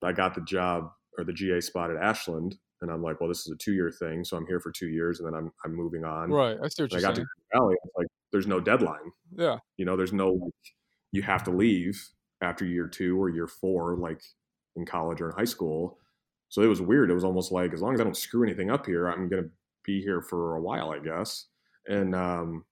I 0.04 0.12
got 0.12 0.36
the 0.36 0.41
job 0.41 0.89
or 1.17 1.23
the 1.23 1.34
GA 1.34 1.62
spot 1.62 1.89
at 1.89 1.97
Ashland, 1.97 2.56
and 2.82 2.91
I'm 2.91 3.02
like, 3.02 3.19
well, 3.19 3.30
this 3.30 3.47
is 3.47 3.52
a 3.52 3.58
two 3.58 3.73
year 3.73 3.91
thing, 3.91 4.23
so 4.23 4.36
I'm 4.36 4.45
here 4.45 4.60
for 4.60 4.71
two 4.71 4.89
years, 4.89 5.19
and 5.19 5.28
then 5.28 5.34
I'm 5.34 5.52
I'm 5.63 5.73
moving 5.73 6.04
on. 6.04 6.30
Right. 6.30 6.58
I 6.62 6.67
see 6.67 6.84
what 6.84 6.91
you're 6.91 6.99
I 6.99 7.02
got 7.02 7.15
saying. 7.15 7.26
to 7.26 7.58
Valley. 7.58 7.76
Like 7.97 8.08
there's 8.34 8.48
no 8.48 8.60
deadline. 8.60 9.12
Yeah. 9.38 9.60
You 9.78 9.86
know, 9.86 9.96
there's 9.96 10.12
no 10.12 10.32
like, 10.32 10.52
you 11.13 11.22
have 11.22 11.43
to 11.46 11.52
leave 11.52 12.10
after 12.41 12.65
year 12.65 12.88
two 12.88 13.22
or 13.22 13.30
year 13.30 13.48
four, 13.48 13.96
like 13.96 14.22
in 14.76 14.86
college 14.86 15.22
or 15.22 15.30
in 15.30 15.36
high 15.36 15.46
school. 15.46 16.00
So 16.50 16.62
it 16.62 16.67
was 16.67 16.82
weird. 16.82 17.10
It 17.10 17.13
was 17.13 17.24
almost 17.24 17.52
like 17.52 17.74
as 17.74 17.82
long 17.82 17.93
as 17.93 18.02
I 18.02 18.04
don't 18.04 18.17
screw 18.17 18.43
anything 18.43 18.69
up 18.69 18.86
here, 18.86 19.08
I'm 19.08 19.30
gonna 19.30 19.50
be 19.86 20.02
here 20.02 20.22
for 20.22 20.56
a 20.56 20.62
while, 20.62 20.91
I 20.91 21.00
guess. 21.00 21.46
And 21.88 22.15
um, 22.15 22.65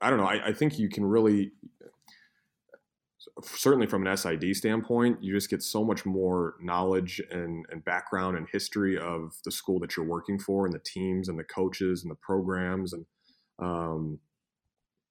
I 0.00 0.10
don't 0.10 0.18
know. 0.18 0.26
I, 0.26 0.48
I 0.48 0.52
think 0.52 0.78
you 0.78 0.88
can 0.88 1.04
really, 1.04 1.52
certainly 3.42 3.86
from 3.86 4.06
an 4.06 4.16
SID 4.16 4.56
standpoint, 4.56 5.22
you 5.22 5.32
just 5.32 5.50
get 5.50 5.62
so 5.62 5.84
much 5.84 6.04
more 6.04 6.56
knowledge 6.60 7.22
and, 7.30 7.64
and 7.70 7.84
background 7.84 8.36
and 8.36 8.46
history 8.50 8.98
of 8.98 9.32
the 9.44 9.50
school 9.50 9.78
that 9.80 9.96
you're 9.96 10.06
working 10.06 10.38
for 10.38 10.66
and 10.66 10.74
the 10.74 10.80
teams 10.80 11.28
and 11.28 11.38
the 11.38 11.44
coaches 11.44 12.02
and 12.02 12.10
the 12.10 12.16
programs. 12.16 12.92
And 12.92 13.06
um, 13.58 14.18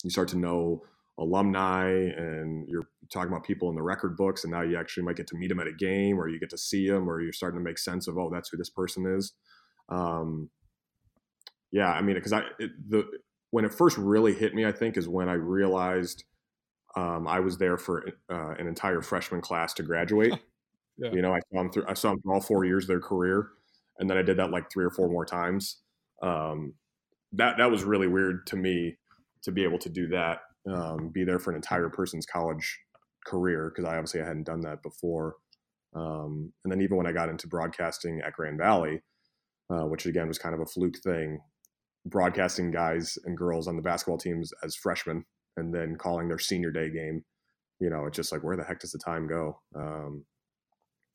you 0.03 0.09
start 0.09 0.27
to 0.29 0.37
know 0.37 0.83
alumni 1.17 1.89
and 1.89 2.67
you're 2.69 2.87
talking 3.11 3.29
about 3.31 3.43
people 3.43 3.69
in 3.69 3.75
the 3.75 3.81
record 3.81 4.15
books 4.15 4.43
and 4.43 4.51
now 4.51 4.61
you 4.61 4.77
actually 4.77 5.03
might 5.03 5.17
get 5.17 5.27
to 5.27 5.35
meet 5.35 5.49
them 5.49 5.59
at 5.59 5.67
a 5.67 5.73
game 5.73 6.17
or 6.17 6.29
you 6.29 6.39
get 6.39 6.49
to 6.49 6.57
see 6.57 6.87
them 6.89 7.09
or 7.09 7.21
you're 7.21 7.33
starting 7.33 7.59
to 7.59 7.63
make 7.63 7.77
sense 7.77 8.07
of 8.07 8.17
oh 8.17 8.29
that's 8.31 8.49
who 8.49 8.57
this 8.57 8.69
person 8.69 9.05
is. 9.05 9.33
Um, 9.89 10.49
yeah 11.71 11.91
i 11.91 12.01
mean 12.01 12.15
because 12.15 12.33
i 12.33 12.41
it, 12.57 12.71
the 12.89 13.05
when 13.51 13.65
it 13.65 13.73
first 13.73 13.97
really 13.97 14.33
hit 14.33 14.55
me 14.55 14.65
i 14.65 14.71
think 14.71 14.97
is 14.97 15.07
when 15.07 15.29
i 15.29 15.33
realized 15.33 16.23
um, 16.95 17.27
i 17.27 17.39
was 17.39 17.57
there 17.57 17.77
for 17.77 18.07
uh, 18.31 18.55
an 18.57 18.67
entire 18.67 19.01
freshman 19.01 19.41
class 19.41 19.73
to 19.75 19.83
graduate. 19.83 20.33
Yeah. 21.01 21.13
you 21.13 21.21
know 21.21 21.33
i 21.33 21.39
saw 21.49 21.59
them 21.59 21.71
through 21.71 21.85
i 21.87 21.93
saw 21.93 22.09
them 22.09 22.21
through 22.21 22.33
all 22.33 22.41
four 22.41 22.65
years 22.65 22.83
of 22.83 22.89
their 22.89 22.99
career 22.99 23.51
and 23.99 24.09
then 24.09 24.17
i 24.17 24.21
did 24.21 24.35
that 24.35 24.51
like 24.51 24.69
three 24.69 24.83
or 24.83 24.89
four 24.89 25.07
more 25.07 25.25
times. 25.25 25.77
Um, 26.21 26.73
that 27.33 27.57
that 27.57 27.69
was 27.71 27.83
really 27.85 28.07
weird 28.07 28.47
to 28.47 28.57
me 28.57 28.97
to 29.43 29.51
be 29.51 29.63
able 29.63 29.79
to 29.79 29.89
do 29.89 30.07
that 30.07 30.39
um, 30.67 31.09
be 31.09 31.23
there 31.23 31.39
for 31.39 31.51
an 31.51 31.55
entire 31.55 31.89
person's 31.89 32.25
college 32.25 32.79
career 33.25 33.71
because 33.73 33.89
I 33.89 33.95
obviously 33.95 34.21
I 34.21 34.27
hadn't 34.27 34.45
done 34.45 34.61
that 34.61 34.83
before. 34.83 35.35
Um, 35.95 36.53
and 36.63 36.71
then 36.71 36.81
even 36.81 36.97
when 36.97 37.07
I 37.07 37.11
got 37.11 37.29
into 37.29 37.47
broadcasting 37.47 38.21
at 38.25 38.33
Grand 38.33 38.57
Valley, 38.57 39.01
uh, 39.69 39.85
which 39.85 40.05
again 40.05 40.27
was 40.27 40.37
kind 40.37 40.55
of 40.55 40.61
a 40.61 40.65
fluke 40.65 40.97
thing, 41.03 41.39
broadcasting 42.05 42.71
guys 42.71 43.17
and 43.25 43.37
girls 43.37 43.67
on 43.67 43.75
the 43.75 43.81
basketball 43.81 44.17
teams 44.17 44.51
as 44.63 44.75
freshmen 44.75 45.25
and 45.57 45.73
then 45.73 45.95
calling 45.95 46.27
their 46.27 46.39
senior 46.39 46.71
day 46.71 46.89
game, 46.89 47.23
you 47.79 47.89
know, 47.89 48.05
it's 48.05 48.15
just 48.15 48.31
like 48.31 48.43
where 48.43 48.57
the 48.57 48.63
heck 48.63 48.79
does 48.79 48.91
the 48.91 48.99
time 48.99 49.27
go? 49.27 49.59
Um, 49.75 50.25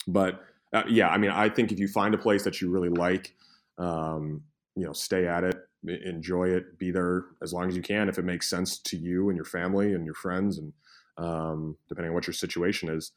but 0.06 0.40
uh, 0.72 0.82
yeah, 0.88 1.08
I 1.08 1.18
mean, 1.18 1.30
I 1.30 1.48
think 1.48 1.72
if 1.72 1.78
you 1.78 1.88
find 1.88 2.14
a 2.14 2.18
place 2.18 2.42
that 2.44 2.60
you 2.60 2.70
really 2.70 2.88
like, 2.88 3.34
um, 3.78 4.42
you 4.76 4.84
know, 4.84 4.92
stay 4.92 5.26
at 5.26 5.44
it 5.44 5.56
enjoy 5.86 6.48
it, 6.48 6.78
be 6.78 6.90
there 6.90 7.24
as 7.42 7.52
long 7.52 7.68
as 7.68 7.76
you 7.76 7.82
can 7.82 8.08
if 8.08 8.18
it 8.18 8.24
makes 8.24 8.48
sense 8.48 8.78
to 8.78 8.96
you 8.96 9.28
and 9.28 9.36
your 9.36 9.44
family 9.44 9.92
and 9.94 10.04
your 10.04 10.14
friends, 10.14 10.58
and 10.58 10.72
um, 11.18 11.76
depending 11.88 12.10
on 12.10 12.14
what 12.14 12.26
your 12.26 12.34
situation 12.34 12.88
is. 12.88 13.12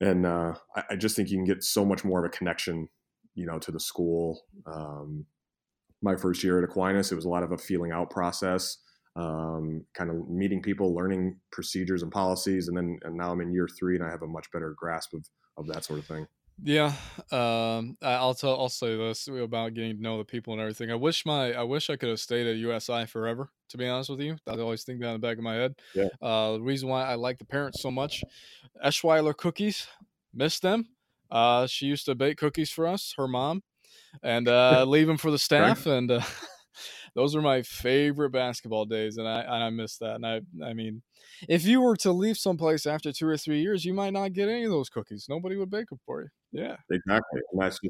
And 0.00 0.26
uh, 0.26 0.54
I, 0.74 0.82
I, 0.90 0.96
just 0.96 1.14
think 1.14 1.30
you 1.30 1.36
can 1.36 1.44
get 1.44 1.62
so 1.62 1.84
much 1.84 2.04
more 2.04 2.18
of 2.18 2.24
a 2.24 2.36
connection, 2.36 2.88
you 3.34 3.46
know, 3.46 3.58
to 3.58 3.70
the 3.70 3.78
school. 3.78 4.42
Um, 4.66 5.26
my 6.02 6.16
first 6.16 6.42
year 6.42 6.58
at 6.58 6.64
Aquinas, 6.64 7.12
it 7.12 7.16
was 7.16 7.24
a 7.24 7.28
lot 7.28 7.44
of 7.44 7.52
a 7.52 7.58
feeling 7.58 7.92
out 7.92 8.10
process, 8.10 8.78
um, 9.14 9.84
kind 9.94 10.10
of 10.10 10.28
meeting 10.28 10.60
people, 10.60 10.94
learning 10.94 11.38
procedures 11.52 12.02
and 12.02 12.10
policies, 12.10 12.68
and 12.68 12.76
then 12.76 12.98
and 13.02 13.16
now 13.16 13.30
I'm 13.30 13.40
in 13.40 13.52
year 13.52 13.68
three 13.68 13.94
and 13.94 14.04
I 14.04 14.10
have 14.10 14.22
a 14.22 14.26
much 14.26 14.50
better 14.52 14.74
grasp 14.76 15.14
of 15.14 15.24
of 15.56 15.66
that 15.68 15.84
sort 15.84 16.00
of 16.00 16.06
thing. 16.06 16.26
Yeah, 16.60 16.92
um, 17.30 17.96
I'll 18.02 18.34
tell. 18.34 18.58
I'll 18.58 18.68
say 18.68 18.96
this 18.96 19.28
about 19.28 19.74
getting 19.74 19.96
to 19.96 20.02
know 20.02 20.18
the 20.18 20.24
people 20.24 20.52
and 20.52 20.60
everything. 20.60 20.90
I 20.90 20.94
wish 20.94 21.26
my, 21.26 21.52
I 21.52 21.62
wish 21.62 21.90
I 21.90 21.96
could 21.96 22.08
have 22.08 22.20
stayed 22.20 22.46
at 22.46 22.56
USI 22.56 23.06
forever. 23.06 23.50
To 23.70 23.78
be 23.78 23.88
honest 23.88 24.10
with 24.10 24.20
you, 24.20 24.36
I 24.46 24.58
always 24.58 24.84
think 24.84 25.00
that 25.00 25.06
in 25.08 25.12
the 25.14 25.18
back 25.18 25.38
of 25.38 25.42
my 25.42 25.54
head. 25.54 25.74
Yeah. 25.94 26.08
Uh, 26.20 26.52
the 26.52 26.60
reason 26.60 26.88
why 26.88 27.04
I 27.04 27.14
like 27.14 27.38
the 27.38 27.44
parents 27.46 27.80
so 27.80 27.90
much, 27.90 28.22
Eschweiler 28.84 29.36
cookies, 29.36 29.86
miss 30.34 30.60
them. 30.60 30.88
Uh, 31.30 31.66
she 31.66 31.86
used 31.86 32.04
to 32.06 32.14
bake 32.14 32.36
cookies 32.36 32.70
for 32.70 32.86
us, 32.86 33.14
her 33.16 33.26
mom, 33.26 33.62
and 34.22 34.46
uh, 34.46 34.84
leave 34.84 35.06
them 35.06 35.16
for 35.16 35.30
the 35.30 35.38
staff. 35.38 35.86
And 35.86 36.10
uh, 36.10 36.20
those 37.14 37.36
are 37.36 37.42
my 37.42 37.62
favorite 37.62 38.30
basketball 38.30 38.86
days, 38.86 39.18
and 39.18 39.28
I 39.28 39.40
and 39.42 39.64
I 39.64 39.70
miss 39.70 39.98
that. 39.98 40.14
And 40.14 40.26
I 40.26 40.40
I 40.64 40.72
mean, 40.72 41.02
if 41.48 41.66
you 41.66 41.80
were 41.80 41.96
to 41.96 42.12
leave 42.12 42.38
someplace 42.38 42.86
after 42.86 43.12
two 43.12 43.26
or 43.26 43.36
three 43.36 43.60
years, 43.60 43.84
you 43.84 43.92
might 43.92 44.12
not 44.12 44.32
get 44.32 44.48
any 44.48 44.64
of 44.64 44.70
those 44.70 44.88
cookies. 44.88 45.26
Nobody 45.28 45.56
would 45.56 45.70
bake 45.70 45.88
them 45.88 46.00
for 46.06 46.22
you. 46.22 46.28
Yeah, 46.52 46.76
exactly. 46.90 47.40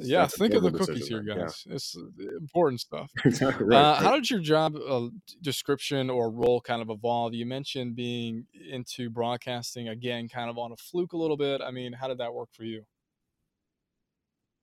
Yeah, 0.02 0.26
think 0.26 0.54
of 0.54 0.62
the 0.62 0.70
cookies 0.70 1.08
here, 1.08 1.22
guys. 1.22 1.64
Yeah. 1.66 1.74
It's 1.74 1.96
uh, 1.96 2.37
important 2.38 2.80
stuff. 2.80 3.11
exactly 3.24 3.66
right. 3.66 3.76
Uh, 3.76 3.94
how 3.96 4.12
did 4.12 4.30
your 4.30 4.40
job 4.40 4.76
uh, 4.76 5.08
description 5.40 6.11
or 6.11 6.30
role 6.30 6.61
kind 6.61 6.80
of 6.80 6.90
evolve? 6.90 7.35
You 7.35 7.46
mentioned 7.46 7.96
being 7.96 8.46
into 8.70 9.11
broadcasting 9.11 9.88
again, 9.88 10.28
kind 10.28 10.48
of 10.48 10.58
on 10.58 10.70
a 10.70 10.76
fluke 10.76 11.12
a 11.12 11.16
little 11.16 11.37
bit. 11.37 11.61
I 11.61 11.72
mean, 11.72 11.92
how 11.92 12.06
did 12.08 12.18
that 12.18 12.35
work 12.35 12.50
for 12.52 12.64
you? 12.64 12.85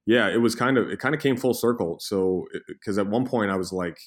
Yeah, 0.05 0.29
it 0.29 0.41
was 0.41 0.55
kind 0.55 0.77
of 0.77 0.89
it 0.89 0.99
kind 0.99 1.13
of 1.13 1.21
came 1.21 1.37
full 1.37 1.53
circle. 1.53 1.99
So 1.99 2.47
because 2.67 2.97
at 2.97 3.07
one 3.07 3.25
point 3.25 3.51
I 3.51 3.57
was 3.57 3.71
like, 3.73 3.99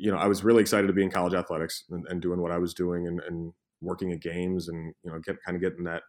you 0.00 0.10
know, 0.10 0.16
I 0.16 0.26
was 0.26 0.42
really 0.42 0.62
excited 0.62 0.86
to 0.86 0.92
be 0.92 1.02
in 1.02 1.10
college 1.10 1.34
athletics 1.34 1.84
and, 1.90 2.06
and 2.08 2.22
doing 2.22 2.40
what 2.40 2.52
I 2.52 2.58
was 2.58 2.74
doing 2.74 3.06
and, 3.06 3.20
and 3.20 3.52
working 3.82 4.12
at 4.12 4.20
games 4.20 4.68
and 4.68 4.94
you 5.02 5.10
know 5.10 5.18
get 5.18 5.36
kind 5.44 5.56
of 5.56 5.62
getting 5.62 5.84
that 5.84 6.02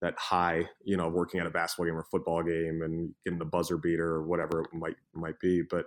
that 0.00 0.14
high, 0.16 0.64
you 0.84 0.96
know, 0.96 1.08
working 1.08 1.40
at 1.40 1.46
a 1.46 1.50
basketball 1.50 1.86
game 1.86 1.96
or 1.96 2.06
football 2.10 2.42
game 2.42 2.82
and 2.82 3.12
getting 3.24 3.38
the 3.38 3.44
buzzer 3.44 3.76
beater 3.76 4.06
or 4.06 4.26
whatever 4.26 4.60
it 4.60 4.68
might 4.72 4.96
might 5.14 5.38
be. 5.40 5.62
But 5.68 5.86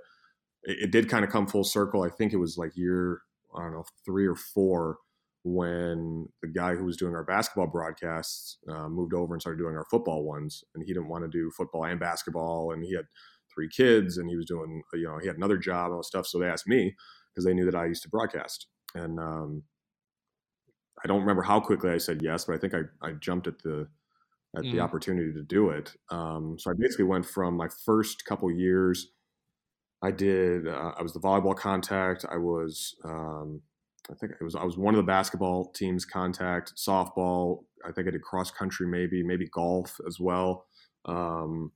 it, 0.64 0.78
it 0.84 0.92
did 0.92 1.10
kind 1.10 1.24
of 1.24 1.32
come 1.32 1.48
full 1.48 1.64
circle. 1.64 2.04
I 2.04 2.10
think 2.10 2.34
it 2.34 2.38
was 2.38 2.58
like 2.58 2.76
year 2.76 3.22
I 3.56 3.64
don't 3.64 3.74
know 3.74 3.86
three 4.06 4.28
or 4.28 4.36
four 4.36 4.98
when 5.44 6.28
the 6.42 6.48
guy 6.48 6.76
who 6.76 6.86
was 6.86 6.98
doing 6.98 7.16
our 7.16 7.24
basketball 7.24 7.68
broadcasts 7.68 8.60
uh, 8.70 8.88
moved 8.88 9.14
over 9.14 9.34
and 9.34 9.42
started 9.42 9.58
doing 9.58 9.76
our 9.76 9.88
football 9.90 10.24
ones, 10.24 10.64
and 10.76 10.84
he 10.86 10.94
didn't 10.94 11.10
want 11.10 11.24
to 11.24 11.30
do 11.30 11.52
football 11.58 11.86
and 11.86 12.00
basketball, 12.00 12.72
and 12.72 12.84
he 12.84 12.96
had 12.96 13.06
three 13.54 13.68
kids, 13.70 14.18
and 14.18 14.30
he 14.30 14.36
was 14.36 14.46
doing 14.46 14.84
you 14.94 15.04
know 15.04 15.18
he 15.20 15.28
had 15.28 15.38
another 15.38 15.58
job 15.58 15.88
and 15.88 15.96
all 15.96 16.04
stuff. 16.04 16.28
So 16.28 16.40
they 16.40 16.48
asked 16.48 16.68
me 16.68 16.96
because 17.34 17.46
they 17.46 17.54
knew 17.54 17.66
that 17.66 17.76
I 17.76 17.86
used 17.86 18.04
to 18.04 18.10
broadcast, 18.10 18.68
and 18.96 19.20
um, 19.20 19.64
I 21.04 21.08
don't 21.08 21.22
remember 21.22 21.42
how 21.42 21.60
quickly 21.60 21.92
I 21.92 21.98
said 21.98 22.22
yes, 22.22 22.46
but 22.46 22.56
I 22.56 22.58
think 22.60 22.74
I, 22.74 22.82
I 23.08 23.12
jumped 23.14 23.48
at 23.48 23.60
the 23.60 23.88
at 24.58 24.64
mm. 24.64 24.72
the 24.72 24.80
opportunity 24.80 25.32
to 25.34 25.44
do 25.44 25.70
it. 25.70 25.94
Um, 26.10 26.58
so 26.60 26.72
I 26.72 26.74
basically 26.78 27.06
went 27.06 27.26
from 27.26 27.56
my 27.56 27.68
first 27.86 28.26
couple 28.26 28.52
years. 28.52 29.08
I 30.04 30.12
did. 30.12 30.68
Uh, 30.68 30.92
I 30.98 31.02
was 31.02 31.14
the 31.14 31.20
volleyball 31.20 31.56
contact. 31.56 32.26
I 32.30 32.38
was. 32.38 32.96
Um, 33.04 33.62
I 34.10 34.16
think 34.16 34.34
it 34.40 34.44
was. 34.44 34.56
I 34.56 34.64
was 34.64 34.78
one 34.78 34.94
of 34.94 34.98
the 34.98 35.04
basketball 35.04 35.72
teams 35.72 36.06
contact. 36.06 36.74
Softball. 36.76 37.60
I 37.88 37.92
think 37.92 38.08
I 38.08 38.12
did 38.12 38.22
cross 38.22 38.52
country, 38.52 38.88
maybe 38.88 39.24
maybe 39.24 39.48
golf 39.48 40.00
as 40.08 40.20
well. 40.20 40.66
Um, 41.06 41.72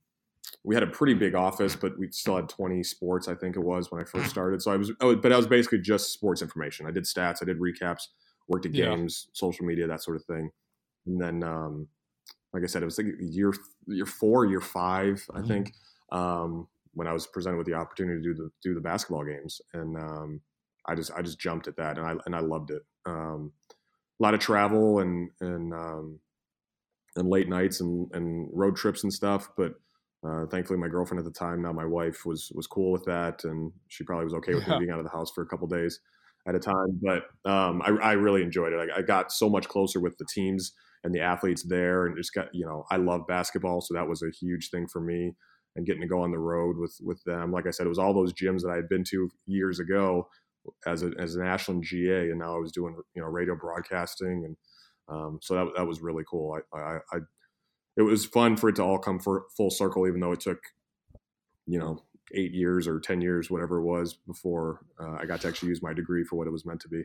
we 0.64 0.74
had 0.74 0.82
a 0.82 0.88
pretty 0.88 1.14
big 1.14 1.34
office, 1.34 1.74
but 1.76 1.98
we 1.98 2.10
still 2.10 2.36
had 2.36 2.48
20 2.48 2.82
sports. 2.82 3.28
I 3.28 3.34
think 3.34 3.56
it 3.56 3.60
was 3.60 3.90
when 3.90 4.00
I 4.00 4.04
first 4.04 4.30
started. 4.30 4.62
So 4.62 4.72
I 4.72 4.76
was, 4.76 4.92
I 5.00 5.04
was 5.04 5.16
but 5.22 5.32
I 5.32 5.36
was 5.36 5.46
basically 5.46 5.78
just 5.78 6.12
sports 6.12 6.42
information. 6.42 6.86
I 6.86 6.90
did 6.90 7.04
stats. 7.04 7.42
I 7.42 7.44
did 7.44 7.58
recaps. 7.58 8.02
Worked 8.48 8.66
at 8.66 8.72
games, 8.72 9.26
yeah. 9.26 9.30
social 9.34 9.66
media, 9.66 9.88
that 9.88 10.04
sort 10.04 10.16
of 10.16 10.24
thing. 10.24 10.50
And 11.04 11.20
then 11.20 11.42
um, 11.42 11.88
like 12.52 12.62
I 12.62 12.66
said, 12.66 12.82
it 12.82 12.86
was 12.86 12.98
like 12.98 13.08
year 13.20 13.52
year 13.86 14.06
four, 14.06 14.46
year 14.46 14.60
5 14.60 15.26
I 15.34 15.38
mm-hmm. 15.38 15.48
think, 15.48 15.74
um, 16.10 16.66
when 16.94 17.06
I 17.06 17.12
was 17.12 17.26
presented 17.26 17.58
with 17.58 17.66
the 17.66 17.74
opportunity 17.74 18.22
to 18.22 18.22
do 18.22 18.34
the 18.34 18.50
do 18.62 18.74
the 18.74 18.80
basketball 18.80 19.24
games, 19.24 19.60
and 19.74 19.96
um, 19.96 20.40
I 20.86 20.94
just 20.94 21.12
I 21.12 21.22
just 21.22 21.38
jumped 21.38 21.68
at 21.68 21.76
that, 21.76 21.98
and 21.98 22.06
I 22.06 22.14
and 22.24 22.34
I 22.34 22.40
loved 22.40 22.70
it. 22.70 22.82
Um, 23.04 23.52
a 24.18 24.22
lot 24.22 24.32
of 24.32 24.40
travel 24.40 25.00
and 25.00 25.28
and 25.40 25.74
um, 25.74 26.20
and 27.16 27.28
late 27.28 27.48
nights 27.48 27.80
and, 27.80 28.10
and 28.12 28.48
road 28.52 28.76
trips 28.76 29.02
and 29.02 29.12
stuff, 29.12 29.50
but 29.56 29.74
uh, 30.26 30.46
thankfully 30.46 30.78
my 30.78 30.88
girlfriend 30.88 31.18
at 31.18 31.24
the 31.24 31.38
time, 31.38 31.62
now 31.62 31.72
my 31.72 31.84
wife, 31.84 32.24
was 32.24 32.50
was 32.54 32.66
cool 32.66 32.92
with 32.92 33.04
that, 33.04 33.44
and 33.44 33.72
she 33.88 34.04
probably 34.04 34.24
was 34.24 34.34
okay 34.34 34.54
with 34.54 34.66
yeah. 34.66 34.74
me 34.74 34.80
being 34.80 34.90
out 34.90 34.98
of 34.98 35.04
the 35.04 35.10
house 35.10 35.30
for 35.34 35.42
a 35.42 35.46
couple 35.46 35.66
days 35.66 36.00
at 36.48 36.54
a 36.54 36.58
time. 36.58 37.00
But 37.02 37.24
um, 37.50 37.82
I, 37.82 37.90
I, 38.02 38.12
really 38.12 38.42
enjoyed 38.42 38.72
it. 38.72 38.90
I, 38.90 38.98
I, 38.98 39.02
got 39.02 39.32
so 39.32 39.48
much 39.48 39.68
closer 39.68 40.00
with 40.00 40.16
the 40.18 40.26
teams 40.32 40.72
and 41.04 41.14
the 41.14 41.20
athletes 41.20 41.64
there 41.64 42.06
and 42.06 42.16
just 42.16 42.34
got 42.34 42.48
you 42.52 42.64
know 42.66 42.84
I 42.90 42.96
love 42.96 43.26
basketball, 43.26 43.80
so 43.80 43.94
that 43.94 44.08
was 44.08 44.22
a 44.22 44.30
huge 44.30 44.70
thing 44.70 44.86
for 44.88 45.00
me. 45.00 45.34
And 45.76 45.84
getting 45.84 46.00
to 46.00 46.08
go 46.08 46.22
on 46.22 46.30
the 46.30 46.38
road 46.38 46.76
with 46.78 46.96
with 47.02 47.22
them, 47.24 47.52
like 47.52 47.66
I 47.66 47.70
said, 47.70 47.86
it 47.86 47.90
was 47.90 47.98
all 47.98 48.14
those 48.14 48.32
gyms 48.32 48.62
that 48.62 48.70
I 48.70 48.76
had 48.76 48.88
been 48.88 49.04
to 49.10 49.28
years 49.46 49.78
ago 49.78 50.28
as 50.86 51.02
a, 51.02 51.12
as 51.18 51.36
an 51.36 51.46
Ashland 51.46 51.84
GA, 51.84 52.30
and 52.30 52.38
now 52.38 52.56
I 52.56 52.58
was 52.58 52.72
doing 52.72 52.96
you 53.14 53.22
know 53.22 53.28
radio 53.28 53.54
broadcasting, 53.54 54.44
and 54.46 54.56
um, 55.08 55.38
so 55.42 55.54
that 55.54 55.66
that 55.76 55.86
was 55.86 56.00
really 56.00 56.24
cool. 56.28 56.58
I, 56.72 56.78
I, 56.78 56.98
I 57.12 57.18
it 57.96 58.02
was 58.02 58.26
fun 58.26 58.56
for 58.56 58.68
it 58.68 58.76
to 58.76 58.82
all 58.82 58.98
come 58.98 59.18
for 59.18 59.46
full 59.56 59.70
circle, 59.70 60.06
even 60.06 60.20
though 60.20 60.32
it 60.32 60.40
took 60.40 60.60
you 61.66 61.78
know 61.78 62.02
eight 62.32 62.52
years 62.52 62.86
or 62.86 63.00
ten 63.00 63.20
years, 63.20 63.50
whatever 63.50 63.78
it 63.78 63.84
was, 63.84 64.14
before 64.14 64.80
uh, 65.00 65.16
I 65.20 65.26
got 65.26 65.40
to 65.42 65.48
actually 65.48 65.70
use 65.70 65.82
my 65.82 65.92
degree 65.92 66.24
for 66.24 66.36
what 66.36 66.46
it 66.46 66.52
was 66.52 66.66
meant 66.66 66.80
to 66.80 66.88
be. 66.88 67.02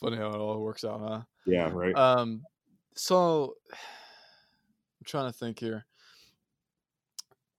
Funny 0.00 0.16
how 0.16 0.30
it 0.30 0.36
all 0.36 0.60
works 0.60 0.84
out, 0.84 1.00
huh? 1.00 1.22
Yeah, 1.46 1.70
right. 1.72 1.94
Um, 1.96 2.42
so 2.94 3.54
I'm 3.72 5.04
trying 5.04 5.30
to 5.30 5.38
think 5.38 5.58
here. 5.58 5.86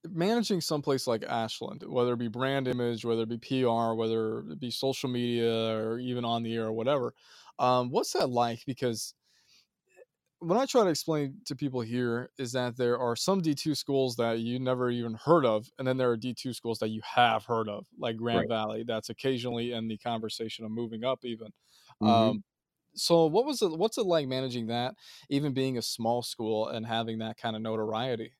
Managing 0.09 0.61
someplace 0.61 1.05
like 1.07 1.23
Ashland, 1.27 1.83
whether 1.85 2.13
it 2.13 2.19
be 2.19 2.27
brand 2.27 2.67
image, 2.67 3.03
whether 3.03 3.23
it 3.23 3.29
be 3.29 3.37
PR, 3.37 3.93
whether 3.93 4.39
it 4.39 4.59
be 4.59 4.71
social 4.71 5.09
media, 5.09 5.75
or 5.77 5.99
even 5.99 6.23
on 6.23 6.43
the 6.43 6.55
air 6.55 6.65
or 6.65 6.71
whatever, 6.71 7.13
um, 7.59 7.89
what's 7.89 8.13
that 8.13 8.29
like? 8.29 8.63
Because 8.65 9.15
what 10.39 10.57
I 10.57 10.65
try 10.65 10.83
to 10.83 10.89
explain 10.89 11.35
to 11.45 11.55
people 11.55 11.81
here 11.81 12.29
is 12.37 12.51
that 12.51 12.77
there 12.77 12.99
are 12.99 13.15
some 13.15 13.41
D2 13.41 13.75
schools 13.75 14.15
that 14.17 14.39
you 14.39 14.59
never 14.59 14.89
even 14.89 15.15
heard 15.15 15.45
of, 15.45 15.67
and 15.79 15.87
then 15.87 15.97
there 15.97 16.11
are 16.11 16.17
D2 16.17 16.55
schools 16.55 16.79
that 16.79 16.89
you 16.89 17.01
have 17.03 17.45
heard 17.45 17.67
of, 17.69 17.85
like 17.97 18.17
Grand 18.17 18.41
right. 18.41 18.49
Valley, 18.49 18.83
that's 18.87 19.09
occasionally 19.09 19.73
in 19.73 19.87
the 19.87 19.97
conversation 19.97 20.65
of 20.65 20.71
moving 20.71 21.03
up, 21.03 21.19
even. 21.23 21.47
Mm-hmm. 22.01 22.07
Um, 22.07 22.43
so, 22.95 23.25
what 23.25 23.45
was 23.45 23.61
it? 23.61 23.71
What's 23.71 23.97
it 23.97 24.05
like 24.05 24.27
managing 24.27 24.67
that, 24.67 24.95
even 25.29 25.53
being 25.53 25.77
a 25.77 25.81
small 25.81 26.21
school 26.21 26.67
and 26.67 26.85
having 26.85 27.19
that 27.19 27.37
kind 27.37 27.55
of 27.55 27.61
notoriety? 27.61 28.31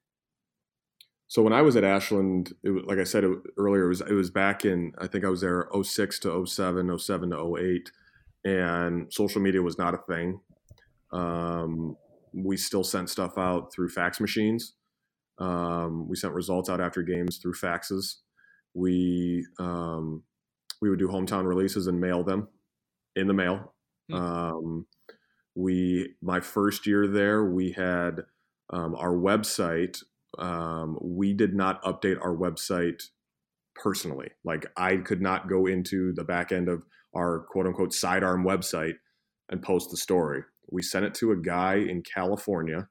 So 1.28 1.42
when 1.42 1.54
I 1.54 1.62
was 1.62 1.76
at 1.76 1.84
Ashland, 1.84 2.54
it 2.64 2.70
was, 2.70 2.84
like 2.86 3.00
I 3.00 3.04
said 3.04 3.26
it, 3.26 3.38
earlier, 3.58 3.86
it 3.86 3.90
was 3.90 4.02
it 4.02 4.14
was 4.14 4.32
back 4.32 4.64
in 4.66 4.94
I 4.98 5.08
think 5.08 5.26
I 5.26 5.30
was 5.30 5.42
there 5.42 5.68
06 5.84 6.20
to 6.20 6.46
07, 6.46 6.98
07 6.98 7.30
to 7.32 7.58
08 7.58 7.92
and 8.46 9.12
social 9.12 9.42
media 9.42 9.62
was 9.62 9.78
not 9.78 9.94
a 9.94 9.98
thing. 9.98 10.40
Um, 11.12 11.96
we 12.34 12.58
still 12.58 12.84
sent 12.84 13.10
stuff 13.10 13.38
out 13.38 13.74
through 13.74 13.90
fax 13.90 14.20
machines. 14.20 14.74
Um, 15.40 16.08
we 16.08 16.16
sent 16.16 16.34
results 16.34 16.70
out 16.70 16.82
after 16.82 17.02
games 17.04 17.38
through 17.38 17.54
faxes. 17.54 18.16
We 18.74 19.46
um, 19.60 20.24
we 20.82 20.90
would 20.90 21.00
do 21.00 21.08
hometown 21.08 21.46
releases 21.46 21.88
and 21.88 22.00
mail 22.00 22.24
them 22.24 22.48
in 23.16 23.28
the 23.28 23.34
mail. 23.34 23.74
Mm-hmm. 24.12 24.16
Um, 24.16 24.86
we 25.56 26.14
my 26.22 26.40
first 26.40 26.86
year 26.86 27.08
there, 27.08 27.46
we 27.46 27.72
had 27.72 28.22
um, 28.72 28.96
our 28.96 29.14
website. 29.14 30.04
Um, 30.38 30.98
we 31.02 31.34
did 31.34 31.54
not 31.54 31.82
update 31.84 32.20
our 32.22 32.36
website 32.36 33.04
personally. 33.76 34.30
Like 34.44 34.66
I 34.76 34.98
could 34.98 35.22
not 35.22 35.50
go 35.50 35.66
into 35.66 36.14
the 36.14 36.24
back 36.24 36.52
end 36.52 36.70
of 36.70 36.84
our 37.16 37.40
quote 37.50 37.66
unquote 37.66 37.94
sidearm 37.94 38.44
website 38.44 38.96
and 39.50 39.62
post 39.62 39.90
the 39.90 39.98
story. 39.98 40.44
We 40.70 40.82
sent 40.82 41.06
it 41.06 41.14
to 41.16 41.32
a 41.32 41.38
guy 41.38 41.76
in 41.76 42.04
California. 42.04 42.88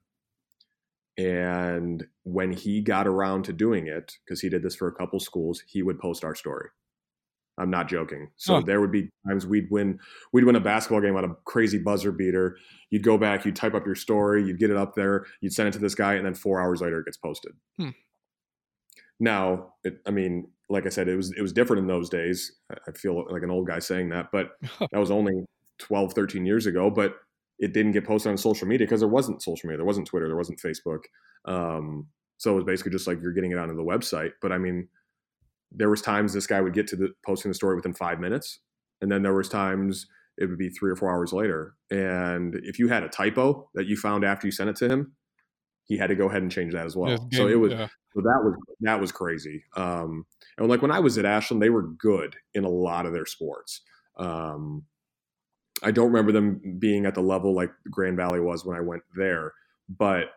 And 1.18 2.06
when 2.24 2.52
he 2.52 2.82
got 2.82 3.06
around 3.06 3.44
to 3.44 3.52
doing 3.52 3.86
it, 3.86 4.12
because 4.24 4.40
he 4.40 4.48
did 4.48 4.62
this 4.62 4.76
for 4.76 4.86
a 4.88 4.92
couple 4.92 5.18
schools, 5.18 5.62
he 5.66 5.82
would 5.82 5.98
post 5.98 6.24
our 6.24 6.34
story. 6.34 6.68
I'm 7.58 7.70
not 7.70 7.88
joking. 7.88 8.28
So 8.36 8.60
there 8.60 8.80
would 8.80 8.92
be 8.92 9.08
times 9.26 9.46
we'd 9.46 9.70
win 9.70 9.98
we'd 10.32 10.44
win 10.44 10.56
a 10.56 10.60
basketball 10.60 11.00
game 11.00 11.16
on 11.16 11.24
a 11.24 11.34
crazy 11.46 11.78
buzzer 11.78 12.12
beater. 12.12 12.58
You'd 12.90 13.02
go 13.02 13.16
back, 13.16 13.44
you'd 13.44 13.56
type 13.56 13.74
up 13.74 13.86
your 13.86 13.94
story, 13.94 14.44
you'd 14.44 14.58
get 14.58 14.70
it 14.70 14.76
up 14.76 14.94
there, 14.94 15.24
you'd 15.40 15.54
send 15.54 15.68
it 15.68 15.72
to 15.72 15.78
this 15.78 15.94
guy, 15.94 16.14
and 16.14 16.26
then 16.26 16.34
four 16.34 16.60
hours 16.60 16.82
later 16.82 17.00
it 17.00 17.06
gets 17.06 17.16
posted. 17.16 17.52
Hmm. 17.78 17.90
Now, 19.18 19.72
it, 19.84 20.00
I 20.06 20.10
mean, 20.10 20.48
like 20.68 20.84
I 20.84 20.90
said, 20.90 21.08
it 21.08 21.16
was 21.16 21.32
it 21.32 21.40
was 21.40 21.52
different 21.52 21.80
in 21.80 21.86
those 21.86 22.10
days. 22.10 22.52
I 22.70 22.92
feel 22.92 23.24
like 23.30 23.42
an 23.42 23.50
old 23.50 23.66
guy 23.66 23.78
saying 23.78 24.10
that, 24.10 24.26
but 24.32 24.50
that 24.90 24.98
was 24.98 25.10
only 25.10 25.32
12, 25.78 26.12
13 26.12 26.44
years 26.44 26.66
ago. 26.66 26.90
But 26.90 27.14
it 27.58 27.72
didn't 27.72 27.92
get 27.92 28.06
posted 28.06 28.30
on 28.30 28.36
social 28.36 28.66
media 28.66 28.86
because 28.86 29.00
there 29.00 29.08
wasn't 29.08 29.42
social 29.42 29.68
media, 29.68 29.78
there 29.78 29.86
wasn't 29.86 30.06
Twitter, 30.06 30.28
there 30.28 30.36
wasn't 30.36 30.60
Facebook. 30.60 31.04
Um, 31.46 32.06
so 32.38 32.52
it 32.52 32.56
was 32.56 32.64
basically 32.64 32.92
just 32.92 33.06
like 33.06 33.20
you're 33.22 33.32
getting 33.32 33.52
it 33.52 33.58
onto 33.58 33.74
the 33.74 33.82
website. 33.82 34.32
But 34.42 34.52
I 34.52 34.58
mean, 34.58 34.88
there 35.72 35.90
was 35.90 36.02
times 36.02 36.32
this 36.32 36.46
guy 36.46 36.60
would 36.60 36.74
get 36.74 36.86
to 36.88 36.96
the 36.96 37.12
posting 37.24 37.50
the 37.50 37.54
story 37.54 37.76
within 37.76 37.94
five 37.94 38.20
minutes, 38.20 38.60
and 39.00 39.10
then 39.10 39.22
there 39.22 39.34
was 39.34 39.48
times 39.48 40.06
it 40.38 40.46
would 40.46 40.58
be 40.58 40.68
three 40.68 40.90
or 40.90 40.96
four 40.96 41.10
hours 41.10 41.32
later. 41.32 41.74
And 41.90 42.54
if 42.62 42.78
you 42.78 42.88
had 42.88 43.02
a 43.02 43.08
typo 43.08 43.68
that 43.74 43.86
you 43.86 43.96
found 43.96 44.24
after 44.24 44.46
you 44.46 44.50
sent 44.50 44.70
it 44.70 44.76
to 44.76 44.88
him, 44.88 45.12
he 45.84 45.96
had 45.96 46.08
to 46.08 46.14
go 46.14 46.28
ahead 46.28 46.42
and 46.42 46.52
change 46.52 46.72
that 46.74 46.84
as 46.84 46.96
well. 46.96 47.10
Yeah, 47.10 47.38
so 47.38 47.48
it 47.48 47.58
was 47.58 47.72
yeah. 47.72 47.88
so 48.14 48.20
that 48.20 48.40
was 48.42 48.54
that 48.80 49.00
was 49.00 49.12
crazy. 49.12 49.64
Um, 49.76 50.26
and 50.58 50.68
like 50.68 50.82
when 50.82 50.90
I 50.90 51.00
was 51.00 51.16
at 51.16 51.24
Ashland, 51.24 51.62
they 51.62 51.70
were 51.70 51.82
good 51.82 52.36
in 52.54 52.64
a 52.64 52.68
lot 52.68 53.06
of 53.06 53.12
their 53.12 53.26
sports. 53.26 53.80
Um, 54.18 54.84
I 55.82 55.90
don't 55.90 56.06
remember 56.06 56.32
them 56.32 56.78
being 56.78 57.06
at 57.06 57.14
the 57.14 57.22
level 57.22 57.54
like 57.54 57.70
Grand 57.90 58.16
Valley 58.16 58.40
was 58.40 58.64
when 58.64 58.76
I 58.76 58.80
went 58.80 59.02
there, 59.14 59.52
but 59.88 60.30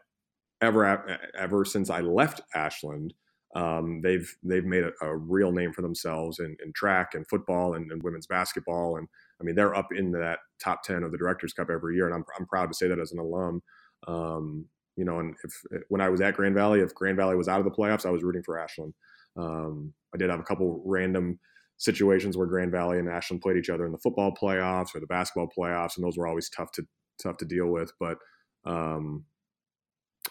ever 0.61 1.17
ever 1.37 1.65
since 1.65 1.89
I 1.89 2.01
left 2.01 2.41
Ashland, 2.53 3.13
um, 3.55 4.01
they've 4.01 4.29
they've 4.43 4.65
made 4.65 4.83
a, 4.83 4.91
a, 5.01 5.15
real 5.15 5.51
name 5.51 5.73
for 5.73 5.81
themselves 5.81 6.39
in, 6.39 6.55
in 6.63 6.71
track 6.73 7.13
and 7.13 7.27
football 7.27 7.73
and, 7.73 7.91
and, 7.91 8.03
women's 8.03 8.27
basketball, 8.27 8.97
and 8.97 9.07
I 9.39 9.43
mean 9.43 9.55
they're 9.55 9.75
up 9.75 9.87
in 9.95 10.11
that 10.11 10.39
top 10.63 10.83
ten 10.83 11.03
of 11.03 11.11
the 11.11 11.17
Directors 11.17 11.53
Cup 11.53 11.69
every 11.69 11.95
year, 11.95 12.05
and 12.05 12.13
I'm 12.13 12.25
I'm 12.37 12.45
proud 12.45 12.67
to 12.67 12.75
say 12.75 12.87
that 12.87 12.99
as 12.99 13.11
an 13.11 13.19
alum. 13.19 13.61
Um, 14.07 14.65
you 14.95 15.05
know, 15.05 15.19
and 15.19 15.35
if 15.43 15.83
when 15.87 16.01
I 16.01 16.09
was 16.09 16.21
at 16.21 16.35
Grand 16.35 16.55
Valley, 16.55 16.81
if 16.81 16.93
Grand 16.93 17.17
Valley 17.17 17.35
was 17.35 17.47
out 17.47 17.59
of 17.59 17.65
the 17.65 17.71
playoffs, 17.71 18.05
I 18.05 18.11
was 18.11 18.23
rooting 18.23 18.43
for 18.43 18.59
Ashland. 18.59 18.93
Um, 19.37 19.93
I 20.13 20.17
did 20.17 20.29
have 20.29 20.39
a 20.39 20.43
couple 20.43 20.83
random 20.85 21.39
situations 21.79 22.37
where 22.37 22.45
Grand 22.45 22.71
Valley 22.71 22.99
and 22.99 23.09
Ashland 23.09 23.41
played 23.41 23.57
each 23.57 23.69
other 23.69 23.85
in 23.85 23.91
the 23.91 23.97
football 23.97 24.31
playoffs 24.31 24.93
or 24.93 24.99
the 24.99 25.07
basketball 25.07 25.49
playoffs, 25.57 25.97
and 25.97 26.05
those 26.05 26.17
were 26.17 26.27
always 26.27 26.49
tough 26.49 26.71
to 26.73 26.83
tough 27.21 27.37
to 27.37 27.45
deal 27.45 27.67
with. 27.67 27.91
But 27.99 28.17
um, 28.65 29.25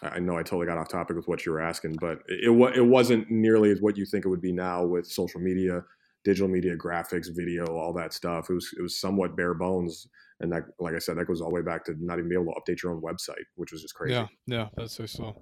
I 0.01 0.19
know 0.19 0.37
I 0.37 0.43
totally 0.43 0.67
got 0.67 0.77
off 0.77 0.87
topic 0.87 1.17
with 1.17 1.27
what 1.27 1.45
you 1.45 1.51
were 1.51 1.61
asking, 1.61 1.97
but 1.99 2.19
it 2.27 2.49
it, 2.75 2.85
wasn't 2.85 3.29
nearly 3.29 3.71
as 3.71 3.81
what 3.81 3.97
you 3.97 4.05
think 4.05 4.25
it 4.25 4.29
would 4.29 4.41
be 4.41 4.53
now 4.53 4.85
with 4.85 5.07
social 5.07 5.41
media, 5.41 5.83
digital 6.23 6.47
media, 6.47 6.77
graphics, 6.77 7.27
video, 7.35 7.65
all 7.65 7.93
that 7.93 8.13
stuff. 8.13 8.49
It 8.49 8.53
was 8.53 8.69
it 8.77 8.81
was 8.81 9.01
somewhat 9.01 9.35
bare 9.35 9.55
bones, 9.55 10.07
and 10.39 10.51
that, 10.53 10.63
like 10.79 10.93
I 10.93 10.99
said, 10.99 11.17
that 11.17 11.25
goes 11.25 11.41
all 11.41 11.49
the 11.49 11.55
way 11.55 11.61
back 11.63 11.83
to 11.85 11.95
not 11.99 12.19
even 12.19 12.29
be 12.29 12.35
able 12.35 12.53
to 12.53 12.59
update 12.59 12.83
your 12.83 12.93
own 12.93 13.01
website, 13.01 13.43
which 13.55 13.71
was 13.71 13.81
just 13.81 13.95
crazy. 13.95 14.13
Yeah, 14.13 14.27
yeah, 14.45 14.67
that's 14.77 14.93
so. 14.93 15.05
so. 15.07 15.35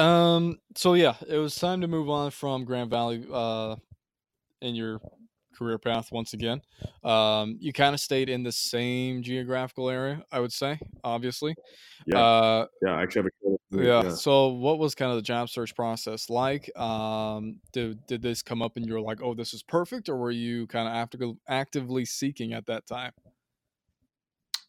Um, 0.00 0.58
so 0.74 0.94
yeah, 0.94 1.14
it 1.26 1.38
was 1.38 1.56
time 1.56 1.80
to 1.80 1.88
move 1.88 2.10
on 2.10 2.30
from 2.30 2.64
Grand 2.64 2.90
Valley 2.90 3.26
uh, 3.32 3.76
in 4.60 4.74
your 4.74 5.00
career 5.56 5.78
path 5.78 6.12
once 6.12 6.32
again. 6.32 6.60
Um, 7.02 7.56
you 7.60 7.72
kind 7.72 7.94
of 7.94 8.00
stayed 8.00 8.28
in 8.28 8.42
the 8.42 8.52
same 8.52 9.22
geographical 9.22 9.90
area, 9.90 10.22
I 10.30 10.40
would 10.40 10.52
say, 10.52 10.78
obviously. 11.02 11.54
Yeah. 12.06 12.18
Uh, 12.18 12.66
yeah, 12.82 12.92
I 12.92 13.02
actually 13.02 13.22
have 13.22 13.26
a 13.26 13.56
yeah. 13.70 14.02
yeah. 14.04 14.10
So, 14.10 14.48
what 14.48 14.78
was 14.78 14.94
kind 14.94 15.10
of 15.10 15.16
the 15.16 15.22
job 15.22 15.48
search 15.48 15.74
process 15.74 16.30
like? 16.30 16.76
Um, 16.78 17.60
did 17.72 18.06
did 18.06 18.22
this 18.22 18.42
come 18.42 18.62
up 18.62 18.76
and 18.76 18.86
you 18.86 18.94
were 18.94 19.00
like, 19.00 19.20
"Oh, 19.22 19.34
this 19.34 19.52
is 19.54 19.62
perfect," 19.62 20.08
or 20.08 20.16
were 20.16 20.30
you 20.30 20.66
kind 20.68 20.88
of 20.88 20.94
actively 20.94 21.36
actively 21.48 22.04
seeking 22.04 22.52
at 22.52 22.66
that 22.66 22.86
time? 22.86 23.12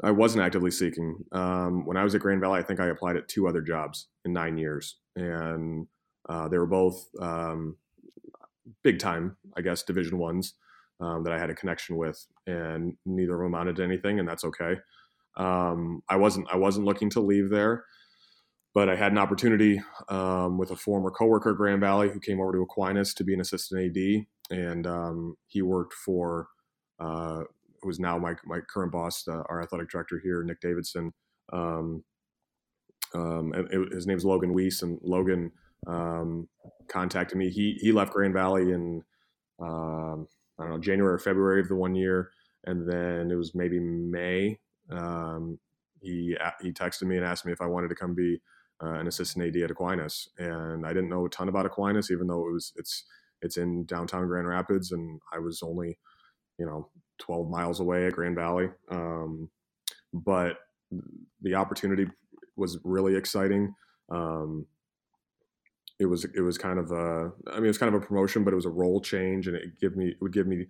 I 0.04 0.12
wasn't 0.12 0.44
actively 0.44 0.72
seeking. 0.72 1.18
Um, 1.32 1.86
when 1.86 1.98
I 1.98 2.04
was 2.04 2.14
at 2.16 2.22
Grand 2.22 2.42
Valley, 2.42 2.60
I 2.60 2.64
think 2.64 2.80
I 2.80 2.88
applied 2.88 3.18
at 3.18 3.28
two 3.28 3.48
other 3.48 3.62
jobs 3.62 4.08
in 4.26 4.34
nine 4.34 4.58
years, 4.58 4.98
and 5.16 5.88
uh, 6.30 6.48
they 6.48 6.58
were 6.58 6.68
both 6.68 7.08
um, 7.20 7.78
big 8.84 9.00
time, 9.00 9.38
I 9.56 9.62
guess, 9.62 9.84
Division 9.84 10.18
ones 10.18 10.54
um, 11.00 11.24
that 11.24 11.34
I 11.34 11.40
had 11.40 11.50
a 11.50 11.56
connection 11.56 11.98
with, 11.98 12.26
and 12.46 12.96
neither 13.06 13.34
of 13.34 13.40
them 13.40 13.54
amounted 13.54 13.76
to 13.78 13.84
anything, 13.84 14.20
and 14.20 14.28
that's 14.28 14.44
okay. 14.44 14.76
Um, 15.36 16.02
I 16.10 16.16
wasn't 16.16 16.48
I 16.52 16.58
wasn't 16.58 16.86
looking 16.86 17.10
to 17.12 17.22
leave 17.22 17.50
there, 17.50 17.86
but 18.74 18.90
I 18.90 18.96
had 18.96 19.12
an 19.12 19.18
opportunity 19.18 19.82
um, 20.10 20.58
with 20.58 20.72
a 20.72 20.76
former 20.76 21.12
coworker 21.12 21.52
at 21.52 21.58
Grand 21.58 21.82
Valley 21.82 22.10
who 22.10 22.20
came 22.20 22.40
over 22.40 22.52
to 22.54 22.62
Aquinas 22.62 23.14
to 23.16 23.24
be 23.24 23.34
an 23.34 23.42
assistant 23.42 23.98
AD, 23.98 24.58
and 24.58 24.88
um, 24.88 25.38
he 25.48 25.62
worked 25.62 25.94
for 25.94 26.48
uh, 27.00 27.44
who's 27.82 28.00
now 28.00 28.18
my 28.18 28.34
my 28.46 28.60
current 28.62 28.92
boss, 28.92 29.28
uh, 29.28 29.44
our 29.50 29.62
athletic 29.62 29.90
director 29.90 30.20
here, 30.22 30.44
Nick 30.44 30.62
Davidson. 30.62 31.14
Um, 31.54 32.04
um, 33.14 33.54
it, 33.54 33.94
his 33.94 34.08
name's 34.08 34.26
Logan 34.26 34.54
Weiss, 34.54 34.82
and 34.82 35.00
Logan 35.04 35.52
contacted 36.88 37.38
me. 37.38 37.50
He 37.50 37.78
he 37.80 37.92
left 37.92 38.14
Grand 38.14 38.34
Valley 38.34 38.72
in 38.72 39.04
um, 39.62 40.28
know 40.78 40.82
January 40.84 41.16
or 41.16 41.20
February 41.20 41.62
of 41.62 41.68
the 41.68 41.76
one 41.76 41.96
year, 41.96 42.32
and 42.66 42.88
then 42.90 43.32
it 43.32 43.36
was 43.36 43.56
maybe 43.56 43.80
May. 43.80 44.60
Um, 44.92 45.60
he 46.02 46.38
he 46.62 46.72
texted 46.72 47.04
me 47.04 47.18
and 47.18 47.26
asked 47.26 47.46
me 47.46 47.52
if 47.52 47.62
I 47.62 47.66
wanted 47.66 47.90
to 47.90 47.96
come 47.96 48.14
be 48.16 48.40
uh, 48.84 48.94
an 48.94 49.08
assistant 49.08 49.46
AD 49.46 49.62
at 49.62 49.72
Aquinas, 49.72 50.30
and 50.38 50.86
I 50.86 50.90
didn't 50.90 51.10
know 51.10 51.26
a 51.26 51.30
ton 51.30 51.50
about 51.50 51.66
Aquinas, 51.66 52.12
even 52.12 52.28
though 52.28 52.48
it 52.48 52.54
was 52.54 52.74
it's 52.76 53.06
it's 53.42 53.58
in 53.58 53.86
downtown 53.86 54.28
Grand 54.28 54.48
Rapids, 54.48 54.92
and 54.92 55.20
I 55.34 55.40
was 55.40 55.62
only 55.64 55.98
you 56.60 56.66
know 56.66 56.90
12 57.20 57.50
miles 57.50 57.80
away 57.80 58.08
at 58.08 58.14
Grand 58.14 58.36
Valley. 58.36 58.70
Um, 58.92 59.50
but 60.14 60.58
the 61.42 61.56
opportunity 61.56 62.08
was 62.56 62.80
really 62.84 63.16
exciting. 63.16 63.74
Um, 64.10 64.66
it 66.00 66.06
was 66.06 66.26
it 66.26 66.42
was 66.42 66.58
kind 66.58 66.80
of 66.80 66.92
a 66.92 67.32
I 67.52 67.56
mean 67.56 67.66
it 67.66 67.68
was 67.68 67.78
kind 67.78 67.94
of 67.94 68.02
a 68.02 68.06
promotion, 68.06 68.44
but 68.44 68.54
it 68.54 68.56
was 68.56 68.66
a 68.66 68.70
role 68.70 69.02
change, 69.02 69.48
and 69.48 69.56
it 69.56 69.80
give 69.80 69.96
me 69.96 70.10
it 70.10 70.18
would 70.22 70.34
give 70.34 70.48
me 70.48 70.68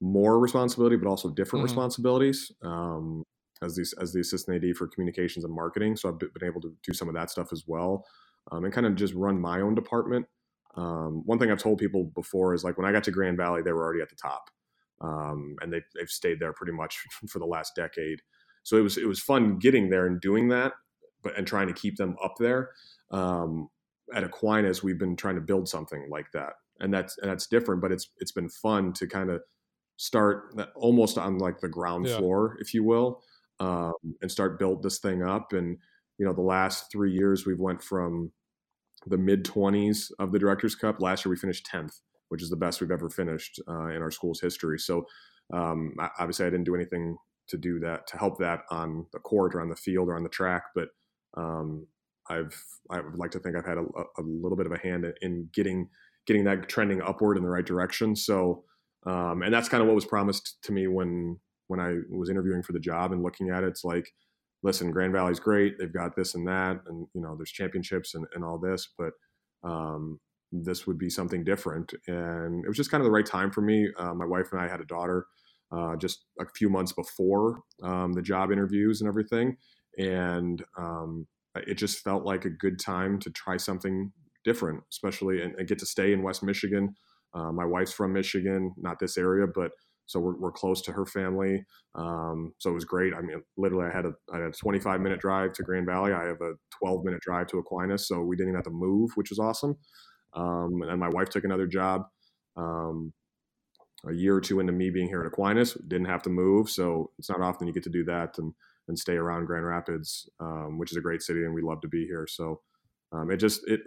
more 0.00 0.38
responsibility, 0.38 0.96
but 0.96 1.08
also 1.08 1.30
different 1.30 1.64
mm-hmm. 1.64 1.74
responsibilities 1.74 2.52
um, 2.62 3.24
as 3.62 3.74
the 3.74 3.86
as 4.00 4.12
the 4.12 4.20
assistant 4.20 4.62
AD 4.62 4.76
for 4.76 4.86
communications 4.88 5.44
and 5.44 5.54
marketing. 5.54 5.96
So 5.96 6.08
I've 6.08 6.18
been 6.18 6.30
able 6.44 6.60
to 6.62 6.74
do 6.82 6.92
some 6.92 7.08
of 7.08 7.14
that 7.14 7.30
stuff 7.30 7.52
as 7.52 7.64
well, 7.66 8.04
um, 8.52 8.64
and 8.64 8.72
kind 8.72 8.86
of 8.86 8.94
just 8.94 9.14
run 9.14 9.40
my 9.40 9.60
own 9.60 9.74
department. 9.74 10.26
Um, 10.76 11.22
one 11.24 11.38
thing 11.38 11.50
I've 11.50 11.58
told 11.58 11.78
people 11.78 12.04
before 12.14 12.54
is 12.54 12.62
like 12.62 12.76
when 12.76 12.86
I 12.86 12.92
got 12.92 13.04
to 13.04 13.10
Grand 13.10 13.36
Valley, 13.36 13.62
they 13.62 13.72
were 13.72 13.82
already 13.82 14.02
at 14.02 14.10
the 14.10 14.16
top, 14.16 14.50
um, 15.00 15.56
and 15.60 15.72
they 15.72 15.80
they've 15.96 16.08
stayed 16.08 16.40
there 16.40 16.52
pretty 16.52 16.72
much 16.72 16.98
for 17.28 17.38
the 17.38 17.46
last 17.46 17.74
decade. 17.74 18.20
So 18.62 18.76
it 18.76 18.82
was 18.82 18.98
it 18.98 19.08
was 19.08 19.20
fun 19.20 19.58
getting 19.58 19.88
there 19.88 20.06
and 20.06 20.20
doing 20.20 20.48
that, 20.48 20.72
but 21.22 21.36
and 21.38 21.46
trying 21.46 21.68
to 21.68 21.72
keep 21.72 21.96
them 21.96 22.16
up 22.22 22.34
there. 22.38 22.70
Um, 23.10 23.68
at 24.14 24.24
Aquinas, 24.24 24.82
we've 24.82 24.98
been 24.98 25.16
trying 25.16 25.34
to 25.36 25.40
build 25.40 25.68
something 25.68 26.08
like 26.10 26.30
that, 26.32 26.54
and 26.80 26.92
that's 26.92 27.18
and 27.18 27.30
that's 27.30 27.46
different. 27.46 27.82
But 27.82 27.92
it's 27.92 28.10
it's 28.18 28.32
been 28.32 28.48
fun 28.48 28.92
to 28.94 29.06
kind 29.06 29.30
of 29.30 29.42
start 29.96 30.54
almost 30.76 31.18
on 31.18 31.38
like 31.38 31.60
the 31.60 31.68
ground 31.68 32.06
yeah. 32.06 32.16
floor, 32.16 32.56
if 32.60 32.72
you 32.72 32.84
will, 32.84 33.22
um, 33.60 33.92
and 34.22 34.30
start 34.30 34.58
build 34.58 34.82
this 34.82 34.98
thing 34.98 35.22
up. 35.22 35.52
And 35.52 35.78
you 36.18 36.26
know, 36.26 36.32
the 36.32 36.40
last 36.40 36.90
three 36.90 37.12
years 37.12 37.46
we've 37.46 37.60
went 37.60 37.82
from 37.82 38.32
the 39.06 39.18
mid 39.18 39.44
20s 39.44 40.10
of 40.18 40.32
the 40.32 40.38
Directors 40.38 40.74
Cup. 40.74 41.00
Last 41.00 41.24
year 41.24 41.30
we 41.30 41.36
finished 41.36 41.68
10th, 41.72 42.00
which 42.28 42.42
is 42.42 42.50
the 42.50 42.56
best 42.56 42.80
we've 42.80 42.90
ever 42.90 43.10
finished 43.10 43.60
uh, 43.68 43.88
in 43.88 44.02
our 44.02 44.10
school's 44.10 44.40
history. 44.40 44.78
So 44.78 45.06
um, 45.52 45.94
obviously 46.18 46.46
I 46.46 46.50
didn't 46.50 46.66
do 46.66 46.74
anything 46.74 47.16
to 47.48 47.56
do 47.56 47.78
that 47.80 48.06
to 48.08 48.18
help 48.18 48.38
that 48.38 48.60
on 48.70 49.06
the 49.12 49.18
court 49.18 49.54
or 49.54 49.60
on 49.60 49.70
the 49.70 49.76
field 49.76 50.08
or 50.08 50.16
on 50.16 50.22
the 50.22 50.28
track, 50.28 50.64
but 50.74 50.88
um, 51.36 51.86
I've 52.28 52.54
I 52.90 53.00
would 53.00 53.16
like 53.16 53.30
to 53.32 53.38
think 53.38 53.56
I've 53.56 53.66
had 53.66 53.78
a, 53.78 53.82
a 53.82 54.22
little 54.22 54.56
bit 54.56 54.66
of 54.66 54.72
a 54.72 54.78
hand 54.78 55.06
in 55.22 55.48
getting 55.52 55.88
getting 56.26 56.44
that 56.44 56.68
trending 56.68 57.02
upward 57.02 57.36
in 57.36 57.42
the 57.42 57.48
right 57.48 57.64
direction. 57.64 58.14
So, 58.14 58.64
um, 59.06 59.42
and 59.42 59.52
that's 59.52 59.68
kind 59.68 59.80
of 59.80 59.86
what 59.86 59.94
was 59.94 60.04
promised 60.04 60.58
to 60.62 60.72
me 60.72 60.86
when 60.86 61.38
when 61.68 61.80
I 61.80 61.96
was 62.10 62.30
interviewing 62.30 62.62
for 62.62 62.72
the 62.72 62.80
job 62.80 63.12
and 63.12 63.22
looking 63.22 63.50
at 63.50 63.62
it. 63.62 63.68
It's 63.68 63.84
like, 63.84 64.10
listen, 64.62 64.90
Grand 64.90 65.12
Valley's 65.12 65.40
great. 65.40 65.78
They've 65.78 65.92
got 65.92 66.16
this 66.16 66.34
and 66.34 66.46
that, 66.46 66.80
and 66.86 67.06
you 67.14 67.20
know, 67.20 67.36
there's 67.36 67.52
championships 67.52 68.14
and, 68.14 68.26
and 68.34 68.44
all 68.44 68.58
this, 68.58 68.88
but 68.98 69.12
um, 69.64 70.18
this 70.50 70.86
would 70.86 70.98
be 70.98 71.10
something 71.10 71.44
different. 71.44 71.92
And 72.06 72.64
it 72.64 72.68
was 72.68 72.76
just 72.76 72.90
kind 72.90 73.00
of 73.00 73.04
the 73.04 73.10
right 73.10 73.26
time 73.26 73.50
for 73.50 73.60
me. 73.60 73.88
Uh, 73.98 74.14
my 74.14 74.24
wife 74.24 74.48
and 74.52 74.60
I 74.60 74.68
had 74.68 74.80
a 74.80 74.86
daughter 74.86 75.26
uh, 75.70 75.96
just 75.96 76.24
a 76.40 76.44
few 76.56 76.70
months 76.70 76.92
before 76.92 77.60
um, 77.82 78.12
the 78.14 78.22
job 78.22 78.50
interviews 78.50 79.00
and 79.00 79.08
everything, 79.08 79.56
and 79.98 80.64
um, 80.78 81.26
it 81.66 81.74
just 81.74 81.98
felt 82.00 82.24
like 82.24 82.44
a 82.44 82.50
good 82.50 82.78
time 82.78 83.18
to 83.20 83.30
try 83.30 83.56
something 83.56 84.12
different, 84.44 84.82
especially 84.90 85.42
and, 85.42 85.54
and 85.56 85.68
get 85.68 85.78
to 85.78 85.86
stay 85.86 86.12
in 86.12 86.22
West 86.22 86.42
Michigan. 86.42 86.94
Uh, 87.34 87.52
my 87.52 87.64
wife's 87.64 87.92
from 87.92 88.12
Michigan, 88.12 88.72
not 88.78 88.98
this 88.98 89.18
area, 89.18 89.46
but 89.54 89.72
so 90.06 90.18
we're, 90.18 90.38
we're 90.38 90.52
close 90.52 90.80
to 90.82 90.92
her 90.92 91.04
family. 91.04 91.64
Um, 91.94 92.54
so 92.58 92.70
it 92.70 92.74
was 92.74 92.86
great. 92.86 93.12
I 93.12 93.20
mean, 93.20 93.42
literally, 93.58 93.86
I 93.86 93.94
had 93.94 94.06
a 94.06 94.12
I 94.32 94.38
had 94.38 94.48
a 94.48 94.52
25 94.52 95.00
minute 95.00 95.20
drive 95.20 95.52
to 95.54 95.62
Grand 95.62 95.86
Valley. 95.86 96.12
I 96.12 96.24
have 96.24 96.40
a 96.40 96.54
12 96.78 97.04
minute 97.04 97.20
drive 97.20 97.46
to 97.48 97.58
Aquinas, 97.58 98.08
so 98.08 98.22
we 98.22 98.34
didn't 98.34 98.48
even 98.48 98.56
have 98.56 98.64
to 98.64 98.70
move, 98.70 99.10
which 99.14 99.30
was 99.30 99.38
awesome. 99.38 99.76
Um, 100.34 100.82
and 100.88 100.98
my 100.98 101.08
wife 101.08 101.28
took 101.28 101.44
another 101.44 101.66
job. 101.66 102.02
Um, 102.56 103.12
a 104.08 104.12
year 104.12 104.36
or 104.36 104.40
two 104.40 104.60
into 104.60 104.72
me 104.72 104.90
being 104.90 105.08
here 105.08 105.20
at 105.20 105.26
Aquinas, 105.26 105.74
didn't 105.88 106.06
have 106.06 106.22
to 106.22 106.30
move, 106.30 106.70
so 106.70 107.10
it's 107.18 107.28
not 107.28 107.40
often 107.40 107.66
you 107.66 107.74
get 107.74 107.82
to 107.82 107.90
do 107.90 108.04
that 108.04 108.38
and 108.38 108.54
and 108.88 108.98
stay 108.98 109.14
around 109.14 109.46
Grand 109.46 109.66
Rapids, 109.66 110.28
um, 110.40 110.78
which 110.78 110.90
is 110.90 110.96
a 110.96 111.00
great 111.00 111.22
city, 111.22 111.44
and 111.44 111.54
we 111.54 111.62
love 111.62 111.80
to 111.82 111.88
be 111.88 112.06
here. 112.06 112.26
So 112.28 112.60
um, 113.12 113.30
it 113.30 113.36
just 113.36 113.66
it 113.68 113.80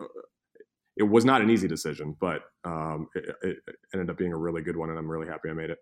it 0.97 1.03
was 1.03 1.25
not 1.25 1.41
an 1.41 1.49
easy 1.49 1.67
decision, 1.67 2.15
but 2.19 2.43
um, 2.63 3.07
it, 3.15 3.35
it, 3.43 3.57
ended 3.93 4.09
up 4.09 4.17
being 4.17 4.33
a 4.33 4.37
really 4.37 4.61
good 4.61 4.77
one, 4.77 4.89
and 4.89 4.99
I'm 4.99 5.09
really 5.09 5.27
happy 5.27 5.49
I 5.49 5.53
made 5.53 5.69
it. 5.69 5.79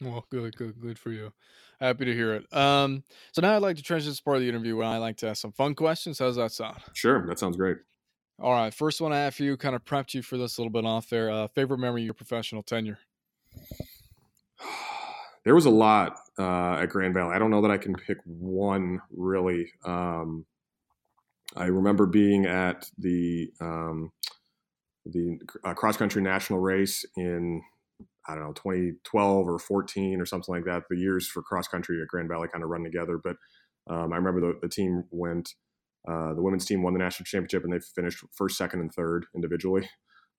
Well, 0.00 0.26
good, 0.30 0.56
good, 0.56 0.78
good 0.80 0.98
for 0.98 1.10
you. 1.10 1.32
Happy 1.80 2.04
to 2.04 2.12
hear 2.12 2.34
it. 2.34 2.54
Um, 2.54 3.02
so 3.32 3.40
now 3.40 3.56
I'd 3.56 3.62
like 3.62 3.76
to 3.76 3.82
transition 3.82 4.14
to 4.14 4.22
part 4.22 4.36
of 4.36 4.42
the 4.42 4.48
interview 4.48 4.76
where 4.76 4.86
I 4.86 4.98
like 4.98 5.16
to 5.18 5.28
ask 5.28 5.40
some 5.40 5.52
fun 5.52 5.74
questions. 5.74 6.18
How's 6.18 6.36
that 6.36 6.52
sound? 6.52 6.78
Sure, 6.92 7.26
that 7.26 7.38
sounds 7.38 7.56
great. 7.56 7.78
All 8.38 8.52
right, 8.52 8.74
first 8.74 9.00
one 9.00 9.12
I 9.12 9.20
have 9.20 9.34
for 9.34 9.44
you, 9.44 9.56
kind 9.56 9.74
of 9.74 9.84
prepped 9.84 10.12
you 10.12 10.20
for 10.20 10.36
this 10.36 10.58
a 10.58 10.60
little 10.60 10.72
bit 10.72 10.84
off 10.84 11.08
there. 11.08 11.30
Uh, 11.30 11.48
favorite 11.48 11.78
memory 11.78 12.02
of 12.02 12.06
your 12.06 12.14
professional 12.14 12.62
tenure? 12.62 12.98
There 15.46 15.54
was 15.54 15.64
a 15.64 15.70
lot 15.70 16.18
uh, 16.40 16.80
at 16.82 16.88
Grand 16.88 17.14
Valley. 17.14 17.32
I 17.32 17.38
don't 17.38 17.52
know 17.52 17.62
that 17.62 17.70
I 17.70 17.78
can 17.78 17.94
pick 17.94 18.18
one 18.24 19.00
really. 19.12 19.72
Um, 19.84 20.44
I 21.56 21.66
remember 21.66 22.04
being 22.04 22.46
at 22.46 22.90
the 22.98 23.52
um, 23.60 24.10
the 25.04 25.38
uh, 25.62 25.72
cross 25.72 25.96
country 25.96 26.20
national 26.20 26.58
race 26.58 27.06
in 27.16 27.62
I 28.26 28.34
don't 28.34 28.42
know 28.42 28.52
2012 28.54 29.48
or 29.48 29.60
14 29.60 30.20
or 30.20 30.26
something 30.26 30.52
like 30.52 30.64
that. 30.64 30.82
The 30.90 30.96
years 30.96 31.28
for 31.28 31.42
cross 31.42 31.68
country 31.68 32.02
at 32.02 32.08
Grand 32.08 32.28
Valley 32.28 32.48
kind 32.48 32.64
of 32.64 32.70
run 32.70 32.82
together, 32.82 33.16
but 33.16 33.36
um, 33.88 34.12
I 34.12 34.16
remember 34.16 34.40
the, 34.40 34.58
the 34.60 34.68
team 34.68 35.04
went. 35.12 35.54
Uh, 36.08 36.34
the 36.34 36.42
women's 36.42 36.64
team 36.64 36.82
won 36.82 36.92
the 36.92 37.00
national 37.00 37.24
championship 37.24 37.64
and 37.64 37.72
they 37.72 37.80
finished 37.80 38.24
first, 38.32 38.56
second, 38.56 38.80
and 38.80 38.92
third 38.92 39.26
individually, 39.34 39.88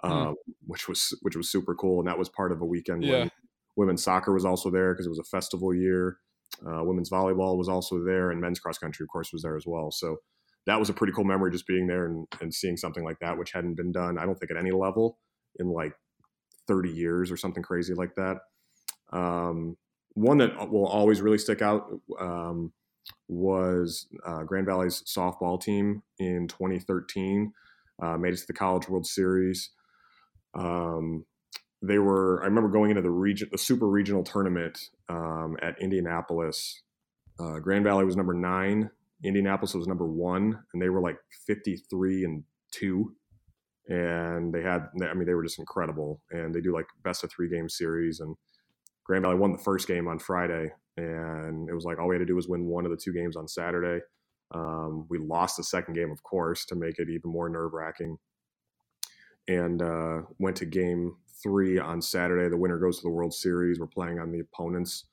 hmm. 0.03 0.11
um, 0.11 0.35
which 0.65 0.89
was 0.89 1.17
which 1.21 1.37
was 1.37 1.49
super 1.49 1.75
cool. 1.75 1.99
And 1.99 2.09
that 2.09 2.17
was 2.17 2.27
part 2.27 2.51
of 2.51 2.61
a 2.61 2.65
weekend 2.65 3.03
yeah. 3.03 3.19
when 3.19 3.31
women's 3.77 4.03
soccer 4.03 4.33
was 4.33 4.43
also 4.43 4.69
there 4.69 4.93
because 4.93 5.05
it 5.05 5.09
was 5.09 5.19
a 5.19 5.23
festival 5.23 5.73
year. 5.73 6.17
Uh, 6.65 6.83
women's 6.83 7.09
volleyball 7.09 7.57
was 7.57 7.69
also 7.69 8.03
there, 8.03 8.31
and 8.31 8.41
men's 8.41 8.59
cross 8.59 8.77
country, 8.77 9.03
of 9.03 9.09
course, 9.09 9.31
was 9.31 9.43
there 9.43 9.55
as 9.55 9.65
well. 9.65 9.91
So 9.91 10.17
that 10.65 10.79
was 10.79 10.89
a 10.89 10.93
pretty 10.93 11.13
cool 11.13 11.23
memory 11.23 11.51
just 11.51 11.67
being 11.67 11.87
there 11.87 12.05
and, 12.05 12.27
and 12.41 12.53
seeing 12.53 12.75
something 12.75 13.03
like 13.03 13.19
that, 13.19 13.37
which 13.37 13.51
hadn't 13.51 13.75
been 13.75 13.91
done, 13.91 14.17
I 14.17 14.25
don't 14.25 14.35
think, 14.35 14.51
at 14.51 14.57
any 14.57 14.71
level 14.71 15.19
in 15.59 15.69
like 15.69 15.93
30 16.67 16.89
years 16.89 17.31
or 17.31 17.37
something 17.37 17.63
crazy 17.63 17.93
like 17.93 18.15
that. 18.15 18.37
Um, 19.13 19.77
one 20.13 20.39
that 20.39 20.69
will 20.71 20.87
always 20.87 21.21
really 21.21 21.37
stick 21.37 21.61
out 21.61 21.87
um, 22.19 22.73
was 23.29 24.07
uh, 24.25 24.43
Grand 24.43 24.65
Valley's 24.65 25.03
softball 25.03 25.61
team 25.61 26.01
in 26.19 26.47
2013. 26.47 27.53
Uh, 28.01 28.17
made 28.17 28.33
it 28.33 28.37
to 28.37 28.47
the 28.47 28.53
College 28.53 28.89
World 28.89 29.05
Series. 29.05 29.71
Um, 30.53 31.25
they 31.81 31.99
were. 31.99 32.41
I 32.41 32.45
remember 32.45 32.69
going 32.69 32.89
into 32.89 33.01
the 33.01 33.09
region, 33.11 33.49
the 33.51 33.57
Super 33.57 33.87
Regional 33.87 34.23
tournament 34.23 34.89
um, 35.09 35.57
at 35.61 35.79
Indianapolis. 35.81 36.81
Uh, 37.39 37.59
Grand 37.59 37.83
Valley 37.83 38.05
was 38.05 38.15
number 38.15 38.33
nine. 38.33 38.89
Indianapolis 39.23 39.73
was 39.73 39.87
number 39.87 40.07
one, 40.07 40.59
and 40.73 40.81
they 40.81 40.89
were 40.89 41.01
like 41.01 41.17
53 41.45 42.23
and 42.23 42.43
two. 42.71 43.15
And 43.87 44.53
they 44.53 44.61
had, 44.61 44.87
I 45.01 45.13
mean, 45.13 45.25
they 45.25 45.33
were 45.33 45.43
just 45.43 45.59
incredible. 45.59 46.21
And 46.31 46.53
they 46.53 46.61
do 46.61 46.73
like 46.73 46.87
best 47.03 47.23
of 47.23 47.31
three 47.31 47.49
game 47.49 47.69
series. 47.69 48.19
And 48.19 48.35
Grand 49.05 49.23
Valley 49.23 49.37
won 49.37 49.53
the 49.53 49.57
first 49.57 49.87
game 49.87 50.07
on 50.07 50.19
Friday, 50.19 50.71
and 50.97 51.69
it 51.69 51.73
was 51.73 51.85
like 51.85 51.99
all 51.99 52.07
we 52.07 52.15
had 52.15 52.19
to 52.19 52.25
do 52.25 52.35
was 52.35 52.49
win 52.49 52.65
one 52.65 52.85
of 52.85 52.91
the 52.91 52.97
two 52.97 53.13
games 53.13 53.37
on 53.37 53.47
Saturday. 53.47 54.03
Um, 54.53 55.05
we 55.09 55.17
lost 55.17 55.57
the 55.57 55.63
second 55.63 55.93
game, 55.93 56.11
of 56.11 56.23
course, 56.23 56.65
to 56.65 56.75
make 56.75 56.99
it 56.99 57.09
even 57.09 57.31
more 57.31 57.49
nerve 57.49 57.73
wracking. 57.73 58.17
And 59.47 59.81
uh, 59.81 60.23
went 60.39 60.57
to 60.57 60.65
game 60.65 61.15
three 61.41 61.79
on 61.79 62.01
Saturday. 62.01 62.49
The 62.49 62.57
winner 62.57 62.77
goes 62.77 62.97
to 62.97 63.03
the 63.03 63.13
World 63.13 63.33
Series. 63.33 63.79
We're 63.79 63.87
playing 63.87 64.19
on 64.19 64.31
the 64.31 64.39
opponent's 64.39 65.05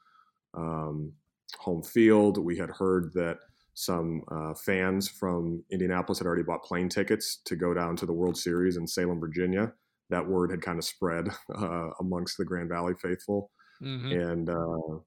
um, 0.56 1.12
home 1.58 1.82
field. 1.82 2.38
We 2.38 2.56
had 2.56 2.70
heard 2.70 3.12
that 3.14 3.38
some 3.74 4.22
uh, 4.30 4.54
fans 4.54 5.08
from 5.08 5.62
Indianapolis 5.70 6.18
had 6.18 6.26
already 6.26 6.42
bought 6.42 6.64
plane 6.64 6.88
tickets 6.88 7.40
to 7.44 7.56
go 7.56 7.74
down 7.74 7.96
to 7.96 8.06
the 8.06 8.12
World 8.12 8.36
Series 8.36 8.76
in 8.76 8.86
Salem, 8.86 9.20
Virginia. 9.20 9.72
That 10.10 10.26
word 10.26 10.50
had 10.50 10.62
kind 10.62 10.78
of 10.78 10.84
spread 10.84 11.28
uh, 11.54 11.88
amongst 12.00 12.38
the 12.38 12.44
Grand 12.44 12.68
Valley 12.68 12.94
faithful. 13.00 13.50
Mm-hmm. 13.82 14.12
And 14.12 14.50
uh, 14.50 14.98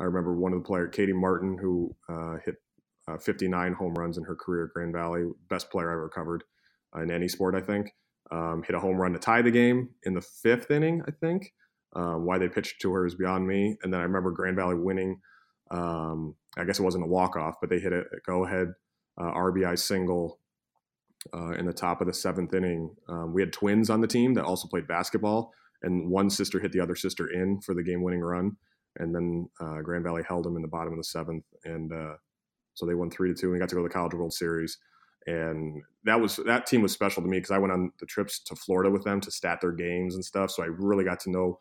I 0.00 0.04
remember 0.04 0.34
one 0.34 0.52
of 0.52 0.62
the 0.62 0.66
players, 0.66 0.90
Katie 0.92 1.12
Martin, 1.12 1.58
who 1.58 1.94
uh, 2.08 2.36
hit 2.44 2.56
uh, 3.08 3.18
59 3.18 3.74
home 3.74 3.94
runs 3.94 4.16
in 4.16 4.24
her 4.24 4.36
career 4.36 4.64
at 4.64 4.72
Grand 4.72 4.92
Valley, 4.92 5.24
best 5.50 5.70
player 5.70 5.90
I 5.90 5.94
ever 5.94 6.08
covered 6.08 6.44
in 7.00 7.10
any 7.10 7.28
sport, 7.28 7.54
I 7.54 7.60
think 7.60 7.90
um, 8.32 8.62
hit 8.66 8.74
a 8.74 8.80
home 8.80 8.96
run 8.96 9.12
to 9.12 9.18
tie 9.18 9.42
the 9.42 9.50
game 9.50 9.90
in 10.04 10.14
the 10.14 10.22
fifth 10.22 10.70
inning, 10.70 11.02
I 11.06 11.10
think. 11.10 11.52
Um, 11.94 12.24
why 12.24 12.38
they 12.38 12.48
pitched 12.48 12.80
to 12.80 12.92
her 12.94 13.06
is 13.06 13.14
beyond 13.14 13.46
me. 13.46 13.76
And 13.82 13.92
then 13.92 14.00
I 14.00 14.04
remember 14.04 14.30
Grand 14.30 14.56
Valley 14.56 14.74
winning. 14.74 15.20
Um, 15.70 16.34
I 16.56 16.64
guess 16.64 16.78
it 16.78 16.82
wasn't 16.82 17.04
a 17.04 17.08
walk 17.08 17.36
off, 17.36 17.56
but 17.60 17.68
they 17.68 17.78
hit 17.78 17.92
a 17.92 18.04
go 18.26 18.46
ahead 18.46 18.72
uh, 19.20 19.32
RBI 19.32 19.78
single 19.78 20.38
uh, 21.34 21.50
in 21.50 21.66
the 21.66 21.72
top 21.72 22.00
of 22.00 22.06
the 22.06 22.14
seventh 22.14 22.54
inning. 22.54 22.94
Um, 23.08 23.34
we 23.34 23.42
had 23.42 23.52
twins 23.52 23.90
on 23.90 24.00
the 24.00 24.06
team 24.06 24.32
that 24.34 24.44
also 24.44 24.68
played 24.68 24.88
basketball, 24.88 25.52
and 25.82 26.10
one 26.10 26.30
sister 26.30 26.58
hit 26.58 26.72
the 26.72 26.80
other 26.80 26.96
sister 26.96 27.30
in 27.30 27.60
for 27.60 27.74
the 27.74 27.82
game 27.82 28.02
winning 28.02 28.20
run. 28.20 28.56
And 28.98 29.14
then 29.14 29.48
uh, 29.60 29.80
Grand 29.82 30.04
Valley 30.04 30.22
held 30.26 30.44
them 30.44 30.56
in 30.56 30.62
the 30.62 30.68
bottom 30.68 30.92
of 30.92 30.98
the 30.98 31.04
seventh, 31.04 31.44
and 31.64 31.92
uh, 31.92 32.14
so 32.74 32.86
they 32.86 32.94
won 32.94 33.10
three 33.10 33.34
to 33.34 33.38
two. 33.38 33.52
And 33.52 33.60
got 33.60 33.68
to 33.68 33.74
go 33.74 33.82
to 33.82 33.88
the 33.88 33.92
College 33.92 34.14
World 34.14 34.32
Series 34.32 34.78
and 35.26 35.82
that 36.04 36.20
was 36.20 36.36
that 36.46 36.66
team 36.66 36.82
was 36.82 36.92
special 36.92 37.22
to 37.22 37.28
me 37.28 37.38
because 37.38 37.50
I 37.50 37.58
went 37.58 37.72
on 37.72 37.92
the 38.00 38.06
trips 38.06 38.40
to 38.44 38.56
Florida 38.56 38.90
with 38.90 39.04
them 39.04 39.20
to 39.20 39.30
stat 39.30 39.60
their 39.60 39.72
games 39.72 40.14
and 40.14 40.24
stuff. 40.24 40.50
So 40.50 40.62
I 40.62 40.66
really 40.66 41.04
got 41.04 41.20
to 41.20 41.30
know 41.30 41.58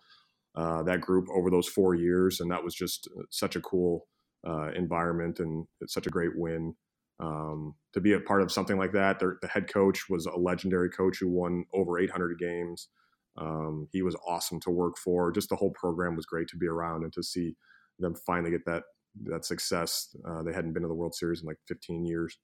uh, 0.55 0.83
that 0.83 1.01
group 1.01 1.27
over 1.33 1.49
those 1.49 1.67
four 1.67 1.95
years, 1.95 2.39
and 2.39 2.51
that 2.51 2.63
was 2.63 2.75
just 2.75 3.07
uh, 3.17 3.23
such 3.29 3.55
a 3.55 3.61
cool 3.61 4.07
uh, 4.47 4.71
environment 4.71 5.39
and 5.39 5.65
such 5.87 6.07
a 6.07 6.09
great 6.09 6.31
win 6.35 6.75
um, 7.19 7.75
to 7.93 8.01
be 8.01 8.13
a 8.13 8.19
part 8.19 8.41
of 8.41 8.51
something 8.51 8.77
like 8.77 8.93
that. 8.93 9.19
the 9.19 9.47
head 9.47 9.71
coach 9.71 10.09
was 10.09 10.25
a 10.25 10.35
legendary 10.35 10.89
coach 10.89 11.17
who 11.19 11.29
won 11.29 11.65
over 11.73 11.99
800 11.99 12.39
games. 12.39 12.89
Um, 13.37 13.87
he 13.91 14.01
was 14.01 14.15
awesome 14.27 14.59
to 14.61 14.71
work 14.71 14.97
for. 14.97 15.31
Just 15.31 15.49
the 15.49 15.55
whole 15.55 15.71
program 15.71 16.15
was 16.15 16.25
great 16.25 16.47
to 16.49 16.57
be 16.57 16.67
around 16.67 17.03
and 17.03 17.13
to 17.13 17.23
see 17.23 17.55
them 17.99 18.15
finally 18.15 18.51
get 18.51 18.65
that 18.65 18.83
that 19.23 19.45
success. 19.45 20.15
Uh, 20.27 20.41
they 20.41 20.53
hadn't 20.53 20.73
been 20.73 20.83
to 20.83 20.87
the 20.87 20.95
World 20.95 21.13
Series 21.13 21.41
in 21.41 21.47
like 21.47 21.57
15 21.67 22.05
years 22.05 22.37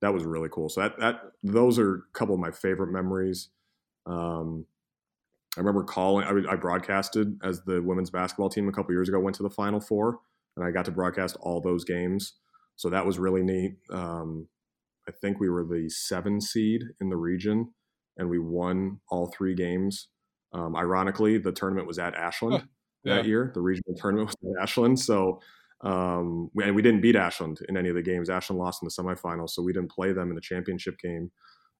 that 0.00 0.12
was 0.12 0.24
really 0.24 0.48
cool. 0.50 0.68
So 0.68 0.82
that 0.82 0.98
that 0.98 1.20
those 1.42 1.78
are 1.78 1.94
a 1.94 2.00
couple 2.12 2.34
of 2.34 2.40
my 2.40 2.50
favorite 2.50 2.92
memories. 2.92 3.48
Um, 4.06 4.66
I 5.56 5.60
remember 5.60 5.82
calling. 5.82 6.24
I, 6.24 6.52
I, 6.52 6.56
broadcasted 6.56 7.40
as 7.42 7.62
the 7.62 7.82
women's 7.82 8.10
basketball 8.10 8.48
team 8.48 8.68
a 8.68 8.72
couple 8.72 8.92
years 8.92 9.08
ago 9.08 9.18
went 9.18 9.36
to 9.36 9.42
the 9.42 9.50
Final 9.50 9.80
Four, 9.80 10.20
and 10.56 10.64
I 10.64 10.70
got 10.70 10.84
to 10.84 10.90
broadcast 10.90 11.36
all 11.40 11.60
those 11.60 11.84
games. 11.84 12.34
So 12.76 12.90
that 12.90 13.04
was 13.04 13.18
really 13.18 13.42
neat. 13.42 13.76
Um, 13.90 14.46
I 15.08 15.10
think 15.10 15.40
we 15.40 15.48
were 15.48 15.64
the 15.64 15.88
seven 15.88 16.40
seed 16.40 16.84
in 17.00 17.08
the 17.08 17.16
region, 17.16 17.72
and 18.16 18.28
we 18.28 18.38
won 18.38 19.00
all 19.10 19.32
three 19.36 19.54
games. 19.54 20.08
Um, 20.52 20.76
ironically, 20.76 21.38
the 21.38 21.52
tournament 21.52 21.88
was 21.88 21.98
at 21.98 22.14
Ashland 22.14 22.68
yeah. 23.02 23.16
that 23.16 23.26
year. 23.26 23.50
The 23.54 23.60
regional 23.60 23.94
tournament 23.96 24.28
was 24.28 24.56
at 24.56 24.62
Ashland, 24.62 25.00
so 25.00 25.40
um, 25.82 26.50
and 26.62 26.74
we 26.74 26.82
didn't 26.82 27.00
beat 27.00 27.16
Ashland 27.16 27.60
in 27.68 27.76
any 27.76 27.88
of 27.88 27.94
the 27.94 28.02
games. 28.02 28.30
Ashland 28.30 28.58
lost 28.58 28.82
in 28.82 28.86
the 28.86 29.02
semifinals, 29.02 29.50
so 29.50 29.62
we 29.62 29.72
didn't 29.72 29.92
play 29.92 30.12
them 30.12 30.30
in 30.30 30.34
the 30.34 30.40
championship 30.40 30.98
game. 30.98 31.30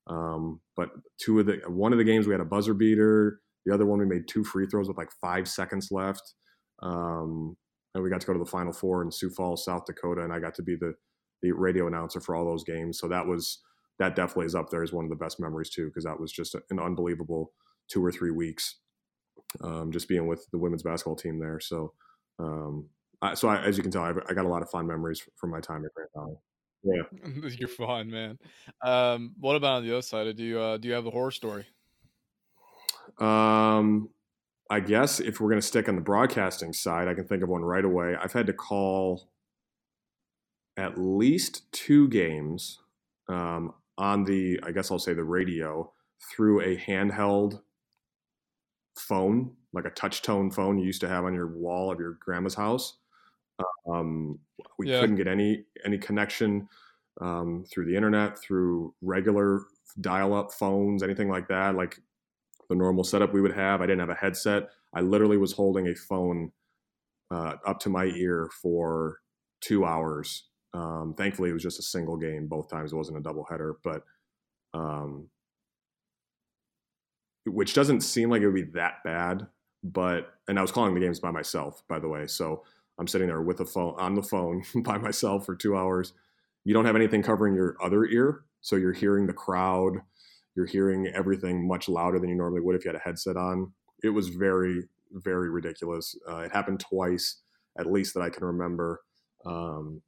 Um, 0.07 0.61
but 0.77 0.91
two 1.21 1.41
of 1.41 1.47
the 1.47 1.61
one 1.67 1.93
of 1.93 1.99
the 1.99 2.05
games 2.05 2.27
we 2.27 2.33
had 2.33 2.41
a 2.41 2.47
buzzer 2.47 2.75
beater. 2.75 3.41
The 3.67 3.75
other 3.75 3.87
one 3.87 3.99
we 3.99 4.07
made 4.07 4.29
two 4.29 4.45
free 4.45 4.67
throws 4.67 4.89
with 4.89 4.97
like 4.97 5.11
five 5.21 5.49
seconds 5.49 5.89
left. 5.91 6.35
Um, 6.83 7.57
and 7.95 8.03
we 8.03 8.11
got 8.11 8.21
to 8.21 8.27
go 8.27 8.33
to 8.33 8.39
the 8.39 8.47
Final 8.47 8.73
Four 8.73 9.03
in 9.03 9.11
Sioux 9.11 9.31
Falls, 9.31 9.65
South 9.65 9.85
Dakota, 9.85 10.23
and 10.23 10.33
I 10.33 10.39
got 10.39 10.55
to 10.55 10.63
be 10.63 10.77
the 10.77 10.95
the 11.43 11.53
radio 11.53 11.87
announcer 11.87 12.21
for 12.21 12.35
all 12.35 12.45
those 12.45 12.65
games. 12.65 12.99
So 12.99 13.09
that 13.09 13.27
was 13.27 13.61
that 13.99 14.15
definitely 14.15 14.47
is 14.47 14.55
up 14.55 14.71
there 14.71 14.83
as 14.83 14.93
one 14.93 15.05
of 15.05 15.11
the 15.11 15.17
best 15.17 15.41
memories 15.41 15.71
too, 15.71 15.87
because 15.87 16.05
that 16.05 16.21
was 16.21 16.33
just 16.33 16.55
an 16.55 16.79
unbelievable 16.79 17.53
two 17.91 18.05
or 18.05 18.13
three 18.13 18.31
weeks, 18.31 18.77
um, 19.63 19.91
just 19.91 20.09
being 20.09 20.27
with 20.27 20.47
the 20.53 20.59
women's 20.59 20.83
basketball 20.83 21.17
team 21.17 21.41
there. 21.41 21.59
So 21.59 21.93
um, 22.39 22.89
uh, 23.23 23.35
so 23.35 23.49
I, 23.49 23.63
as 23.63 23.77
you 23.77 23.83
can 23.83 23.93
tell, 23.93 24.03
I've, 24.03 24.19
I 24.29 24.35
got 24.35 24.45
a 24.45 24.49
lot 24.49 24.63
of 24.63 24.71
fond 24.71 24.89
memories 24.89 25.23
from 25.37 25.51
my 25.51 25.61
time 25.61 25.85
at 25.85 25.93
Grand 25.95 26.11
Valley. 26.15 26.37
Yeah. 26.85 27.49
You're 27.59 27.69
fine, 27.69 28.11
man. 28.11 28.39
Um, 28.83 29.35
what 29.41 29.57
about 29.57 29.79
on 29.79 29.87
the 29.87 29.93
other 29.93 30.03
side? 30.03 30.35
Do 30.37 30.45
you 30.45 30.61
uh, 30.61 30.77
do 30.77 30.89
you 30.89 30.95
have 30.95 31.07
a 31.07 31.11
horror 31.11 31.31
story? 31.31 31.67
Um, 33.19 34.11
I 34.71 34.81
guess 34.81 35.19
if 35.19 35.41
we're 35.41 35.49
going 35.49 35.61
to 35.61 35.67
stick 35.67 35.89
on 35.89 35.97
the 35.97 36.03
broadcasting 36.03 36.73
side, 36.73 37.09
I 37.09 37.15
can 37.15 37.27
think 37.27 37.43
of 37.43 37.49
one 37.49 37.63
right 37.63 37.85
away. 37.85 38.17
I've 38.21 38.33
had 38.33 38.47
to 38.47 38.53
call 38.53 39.31
at 40.77 40.99
least 40.99 41.73
two 41.73 42.09
games 42.09 42.79
um, 43.29 43.75
on 43.97 44.25
the, 44.25 44.61
I 44.63 44.71
guess 44.71 44.91
I'll 44.91 44.99
say 44.99 45.15
the 45.15 45.25
radio 45.25 45.91
through 46.31 46.61
a 46.61 46.77
handheld 46.77 47.61
phone, 48.97 49.53
like 49.73 49.87
a 49.87 49.91
touch 49.91 50.23
tone 50.23 50.51
phone 50.51 50.79
you 50.79 50.85
used 50.85 51.01
to 51.01 51.09
have 51.09 51.25
on 51.25 51.35
your 51.35 51.49
wall 51.49 51.91
of 51.91 51.99
your 51.99 52.19
grandma's 52.21 52.55
house. 52.55 52.99
Um, 53.91 54.41
we 54.79 54.87
Yeah. 54.87 55.01
couldn't 55.01 55.17
get 55.17 55.27
any 55.29 55.67
any 55.85 55.99
connection 55.99 56.69
um, 57.21 57.65
through 57.65 57.87
the 57.87 57.97
internet, 57.97 58.39
through 58.39 58.95
regular 59.03 59.63
dial 60.01 60.35
up 60.35 60.53
phones, 60.53 61.03
anything 61.03 61.29
like 61.29 61.49
that. 61.49 61.75
Like 61.75 62.01
the 62.69 62.77
normal 62.77 63.05
setup 63.05 63.33
we 63.33 63.41
would 63.41 63.55
have. 63.55 63.81
I 63.83 63.87
didn't 63.87 64.01
have 64.01 64.11
a 64.11 64.15
headset. 64.15 64.71
I 64.95 65.01
literally 65.03 65.39
was 65.39 65.53
holding 65.53 65.89
a 65.89 65.95
phone 65.95 66.53
uh, 67.31 67.57
up 67.67 67.81
to 67.81 67.91
my 67.91 68.07
ear 68.07 68.51
for 68.63 69.21
two 69.61 69.85
hours. 69.85 70.51
Um, 70.75 71.15
thankfully, 71.15 71.51
it 71.51 71.55
was 71.55 71.63
just 71.63 71.79
a 71.79 71.83
single 71.83 72.17
game 72.17 72.47
both 72.49 72.69
times. 72.71 72.93
It 72.93 72.97
wasn't 72.97 73.19
a 73.19 73.21
doubleheader, 73.23 73.75
but 73.83 74.05
um, 74.75 75.31
which 77.47 77.75
doesn't 77.75 78.01
seem 78.03 78.31
like 78.31 78.43
it 78.43 78.47
would 78.47 78.55
be 78.55 78.63
that 78.73 79.03
bad. 79.05 79.47
But 79.83 80.35
and 80.49 80.59
I 80.59 80.63
was 80.63 80.73
calling 80.73 80.95
the 80.95 81.01
games 81.01 81.21
by 81.21 81.31
myself, 81.31 81.87
by 81.89 81.99
the 81.99 82.09
way. 82.09 82.27
So 82.27 82.65
I'm 82.99 83.07
sitting 83.07 83.29
there 83.29 83.43
with 83.43 83.61
a 83.61 83.65
phone 83.65 83.95
on 83.99 84.15
the 84.15 84.23
phone 84.23 84.65
by 84.83 84.99
myself 84.99 85.47
for 85.47 85.55
two 85.55 85.77
hours. 85.77 86.13
You 86.65 86.75
don't 86.75 86.85
have 86.85 86.97
anything 86.97 87.23
covering 87.23 87.55
your 87.55 87.77
other 87.83 88.05
ear, 88.05 88.45
so 88.61 88.77
you're 88.77 88.93
hearing 88.93 89.27
the 89.27 89.33
crowd. 89.33 89.99
You're 90.55 90.67
hearing 90.67 91.07
everything 91.15 91.67
much 91.67 91.89
louder 91.89 92.19
than 92.19 92.29
you 92.29 92.35
normally 92.35 92.61
would 92.61 92.75
if 92.75 92.85
you 92.85 92.89
had 92.91 92.97
a 92.97 93.05
headset 93.05 93.37
on. 93.37 93.73
It 94.03 94.11
was 94.11 94.29
very, 94.29 94.85
very 95.13 95.51
ridiculous. 95.51 96.17
Uh, 96.29 96.39
it 96.39 96.53
happened 96.53 96.81
twice, 96.81 97.41
at 97.79 97.91
least 97.91 98.15
that 98.15 98.23
I 98.23 98.31
can 98.31 98.45
remember. 98.45 99.01
Um, 99.47 100.03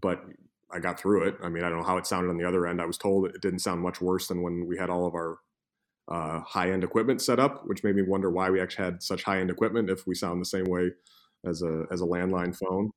but 0.00 0.22
I 0.70 0.78
got 0.80 1.00
through 1.00 1.28
it. 1.28 1.36
I 1.42 1.48
mean, 1.48 1.64
I 1.64 1.70
don't 1.70 1.78
know 1.78 1.86
how 1.86 1.96
it 1.96 2.06
sounded 2.06 2.28
on 2.28 2.36
the 2.36 2.46
other 2.46 2.66
end. 2.66 2.82
I 2.82 2.86
was 2.86 2.98
told 2.98 3.26
it 3.26 3.40
didn't 3.40 3.60
sound 3.60 3.80
much 3.80 4.00
worse 4.02 4.28
than 4.28 4.42
when 4.42 4.66
we 4.66 4.76
had 4.76 4.90
all 4.90 5.06
of 5.06 5.14
our 5.14 5.38
uh, 6.08 6.40
high 6.40 6.70
end 6.70 6.84
equipment 6.84 7.22
set 7.22 7.40
up, 7.40 7.62
which 7.66 7.82
made 7.82 7.96
me 7.96 8.02
wonder 8.02 8.30
why 8.30 8.50
we 8.50 8.60
actually 8.60 8.84
had 8.84 9.02
such 9.02 9.22
high 9.22 9.40
end 9.40 9.50
equipment 9.50 9.88
if 9.88 10.06
we 10.06 10.14
sound 10.14 10.40
the 10.40 10.46
same 10.46 10.66
way 10.66 10.90
as 11.44 11.62
a 11.62 11.84
as 11.90 12.00
a 12.00 12.04
landline 12.04 12.56
phone. 12.56 12.90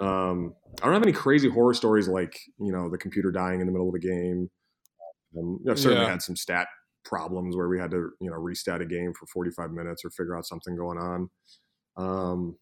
Um, 0.00 0.54
I 0.82 0.86
don't 0.86 0.94
have 0.94 1.02
any 1.04 1.12
crazy 1.12 1.48
horror 1.50 1.74
stories 1.74 2.08
like 2.08 2.38
you 2.58 2.72
know 2.72 2.90
the 2.90 2.98
computer 2.98 3.32
dying 3.32 3.60
in 3.60 3.66
the 3.66 3.72
middle 3.72 3.88
of 3.88 3.94
the 3.94 4.00
game. 4.00 4.50
Um, 5.38 5.60
I've 5.70 5.78
certainly 5.78 6.06
Yeah. 6.06 6.08
had 6.08 6.22
some 6.22 6.36
stat 6.36 6.68
problems 7.04 7.56
where 7.56 7.68
we 7.68 7.78
had 7.78 7.90
to 7.92 8.10
you 8.20 8.30
know 8.30 8.36
restat 8.38 8.82
a 8.82 8.86
game 8.86 9.12
for 9.14 9.26
45 9.26 9.70
minutes 9.72 10.04
or 10.04 10.10
figure 10.10 10.36
out 10.36 10.46
something 10.46 10.76
going 10.76 10.98
on. 10.98 11.30
Um, 11.96 12.58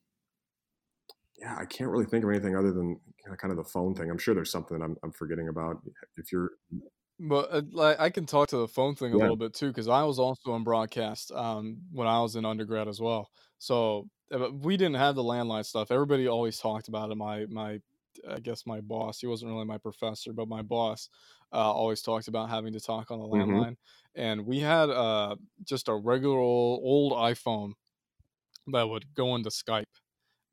yeah, 1.38 1.56
I 1.58 1.66
can't 1.66 1.90
really 1.90 2.06
think 2.06 2.24
of 2.24 2.30
anything 2.30 2.56
other 2.56 2.72
than 2.72 2.98
kind 3.38 3.50
of 3.50 3.56
the 3.58 3.64
phone 3.64 3.94
thing. 3.94 4.10
I'm 4.10 4.18
sure 4.18 4.34
there's 4.34 4.50
something 4.50 4.78
that 4.78 4.84
I'm, 4.84 4.96
I'm 5.02 5.12
forgetting 5.12 5.48
about. 5.48 5.82
If 6.16 6.32
you're 6.32 6.52
But 7.18 7.50
uh, 7.50 7.62
like, 7.70 7.98
I 7.98 8.10
can 8.10 8.26
talk 8.26 8.48
to 8.50 8.58
the 8.58 8.68
phone 8.68 8.94
thing 8.94 9.12
a 9.14 9.18
Yeah. 9.18 9.18
little 9.18 9.36
bit 9.36 9.54
too, 9.54 9.68
because 9.68 9.88
I 9.88 10.02
was 10.04 10.18
also 10.18 10.54
in 10.54 10.64
broadcast 10.64 11.32
um, 11.32 11.82
when 11.90 12.06
I 12.06 12.20
was 12.20 12.36
in 12.36 12.44
undergrad 12.44 12.88
as 12.88 13.00
well. 13.00 13.30
So 13.59 14.09
uh, 14.32 14.50
we 14.52 14.76
didn't 14.76 14.96
have 14.96 15.14
the 15.14 15.22
landline 15.22 15.64
stuff. 15.64 15.90
Everybody 15.90 16.26
always 16.26 16.59
talked 16.59 16.88
about 16.88 17.11
it. 17.11 17.16
My 17.16 17.46
my, 17.46 17.80
I 18.28 18.40
guess 18.40 18.66
my 18.66 18.80
boss. 18.80 19.20
He 19.20 19.26
wasn't 19.26 19.52
really 19.52 19.64
my 19.64 19.78
professor, 19.78 20.32
but 20.32 20.48
my 20.48 20.62
boss 20.62 21.09
uh, 21.52 21.72
always 21.72 22.02
talked 22.02 22.28
about 22.28 22.50
having 22.50 22.72
to 22.72 22.80
talk 22.80 23.11
on 23.11 23.18
the 23.18 23.24
Mhm. 23.30 23.64
landline. 23.64 23.76
And 24.14 24.46
we 24.46 24.61
had 24.61 24.90
uh, 24.90 25.36
just 25.64 25.88
a 25.88 25.94
regular 25.94 26.38
old, 26.38 26.80
old 26.84 27.12
iPhone 27.12 27.74
that 28.68 28.84
would 28.88 29.14
go 29.14 29.34
into 29.34 29.50
Skype 29.50 29.84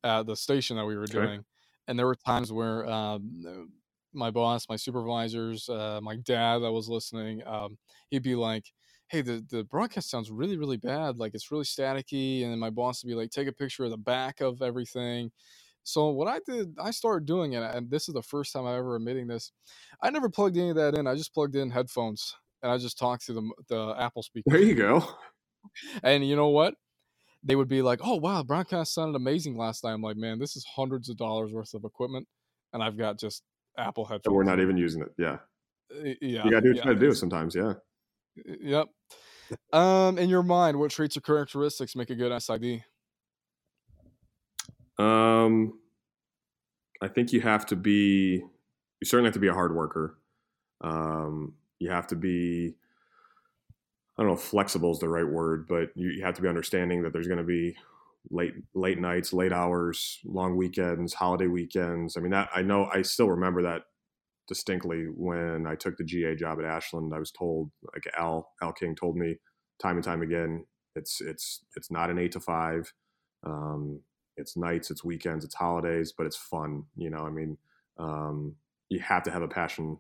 at 0.04 0.26
the 0.28 0.36
station 0.36 0.78
that 0.78 0.86
we 0.86 0.98
were 0.98 1.08
Okay. 1.10 1.30
doing. 1.30 1.46
And 1.88 2.00
there 2.00 2.08
were 2.08 2.16
times 2.16 2.52
where 2.52 2.86
um, 2.88 3.74
my 4.14 4.32
boss, 4.32 4.68
my 4.70 4.76
supervisors, 4.78 5.70
uh, 5.70 6.00
my 6.02 6.18
dad 6.18 6.60
that 6.60 6.72
was 6.72 6.90
listening, 6.90 7.46
um, 7.48 7.78
he'd 8.12 8.24
be 8.24 8.36
like, 8.36 8.74
"Hey, 9.14 9.22
the 9.22 9.46
the 9.50 9.64
broadcast 9.64 10.10
sounds 10.10 10.32
really 10.32 10.58
really 10.58 10.78
bad. 10.78 11.18
Like 11.18 11.36
it's 11.36 11.52
really 11.52 11.64
staticky." 11.66 12.44
And 12.44 12.52
then 12.52 12.60
my 12.60 12.70
boss 12.72 13.04
would 13.04 13.10
be 13.10 13.16
like, 13.16 13.32
"Take 13.32 13.48
a 13.48 13.54
picture 13.54 13.84
of 13.86 13.92
the 13.92 13.98
back 13.98 14.42
of 14.42 14.62
everything." 14.62 15.32
So 15.84 16.10
what 16.10 16.28
I 16.30 16.40
did, 16.46 16.76
I 16.80 16.92
started 16.92 17.26
doing 17.28 17.54
it, 17.54 17.64
and 17.64 17.92
this 17.92 18.08
is 18.10 18.14
the 18.16 18.24
first 18.24 18.54
time 18.54 18.66
I'm 18.66 18.78
ever 18.80 18.96
admitting 18.96 19.28
this. 19.28 19.52
I 20.02 20.10
never 20.12 20.30
plugged 20.30 20.58
any 20.58 20.70
of 20.72 20.76
that 20.78 20.96
in. 20.98 21.08
I 21.08 21.16
just 21.16 21.34
plugged 21.34 21.56
in 21.56 21.72
headphones, 21.72 22.36
and 22.64 22.72
I 22.72 22.78
just 22.78 22.98
talked 22.98 23.26
to 23.28 23.34
the 23.34 23.54
the 23.70 23.96
Apple 24.00 24.24
speaker. 24.24 24.46
there, 24.46 24.62
you 24.62 24.76
go. 24.76 25.02
And 26.04 26.26
you 26.28 26.36
know 26.36 26.50
what? 26.50 26.76
They 27.44 27.56
would 27.56 27.70
be 27.70 27.82
like, 27.84 28.00
"Oh 28.04 28.18
wow, 28.18 28.44
broadcast 28.44 28.94
sounded 28.94 29.16
amazing 29.18 29.58
last 29.58 29.84
night." 29.84 29.94
I'm 29.94 30.02
like, 30.04 30.18
"Man, 30.18 30.40
this 30.40 30.56
is 30.58 30.66
hundreds 30.66 31.10
of 31.10 31.18
dollars 31.18 31.54
worth 31.54 31.74
of 31.76 31.86
equipment, 31.86 32.28
and 32.74 32.84
I've 32.84 32.98
got 32.98 33.20
just 33.20 33.44
Apple 33.78 34.06
headphones." 34.06 34.26
And 34.26 34.36
we're 34.36 34.44
not 34.44 34.60
even 34.60 34.78
using 34.78 35.02
it. 35.02 35.14
Yeah, 35.18 35.40
Yeah, 35.90 36.16
you 36.42 36.52
gotta 36.52 36.62
do 36.62 36.70
what 36.70 36.78
yeah, 36.78 36.84
you 36.84 36.94
gotta 36.94 37.00
do 37.00 37.14
sometimes. 37.14 37.56
Yeah. 37.56 37.74
Yep. 38.46 38.90
Um, 39.72 40.18
in 40.18 40.30
your 40.30 40.44
mind, 40.44 40.78
what 40.80 40.92
traits 40.92 41.18
or 41.18 41.22
characteristics 41.22 41.96
make 41.96 42.10
a 42.10 42.16
good 42.16 42.42
SID? 42.42 42.84
Um, 44.98 45.80
I 47.02 47.08
think 47.08 47.34
you 47.34 47.42
have 47.42 47.66
to 47.68 47.76
be. 47.76 48.44
You 49.02 49.06
certainly 49.06 49.28
have 49.28 49.34
to 49.34 49.40
be 49.40 49.48
a 49.48 49.54
hard 49.54 49.76
worker. 49.76 50.18
Um, 50.82 51.54
you 51.80 51.90
have 51.90 52.08
to 52.08 52.16
be. 52.16 52.76
I 54.18 54.22
don't 54.22 54.28
know 54.28 54.36
if 54.36 54.42
flexible 54.42 54.92
is 54.92 55.00
the 55.00 55.10
right 55.10 55.28
word, 55.28 55.68
but 55.68 55.90
you, 55.96 56.10
you 56.10 56.24
have 56.24 56.36
to 56.36 56.42
be 56.42 56.48
understanding 56.48 57.02
that 57.02 57.14
there's 57.14 57.28
going 57.28 57.40
to 57.40 57.44
be 57.44 57.76
late 58.30 58.54
late 58.74 59.00
nights, 59.00 59.34
late 59.34 59.52
hours, 59.52 60.20
long 60.24 60.56
weekends, 60.56 61.14
holiday 61.14 61.48
weekends. 61.48 62.16
I 62.16 62.22
mean, 62.22 62.32
that 62.32 62.50
I 62.56 62.62
know. 62.62 62.86
I 62.94 63.02
still 63.02 63.30
remember 63.30 63.64
that 63.64 63.84
distinctly 64.48 65.06
when 65.06 65.66
I 65.68 65.76
took 65.76 65.98
the 65.98 66.04
GA 66.04 66.36
job 66.36 66.60
at 66.60 66.66
Ashland. 66.66 67.14
I 67.14 67.20
was 67.20 67.32
told, 67.32 67.72
like 67.94 68.06
Al 68.18 68.52
Al 68.62 68.74
King 68.74 68.96
told 68.96 69.16
me 69.16 69.38
time 69.82 69.96
and 69.96 70.04
time 70.04 70.22
again, 70.22 70.66
it's 70.96 71.22
it's 71.22 71.62
it's 71.76 71.92
not 71.92 72.10
an 72.10 72.20
eight 72.20 72.32
to 72.34 72.40
five. 72.40 72.94
Um, 73.46 74.02
it's 74.38 74.58
nights, 74.58 74.90
it's 74.90 75.04
weekends, 75.04 75.46
it's 75.46 75.56
holidays, 75.56 76.14
but 76.16 76.26
it's 76.26 76.38
fun. 76.38 76.84
You 76.96 77.10
know, 77.10 77.26
I 77.26 77.30
mean, 77.30 77.58
um, 77.98 78.56
you 78.90 79.00
have 79.00 79.24
to 79.24 79.32
have 79.32 79.42
a 79.42 79.48
passion 79.48 79.98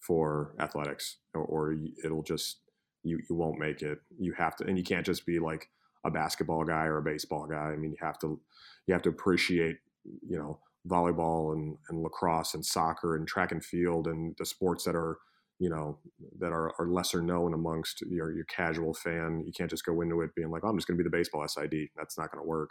for 0.00 0.54
athletics, 0.58 1.16
or, 1.34 1.42
or 1.42 1.76
it'll 2.04 2.22
just 2.22 2.58
you 3.02 3.20
you 3.28 3.36
won't 3.36 3.58
make 3.58 3.82
it. 3.82 3.98
You 4.18 4.32
have 4.32 4.56
to, 4.56 4.64
and 4.64 4.78
you 4.78 4.84
can't 4.84 5.06
just 5.06 5.26
be 5.26 5.38
like 5.38 5.68
a 6.04 6.10
basketball 6.10 6.64
guy 6.64 6.84
or 6.84 6.98
a 6.98 7.02
baseball 7.02 7.46
guy. 7.46 7.72
I 7.72 7.76
mean, 7.76 7.92
you 7.92 7.98
have 8.00 8.18
to 8.20 8.40
you 8.86 8.94
have 8.94 9.02
to 9.02 9.10
appreciate 9.10 9.78
you 10.04 10.38
know 10.38 10.58
volleyball 10.88 11.52
and, 11.54 11.76
and 11.88 12.02
lacrosse 12.02 12.54
and 12.54 12.64
soccer 12.64 13.16
and 13.16 13.26
track 13.26 13.52
and 13.52 13.64
field 13.64 14.06
and 14.06 14.34
the 14.38 14.44
sports 14.44 14.84
that 14.84 14.94
are 14.94 15.18
you 15.58 15.70
know 15.70 15.98
that 16.38 16.52
are, 16.52 16.72
are 16.78 16.88
lesser 16.88 17.22
known 17.22 17.54
amongst 17.54 18.02
your 18.02 18.32
your 18.32 18.44
casual 18.44 18.92
fan. 18.92 19.42
You 19.46 19.52
can't 19.52 19.70
just 19.70 19.84
go 19.84 20.00
into 20.00 20.20
it 20.20 20.34
being 20.34 20.50
like, 20.50 20.62
oh, 20.64 20.68
I'm 20.68 20.76
just 20.76 20.86
going 20.86 20.98
to 20.98 21.02
be 21.02 21.08
the 21.08 21.16
baseball 21.16 21.46
SID. 21.46 21.88
That's 21.96 22.18
not 22.18 22.30
going 22.32 22.42
to 22.42 22.48
work. 22.48 22.70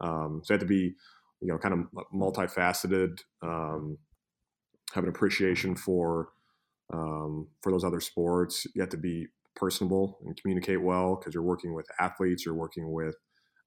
Um, 0.00 0.40
so 0.44 0.54
you 0.54 0.58
have 0.58 0.60
to 0.60 0.66
be, 0.66 0.94
you 1.40 1.48
know, 1.48 1.58
kind 1.58 1.74
of 1.74 2.04
multifaceted, 2.14 3.18
um, 3.42 3.98
have 4.94 5.04
an 5.04 5.10
appreciation 5.10 5.74
for 5.74 6.28
um, 6.92 7.48
for 7.60 7.72
those 7.72 7.84
other 7.84 8.00
sports. 8.00 8.66
You 8.74 8.82
have 8.82 8.90
to 8.90 8.96
be 8.96 9.26
personable 9.56 10.18
and 10.24 10.36
communicate 10.40 10.80
well 10.80 11.16
because 11.16 11.34
you're 11.34 11.42
working 11.42 11.74
with 11.74 11.86
athletes, 11.98 12.44
you're 12.46 12.54
working 12.54 12.92
with 12.92 13.16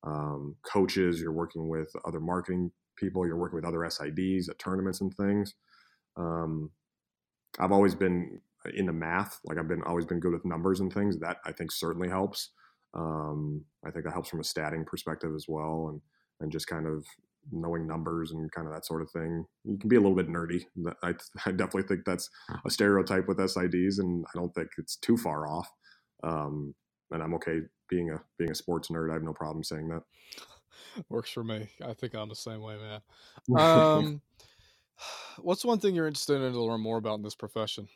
um, 0.04 0.56
coaches, 0.66 1.20
you're 1.20 1.32
working 1.32 1.68
with 1.68 1.92
other 2.06 2.20
marketing 2.20 2.72
people, 2.96 3.26
you're 3.26 3.38
working 3.38 3.56
with 3.56 3.66
other 3.66 3.80
SIDs 3.80 4.50
at 4.50 4.60
tournaments 4.60 5.02
and 5.02 5.14
things. 5.14 5.54
Um, 6.18 6.72
I've 7.60 7.72
always 7.72 7.96
been 7.96 8.42
into 8.74 8.94
math, 8.94 9.40
like 9.46 9.58
I've 9.58 9.68
been 9.68 9.84
always 9.84 10.06
been 10.06 10.20
good 10.20 10.34
with 10.34 10.46
numbers 10.46 10.80
and 10.80 10.92
things. 10.92 11.18
That 11.20 11.38
I 11.46 11.52
think 11.52 11.72
certainly 11.72 12.10
helps. 12.10 12.52
Um, 12.94 13.64
I 13.86 13.92
think 13.92 14.06
that 14.06 14.14
helps 14.14 14.30
from 14.30 14.40
a 14.40 14.44
statting 14.44 14.86
perspective 14.86 15.34
as 15.36 15.46
well, 15.48 15.90
and 15.90 16.02
and 16.42 16.52
just 16.52 16.68
kind 16.68 16.88
of 16.88 17.06
knowing 17.52 17.86
numbers 17.88 18.32
and 18.32 18.52
kind 18.52 18.68
of 18.68 18.74
that 18.74 18.86
sort 18.86 19.02
of 19.02 19.12
thing. 19.12 19.46
You 19.64 19.78
can 19.78 19.90
be 19.90 19.96
a 19.96 20.02
little 20.02 20.16
bit 20.16 20.30
nerdy. 20.30 20.66
I, 21.04 21.10
I 21.46 21.52
definitely 21.52 21.84
think 21.84 22.06
that's 22.06 22.30
a 22.66 22.70
stereotype 22.70 23.28
with 23.28 23.38
SIDs, 23.38 24.00
and 24.00 24.26
I 24.28 24.38
don't 24.38 24.54
think 24.54 24.70
it's 24.78 24.98
too 24.98 25.18
far 25.18 25.48
off. 25.48 25.70
Um, 26.24 26.74
and 27.12 27.22
I'm 27.22 27.36
okay 27.36 27.60
being 27.90 28.10
a 28.10 28.22
being 28.38 28.52
a 28.52 28.56
sports 28.56 28.90
nerd. 28.90 29.12
I 29.12 29.14
have 29.14 29.24
no 29.24 29.34
problem 29.34 29.64
saying 29.64 29.90
that. 29.90 30.02
Works 31.10 31.32
for 31.32 31.44
me. 31.44 31.70
I 31.84 31.94
think 31.94 32.16
I'm 32.16 32.30
the 32.30 32.36
same 32.36 32.62
way, 32.62 32.78
man. 32.78 33.02
Um, 33.58 34.22
what's 35.42 35.66
one 35.66 35.80
thing 35.80 35.96
you're 35.96 36.08
interested 36.08 36.42
in 36.42 36.54
to 36.54 36.62
learn 36.62 36.82
more 36.82 36.98
about 36.98 37.16
in 37.16 37.24
this 37.24 37.36
profession? 37.36 37.88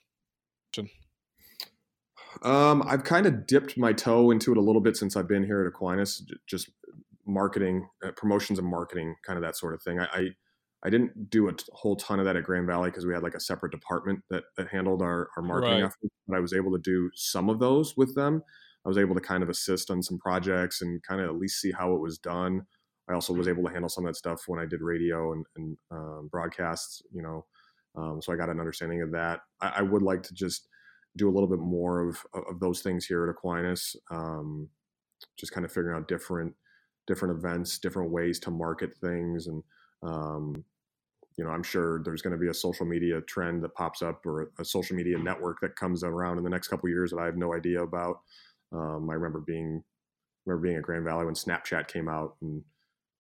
Um, 2.44 2.84
I've 2.86 3.04
kind 3.04 3.26
of 3.26 3.48
dipped 3.48 3.78
my 3.78 3.92
toe 3.94 4.32
into 4.32 4.52
it 4.52 4.58
a 4.58 4.62
little 4.62 4.82
bit 4.82 4.96
since 4.96 5.16
I've 5.16 5.28
been 5.28 5.44
here 5.44 5.62
at 5.62 5.68
Aquinas. 5.68 6.26
Just 6.48 6.70
marketing, 7.26 7.88
uh, 8.04 8.12
promotions 8.16 8.60
and 8.60 8.68
marketing, 8.68 9.16
kind 9.26 9.38
of 9.38 9.44
that 9.44 9.58
sort 9.58 9.74
of 9.74 9.82
thing. 9.82 10.00
I, 10.00 10.06
I, 10.14 10.28
I 10.84 10.90
didn't 10.90 11.30
do 11.30 11.50
a 11.50 11.54
whole 11.74 11.96
ton 11.96 12.20
of 12.20 12.26
that 12.26 12.36
at 12.36 12.44
Grand 12.44 12.68
Valley 12.68 12.90
because 12.90 13.06
we 13.06 13.14
had 13.14 13.24
like 13.24 13.34
a 13.34 13.40
separate 13.40 13.72
department 13.72 14.22
that, 14.30 14.44
that 14.58 14.70
handled 14.70 15.02
our, 15.02 15.30
our 15.36 15.44
marketing 15.44 15.80
Right. 15.80 15.84
efforts. 15.84 16.14
But 16.28 16.38
I 16.38 16.40
was 16.40 16.54
able 16.54 16.72
to 16.72 16.80
do 16.80 17.10
some 17.16 17.50
of 17.50 17.60
those 17.60 17.98
with 17.98 18.16
them. 18.16 18.44
I 18.86 18.90
was 18.90 18.98
able 18.98 19.16
to 19.16 19.22
kind 19.22 19.44
of 19.44 19.50
assist 19.50 19.92
on 19.92 20.02
some 20.02 20.18
projects 20.18 20.82
and 20.82 21.02
kind 21.04 21.22
of 21.22 21.30
at 21.30 21.38
least 21.38 21.60
see 21.60 21.72
how 21.72 21.94
it 21.94 22.00
was 22.00 22.18
done. 22.18 22.62
I 23.10 23.14
also 23.14 23.34
was 23.34 23.48
able 23.48 23.64
to 23.64 23.72
handle 23.72 23.90
some 23.90 24.06
of 24.06 24.10
that 24.10 24.18
stuff 24.18 24.44
when 24.48 24.60
I 24.60 24.66
did 24.66 24.82
radio 24.82 25.34
and, 25.34 25.46
and 25.58 25.78
um, 25.92 26.30
broadcasts, 26.32 27.02
you 27.12 27.22
know. 27.22 27.46
Um, 27.96 28.22
so 28.22 28.32
I 28.32 28.36
got 28.36 28.50
an 28.50 28.60
understanding 28.60 29.02
of 29.02 29.12
that. 29.12 29.42
I, 29.62 29.74
I 29.78 29.82
would 29.82 30.04
like 30.04 30.24
to 30.24 30.34
just 30.34 30.68
do 31.18 31.28
a 31.28 31.34
little 31.34 31.50
bit 31.50 31.60
more 31.60 32.08
of, 32.08 32.24
of 32.34 32.60
those 32.60 32.82
things 32.82 33.06
here 33.06 33.24
at 33.24 33.30
Aquinas. 33.30 33.96
Um, 34.12 34.70
just 35.38 35.52
kind 35.52 35.66
of 35.66 35.72
figuring 35.72 35.98
out 35.98 36.08
different 36.08 36.54
different 37.08 37.38
events, 37.38 37.80
different 37.80 38.12
ways 38.12 38.40
to 38.40 38.52
market 38.52 38.94
things, 39.02 39.48
and 39.48 39.64
um, 40.04 40.64
you 41.38 41.44
know, 41.44 41.52
I'm 41.52 41.64
sure 41.64 42.02
there's 42.04 42.22
going 42.22 42.34
to 42.34 42.40
be 42.40 42.50
a 42.50 42.54
social 42.54 42.86
media 42.86 43.22
trend 43.22 43.64
that 43.64 43.74
pops 43.74 44.02
up 44.02 44.26
or 44.26 44.42
a, 44.42 44.46
a 44.60 44.66
social 44.66 44.96
media 44.96 45.18
network 45.18 45.60
that 45.62 45.76
comes 45.76 46.04
around 46.04 46.38
in 46.38 46.44
the 46.44 46.50
next 46.50 46.68
couple 46.68 46.88
of 46.88 46.92
years 46.92 47.12
that 47.12 47.20
I 47.20 47.26
have 47.26 47.38
no 47.38 47.56
idea 47.56 47.82
about. 47.82 48.20
Um, 48.72 49.10
I 49.10 49.14
remember 49.16 49.40
being 49.42 49.84
remember 50.46 50.64
being 50.68 50.78
at 50.78 50.84
Grand 50.84 51.06
Valley 51.06 51.26
when 51.26 51.36
Snapchat 51.36 51.88
came 51.88 52.10
out, 52.10 52.38
and 52.42 52.64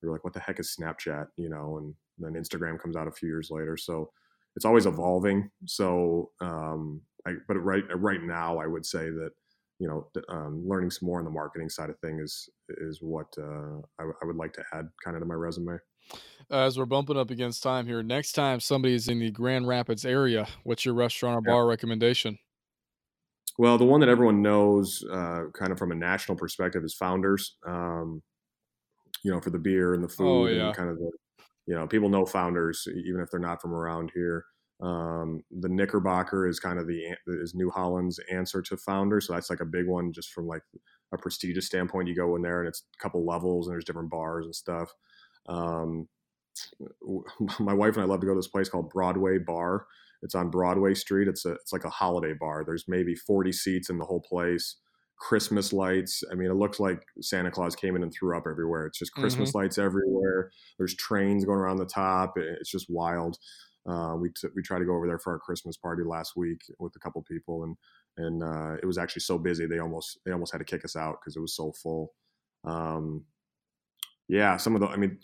we 0.01 0.07
were 0.09 0.13
like, 0.15 0.23
"What 0.23 0.33
the 0.33 0.39
heck 0.39 0.59
is 0.59 0.75
Snapchat?" 0.79 1.27
You 1.37 1.49
know, 1.49 1.77
and 1.77 1.95
then 2.17 2.33
Instagram 2.33 2.79
comes 2.79 2.95
out 2.95 3.07
a 3.07 3.11
few 3.11 3.29
years 3.29 3.49
later. 3.51 3.77
So 3.77 4.11
it's 4.55 4.65
always 4.65 4.85
evolving. 4.85 5.51
So, 5.65 6.31
um, 6.41 7.01
I, 7.25 7.35
but 7.47 7.55
right 7.57 7.83
right 7.95 8.21
now, 8.23 8.57
I 8.59 8.67
would 8.67 8.85
say 8.85 9.09
that 9.09 9.31
you 9.79 9.87
know, 9.87 10.11
um, 10.29 10.67
learning 10.67 10.91
some 10.91 11.07
more 11.07 11.19
on 11.19 11.25
the 11.25 11.31
marketing 11.31 11.69
side 11.69 11.89
of 11.89 11.99
thing 11.99 12.19
is 12.19 12.49
is 12.69 12.99
what 13.01 13.27
uh, 13.37 13.77
I, 13.99 14.03
w- 14.03 14.15
I 14.21 14.25
would 14.25 14.35
like 14.35 14.53
to 14.53 14.65
add 14.73 14.89
kind 15.03 15.15
of 15.15 15.21
to 15.21 15.25
my 15.27 15.35
resume. 15.35 15.79
As 16.51 16.77
we're 16.77 16.85
bumping 16.85 17.17
up 17.17 17.29
against 17.31 17.63
time 17.63 17.85
here, 17.87 18.01
next 18.03 18.33
time 18.33 18.59
somebody 18.59 18.93
is 18.93 19.07
in 19.07 19.19
the 19.19 19.31
Grand 19.31 19.67
Rapids 19.67 20.05
area, 20.05 20.47
what's 20.63 20.85
your 20.85 20.93
restaurant 20.93 21.37
or 21.37 21.41
Yeah. 21.45 21.53
bar 21.53 21.65
recommendation? 21.67 22.37
Well, 23.59 23.77
the 23.77 23.83
one 23.85 23.99
that 23.99 24.07
everyone 24.09 24.41
knows, 24.41 25.03
uh, 25.11 25.47
kind 25.53 25.73
of 25.73 25.77
from 25.77 25.91
a 25.91 25.95
national 25.95 26.37
perspective, 26.37 26.81
is 26.85 26.95
Founders. 26.95 27.57
Um, 27.67 28.23
you 29.23 29.31
know, 29.31 29.41
for 29.41 29.49
the 29.49 29.59
beer 29.59 29.93
and 29.93 30.03
the 30.03 30.07
food 30.09 30.25
Oh, 30.25 30.47
yeah. 30.47 30.67
and 30.67 30.75
kind 30.75 30.89
of 30.89 30.97
the, 30.97 31.11
you 31.67 31.75
know, 31.75 31.87
people 31.87 32.09
know 32.09 32.25
Founders 32.25 32.87
even 33.05 33.21
if 33.21 33.29
they're 33.29 33.39
not 33.39 33.61
from 33.61 33.73
around 33.73 34.11
here. 34.13 34.45
Um, 34.81 35.43
the 35.51 35.67
Knickerbocker 35.67 36.47
is 36.47 36.59
kind 36.59 36.79
of 36.79 36.87
the 36.87 37.15
is 37.27 37.53
New 37.53 37.69
Holland's 37.69 38.19
answer 38.31 38.61
to 38.61 38.77
Founders, 38.77 39.27
so 39.27 39.33
that's 39.33 39.49
like 39.49 39.59
a 39.59 39.65
big 39.65 39.87
one 39.87 40.13
just 40.13 40.31
from 40.31 40.47
like 40.47 40.63
a 41.13 41.17
prestigious 41.17 41.65
standpoint. 41.65 42.07
You 42.07 42.15
go 42.15 42.37
in 42.37 42.41
there 42.41 42.61
and 42.61 42.69
it's 42.69 42.83
a 42.97 43.03
couple 43.03 43.25
levels 43.25 43.67
and 43.67 43.73
there's 43.73 43.83
different 43.83 44.09
bars 44.09 44.45
and 44.45 44.55
stuff. 44.55 44.89
Um, 45.47 46.07
my 47.59 47.73
wife 47.73 47.95
and 47.95 48.03
I 48.03 48.07
love 48.07 48.21
to 48.21 48.27
go 48.27 48.33
to 48.33 48.39
this 48.39 48.47
place 48.47 48.69
called 48.69 48.89
Broadway 48.89 49.37
Bar. 49.37 49.85
It's 50.21 50.35
on 50.35 50.49
Broadway 50.49 50.93
Street. 50.93 51.27
It's 51.27 51.45
a 51.45 51.53
it's 51.53 51.73
like 51.73 51.85
a 51.85 51.89
holiday 51.89 52.33
bar. 52.33 52.63
There's 52.65 52.85
maybe 52.87 53.15
40 53.15 53.51
seats 53.51 53.89
in 53.89 53.97
the 53.97 54.05
whole 54.05 54.21
place. 54.21 54.75
Christmas 55.19 55.73
lights. 55.73 56.23
I 56.31 56.35
mean, 56.35 56.49
it 56.49 56.55
looks 56.55 56.79
like 56.79 57.03
Santa 57.21 57.51
Claus 57.51 57.75
came 57.75 57.95
in 57.95 58.03
and 58.03 58.13
threw 58.13 58.37
up 58.37 58.45
everywhere. 58.49 58.85
It's 58.85 58.99
just 58.99 59.13
Christmas 59.13 59.53
lights 59.53 59.77
everywhere. 59.77 60.49
There's 60.77 60.95
trains 60.95 61.43
going 61.43 61.59
around 61.59 61.77
the 61.77 61.85
top. 61.85 62.35
It's 62.37 62.71
just 62.71 62.89
wild. 62.89 63.37
Uh, 63.87 64.15
we 64.15 64.29
t- 64.29 64.47
we 64.55 64.61
tried 64.61 64.79
to 64.79 64.85
go 64.85 64.95
over 64.95 65.07
there 65.07 65.19
for 65.19 65.33
our 65.33 65.39
Christmas 65.39 65.77
party 65.77 66.03
last 66.03 66.33
week 66.35 66.61
with 66.79 66.95
a 66.95 66.99
couple 66.99 67.21
people, 67.23 67.63
and 67.63 67.75
and 68.17 68.43
uh, 68.43 68.77
it 68.81 68.85
was 68.85 68.97
actually 68.97 69.21
so 69.21 69.37
busy 69.37 69.65
they 69.65 69.79
almost 69.79 70.19
they 70.25 70.31
almost 70.31 70.51
had 70.51 70.59
to 70.59 70.65
kick 70.65 70.85
us 70.85 70.95
out 70.95 71.17
because 71.19 71.35
it 71.35 71.41
was 71.41 71.55
so 71.55 71.73
full. 71.73 72.13
Um, 72.63 73.25
yeah, 74.29 74.57
some 74.57 74.75
of 74.75 74.81
the 74.81 74.87
I 74.87 74.95
mean, 74.95 75.17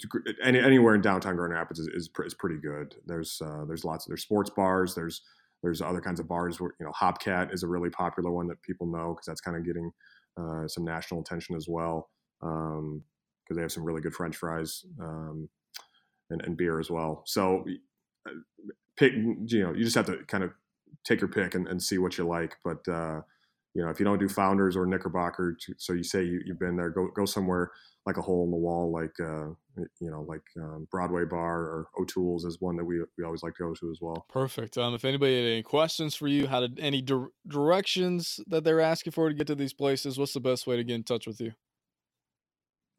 any, 0.44 0.60
anywhere 0.60 0.96
in 0.96 1.02
downtown 1.02 1.36
Grand 1.36 1.54
Rapids 1.54 1.80
is, 1.80 1.88
is, 1.88 2.10
is 2.26 2.34
pretty 2.34 2.58
good. 2.58 2.96
There's 3.06 3.40
uh, 3.40 3.64
there's 3.68 3.86
lots 3.86 4.06
of 4.06 4.10
there's 4.10 4.24
sports 4.24 4.50
bars. 4.50 4.96
There's 4.96 5.22
there's 5.62 5.80
other 5.80 6.02
kinds 6.02 6.20
of 6.20 6.28
bars 6.28 6.60
where 6.60 6.72
you 6.80 6.88
know 6.88 6.92
Hopcat 6.92 7.54
is 7.54 7.62
a 7.62 7.68
really 7.68 7.92
popular 7.92 8.32
one 8.32 8.48
that 8.48 8.62
people 8.64 8.88
know 8.88 9.14
because 9.14 9.28
that's 9.28 9.42
kind 9.42 9.56
of 9.56 9.64
getting 9.64 9.92
uh, 10.38 10.68
some 10.68 10.84
national 10.84 11.22
attention 11.22 11.56
as 11.56 11.68
well 11.68 12.10
because 12.40 13.56
they 13.56 13.62
have 13.62 13.72
some 13.72 13.84
really 13.84 14.02
good 14.02 14.14
French 14.14 14.36
fries 14.36 14.84
um, 15.00 15.48
and, 16.32 16.42
and 16.42 16.58
beer 16.58 16.80
as 16.80 16.90
well. 16.90 17.22
So 17.28 17.64
uh, 18.28 18.34
pick 18.98 19.14
you 19.14 19.64
know 19.64 19.72
you 19.72 19.84
just 19.84 19.96
have 19.96 20.08
to 20.08 20.18
kind 20.28 20.44
of 20.44 20.52
take 21.06 21.22
your 21.22 21.28
pick 21.28 21.54
and, 21.54 21.68
and 21.68 21.82
see 21.82 22.00
what 22.00 22.18
you 22.18 22.26
like. 22.26 22.56
But 22.64 22.88
uh, 22.92 23.22
you 23.76 23.84
know 23.84 23.90
if 23.90 24.00
you 24.00 24.06
don't 24.06 24.20
do 24.20 24.30
Founders 24.30 24.76
or 24.76 24.88
Knickerbocker, 24.88 25.60
so 25.78 25.94
you 25.94 26.04
say 26.04 26.24
you, 26.24 26.42
you've 26.44 26.60
been 26.60 26.76
there, 26.76 26.90
go 26.90 27.10
go 27.16 27.26
somewhere 27.26 27.70
like 28.06 28.18
a 28.18 28.22
hole 28.22 28.44
in 28.46 28.52
the 28.52 28.58
wall, 28.58 28.92
like 28.92 29.14
uh, 29.20 29.50
you 30.00 30.12
know 30.12 30.22
like 30.28 30.44
um, 30.58 30.88
Broadway 30.92 31.26
Bar 31.26 31.60
or 31.62 31.88
O'Toole's 32.00 32.46
is 32.46 32.58
one 32.60 32.76
that 32.78 32.86
we 32.86 33.02
we 33.18 33.24
always 33.24 33.44
like 33.44 33.56
to 33.56 33.64
go 33.64 33.74
to 33.74 33.92
as 33.92 34.00
well. 34.02 34.26
Perfect. 34.30 34.78
Um, 34.78 34.94
if 34.94 35.06
anybody 35.06 35.36
had 35.36 35.52
any 35.52 35.64
questions 35.64 36.16
for 36.16 36.28
you, 36.28 36.48
how 36.48 36.60
did 36.60 36.80
any 36.80 37.02
dir- 37.02 37.32
directions 37.48 38.40
that 38.48 38.64
they're 38.64 38.82
asking 38.82 39.12
for 39.12 39.30
to 39.30 39.36
get 39.36 39.48
to 39.48 39.56
these 39.56 39.74
places, 39.74 40.18
what's 40.18 40.34
the 40.34 40.40
best 40.40 40.68
way 40.68 40.78
to 40.78 40.84
get 40.84 40.96
in 40.96 41.04
touch 41.04 41.28
with 41.28 41.42
you? 41.42 41.54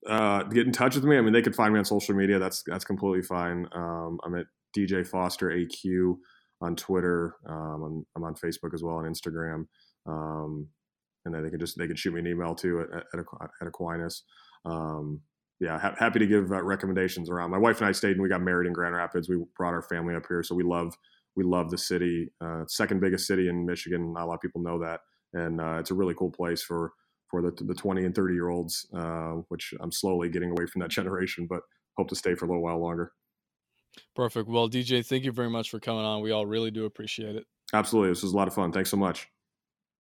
uh, 0.08 0.42
get 0.44 0.66
in 0.66 0.72
touch 0.72 0.94
with 0.94 1.04
me. 1.04 1.16
I 1.16 1.20
mean, 1.20 1.32
they 1.32 1.42
could 1.42 1.56
find 1.56 1.72
me 1.72 1.78
on 1.78 1.84
social 1.84 2.14
media. 2.14 2.38
That's 2.38 2.62
that's 2.66 2.84
completely 2.84 3.22
fine. 3.22 3.66
Um, 3.74 4.18
I'm 4.24 4.34
at 4.36 4.46
DJ 4.76 5.06
Foster 5.06 5.50
AQ 5.50 6.16
on 6.60 6.76
Twitter. 6.76 7.34
Um, 7.46 7.82
I'm, 7.82 8.06
I'm 8.16 8.24
on 8.24 8.34
Facebook 8.34 8.74
as 8.74 8.82
well 8.82 8.96
on 8.96 9.04
Instagram. 9.04 9.66
Um, 10.06 10.68
and 11.24 11.34
then 11.34 11.42
they 11.42 11.50
can 11.50 11.58
just 11.58 11.76
they 11.76 11.86
can 11.86 11.96
shoot 11.96 12.14
me 12.14 12.20
an 12.20 12.26
email 12.26 12.54
too 12.54 12.80
at 12.80 13.04
at, 13.18 13.24
at 13.60 13.68
Aquinas. 13.68 14.22
Um, 14.66 15.20
yeah, 15.60 15.78
ha- 15.78 15.94
happy 15.98 16.18
to 16.18 16.26
give 16.26 16.52
uh, 16.52 16.62
recommendations 16.62 17.30
around. 17.30 17.50
My 17.50 17.58
wife 17.58 17.78
and 17.78 17.88
I 17.88 17.92
stayed 17.92 18.12
and 18.12 18.22
we 18.22 18.28
got 18.28 18.42
married 18.42 18.66
in 18.66 18.72
Grand 18.72 18.94
Rapids. 18.94 19.28
We 19.28 19.42
brought 19.56 19.72
our 19.72 19.82
family 19.82 20.14
up 20.14 20.24
here, 20.28 20.42
so 20.42 20.54
we 20.54 20.64
love 20.64 20.94
we 21.34 21.44
love 21.44 21.70
the 21.70 21.78
city. 21.78 22.30
Uh, 22.40 22.64
second 22.66 23.00
biggest 23.00 23.26
city 23.26 23.48
in 23.48 23.64
Michigan. 23.64 24.12
Not 24.12 24.24
a 24.24 24.26
lot 24.26 24.34
of 24.34 24.40
people 24.40 24.62
know 24.62 24.78
that, 24.80 25.00
and 25.32 25.60
uh, 25.60 25.78
it's 25.78 25.90
a 25.90 25.94
really 25.94 26.14
cool 26.14 26.30
place 26.30 26.62
for 26.62 26.92
for 27.30 27.42
the 27.42 27.52
the 27.64 27.74
20 27.74 28.04
and 28.04 28.14
30 28.14 28.34
year 28.34 28.50
olds, 28.50 28.86
uh, 28.94 29.34
which 29.48 29.72
I'm 29.80 29.92
slowly 29.92 30.28
getting 30.28 30.50
away 30.50 30.66
from 30.66 30.80
that 30.82 30.90
generation, 30.98 31.46
but 31.48 31.62
hope 31.96 32.08
to 32.08 32.16
stay 32.16 32.34
for 32.34 32.44
a 32.44 32.48
little 32.48 32.62
while 32.62 32.80
longer. 32.80 33.12
Perfect. 34.14 34.48
Well, 34.48 34.68
DJ, 34.68 35.06
thank 35.06 35.24
you 35.24 35.32
very 35.32 35.48
much 35.48 35.70
for 35.70 35.80
coming 35.80 36.04
on. 36.04 36.20
We 36.20 36.30
all 36.30 36.44
really 36.44 36.70
do 36.70 36.84
appreciate 36.84 37.34
it. 37.34 37.46
Absolutely, 37.72 38.10
this 38.10 38.22
was 38.22 38.32
a 38.32 38.36
lot 38.36 38.48
of 38.48 38.54
fun. 38.54 38.72
Thanks 38.72 38.90
so 38.90 38.98
much. 38.98 39.26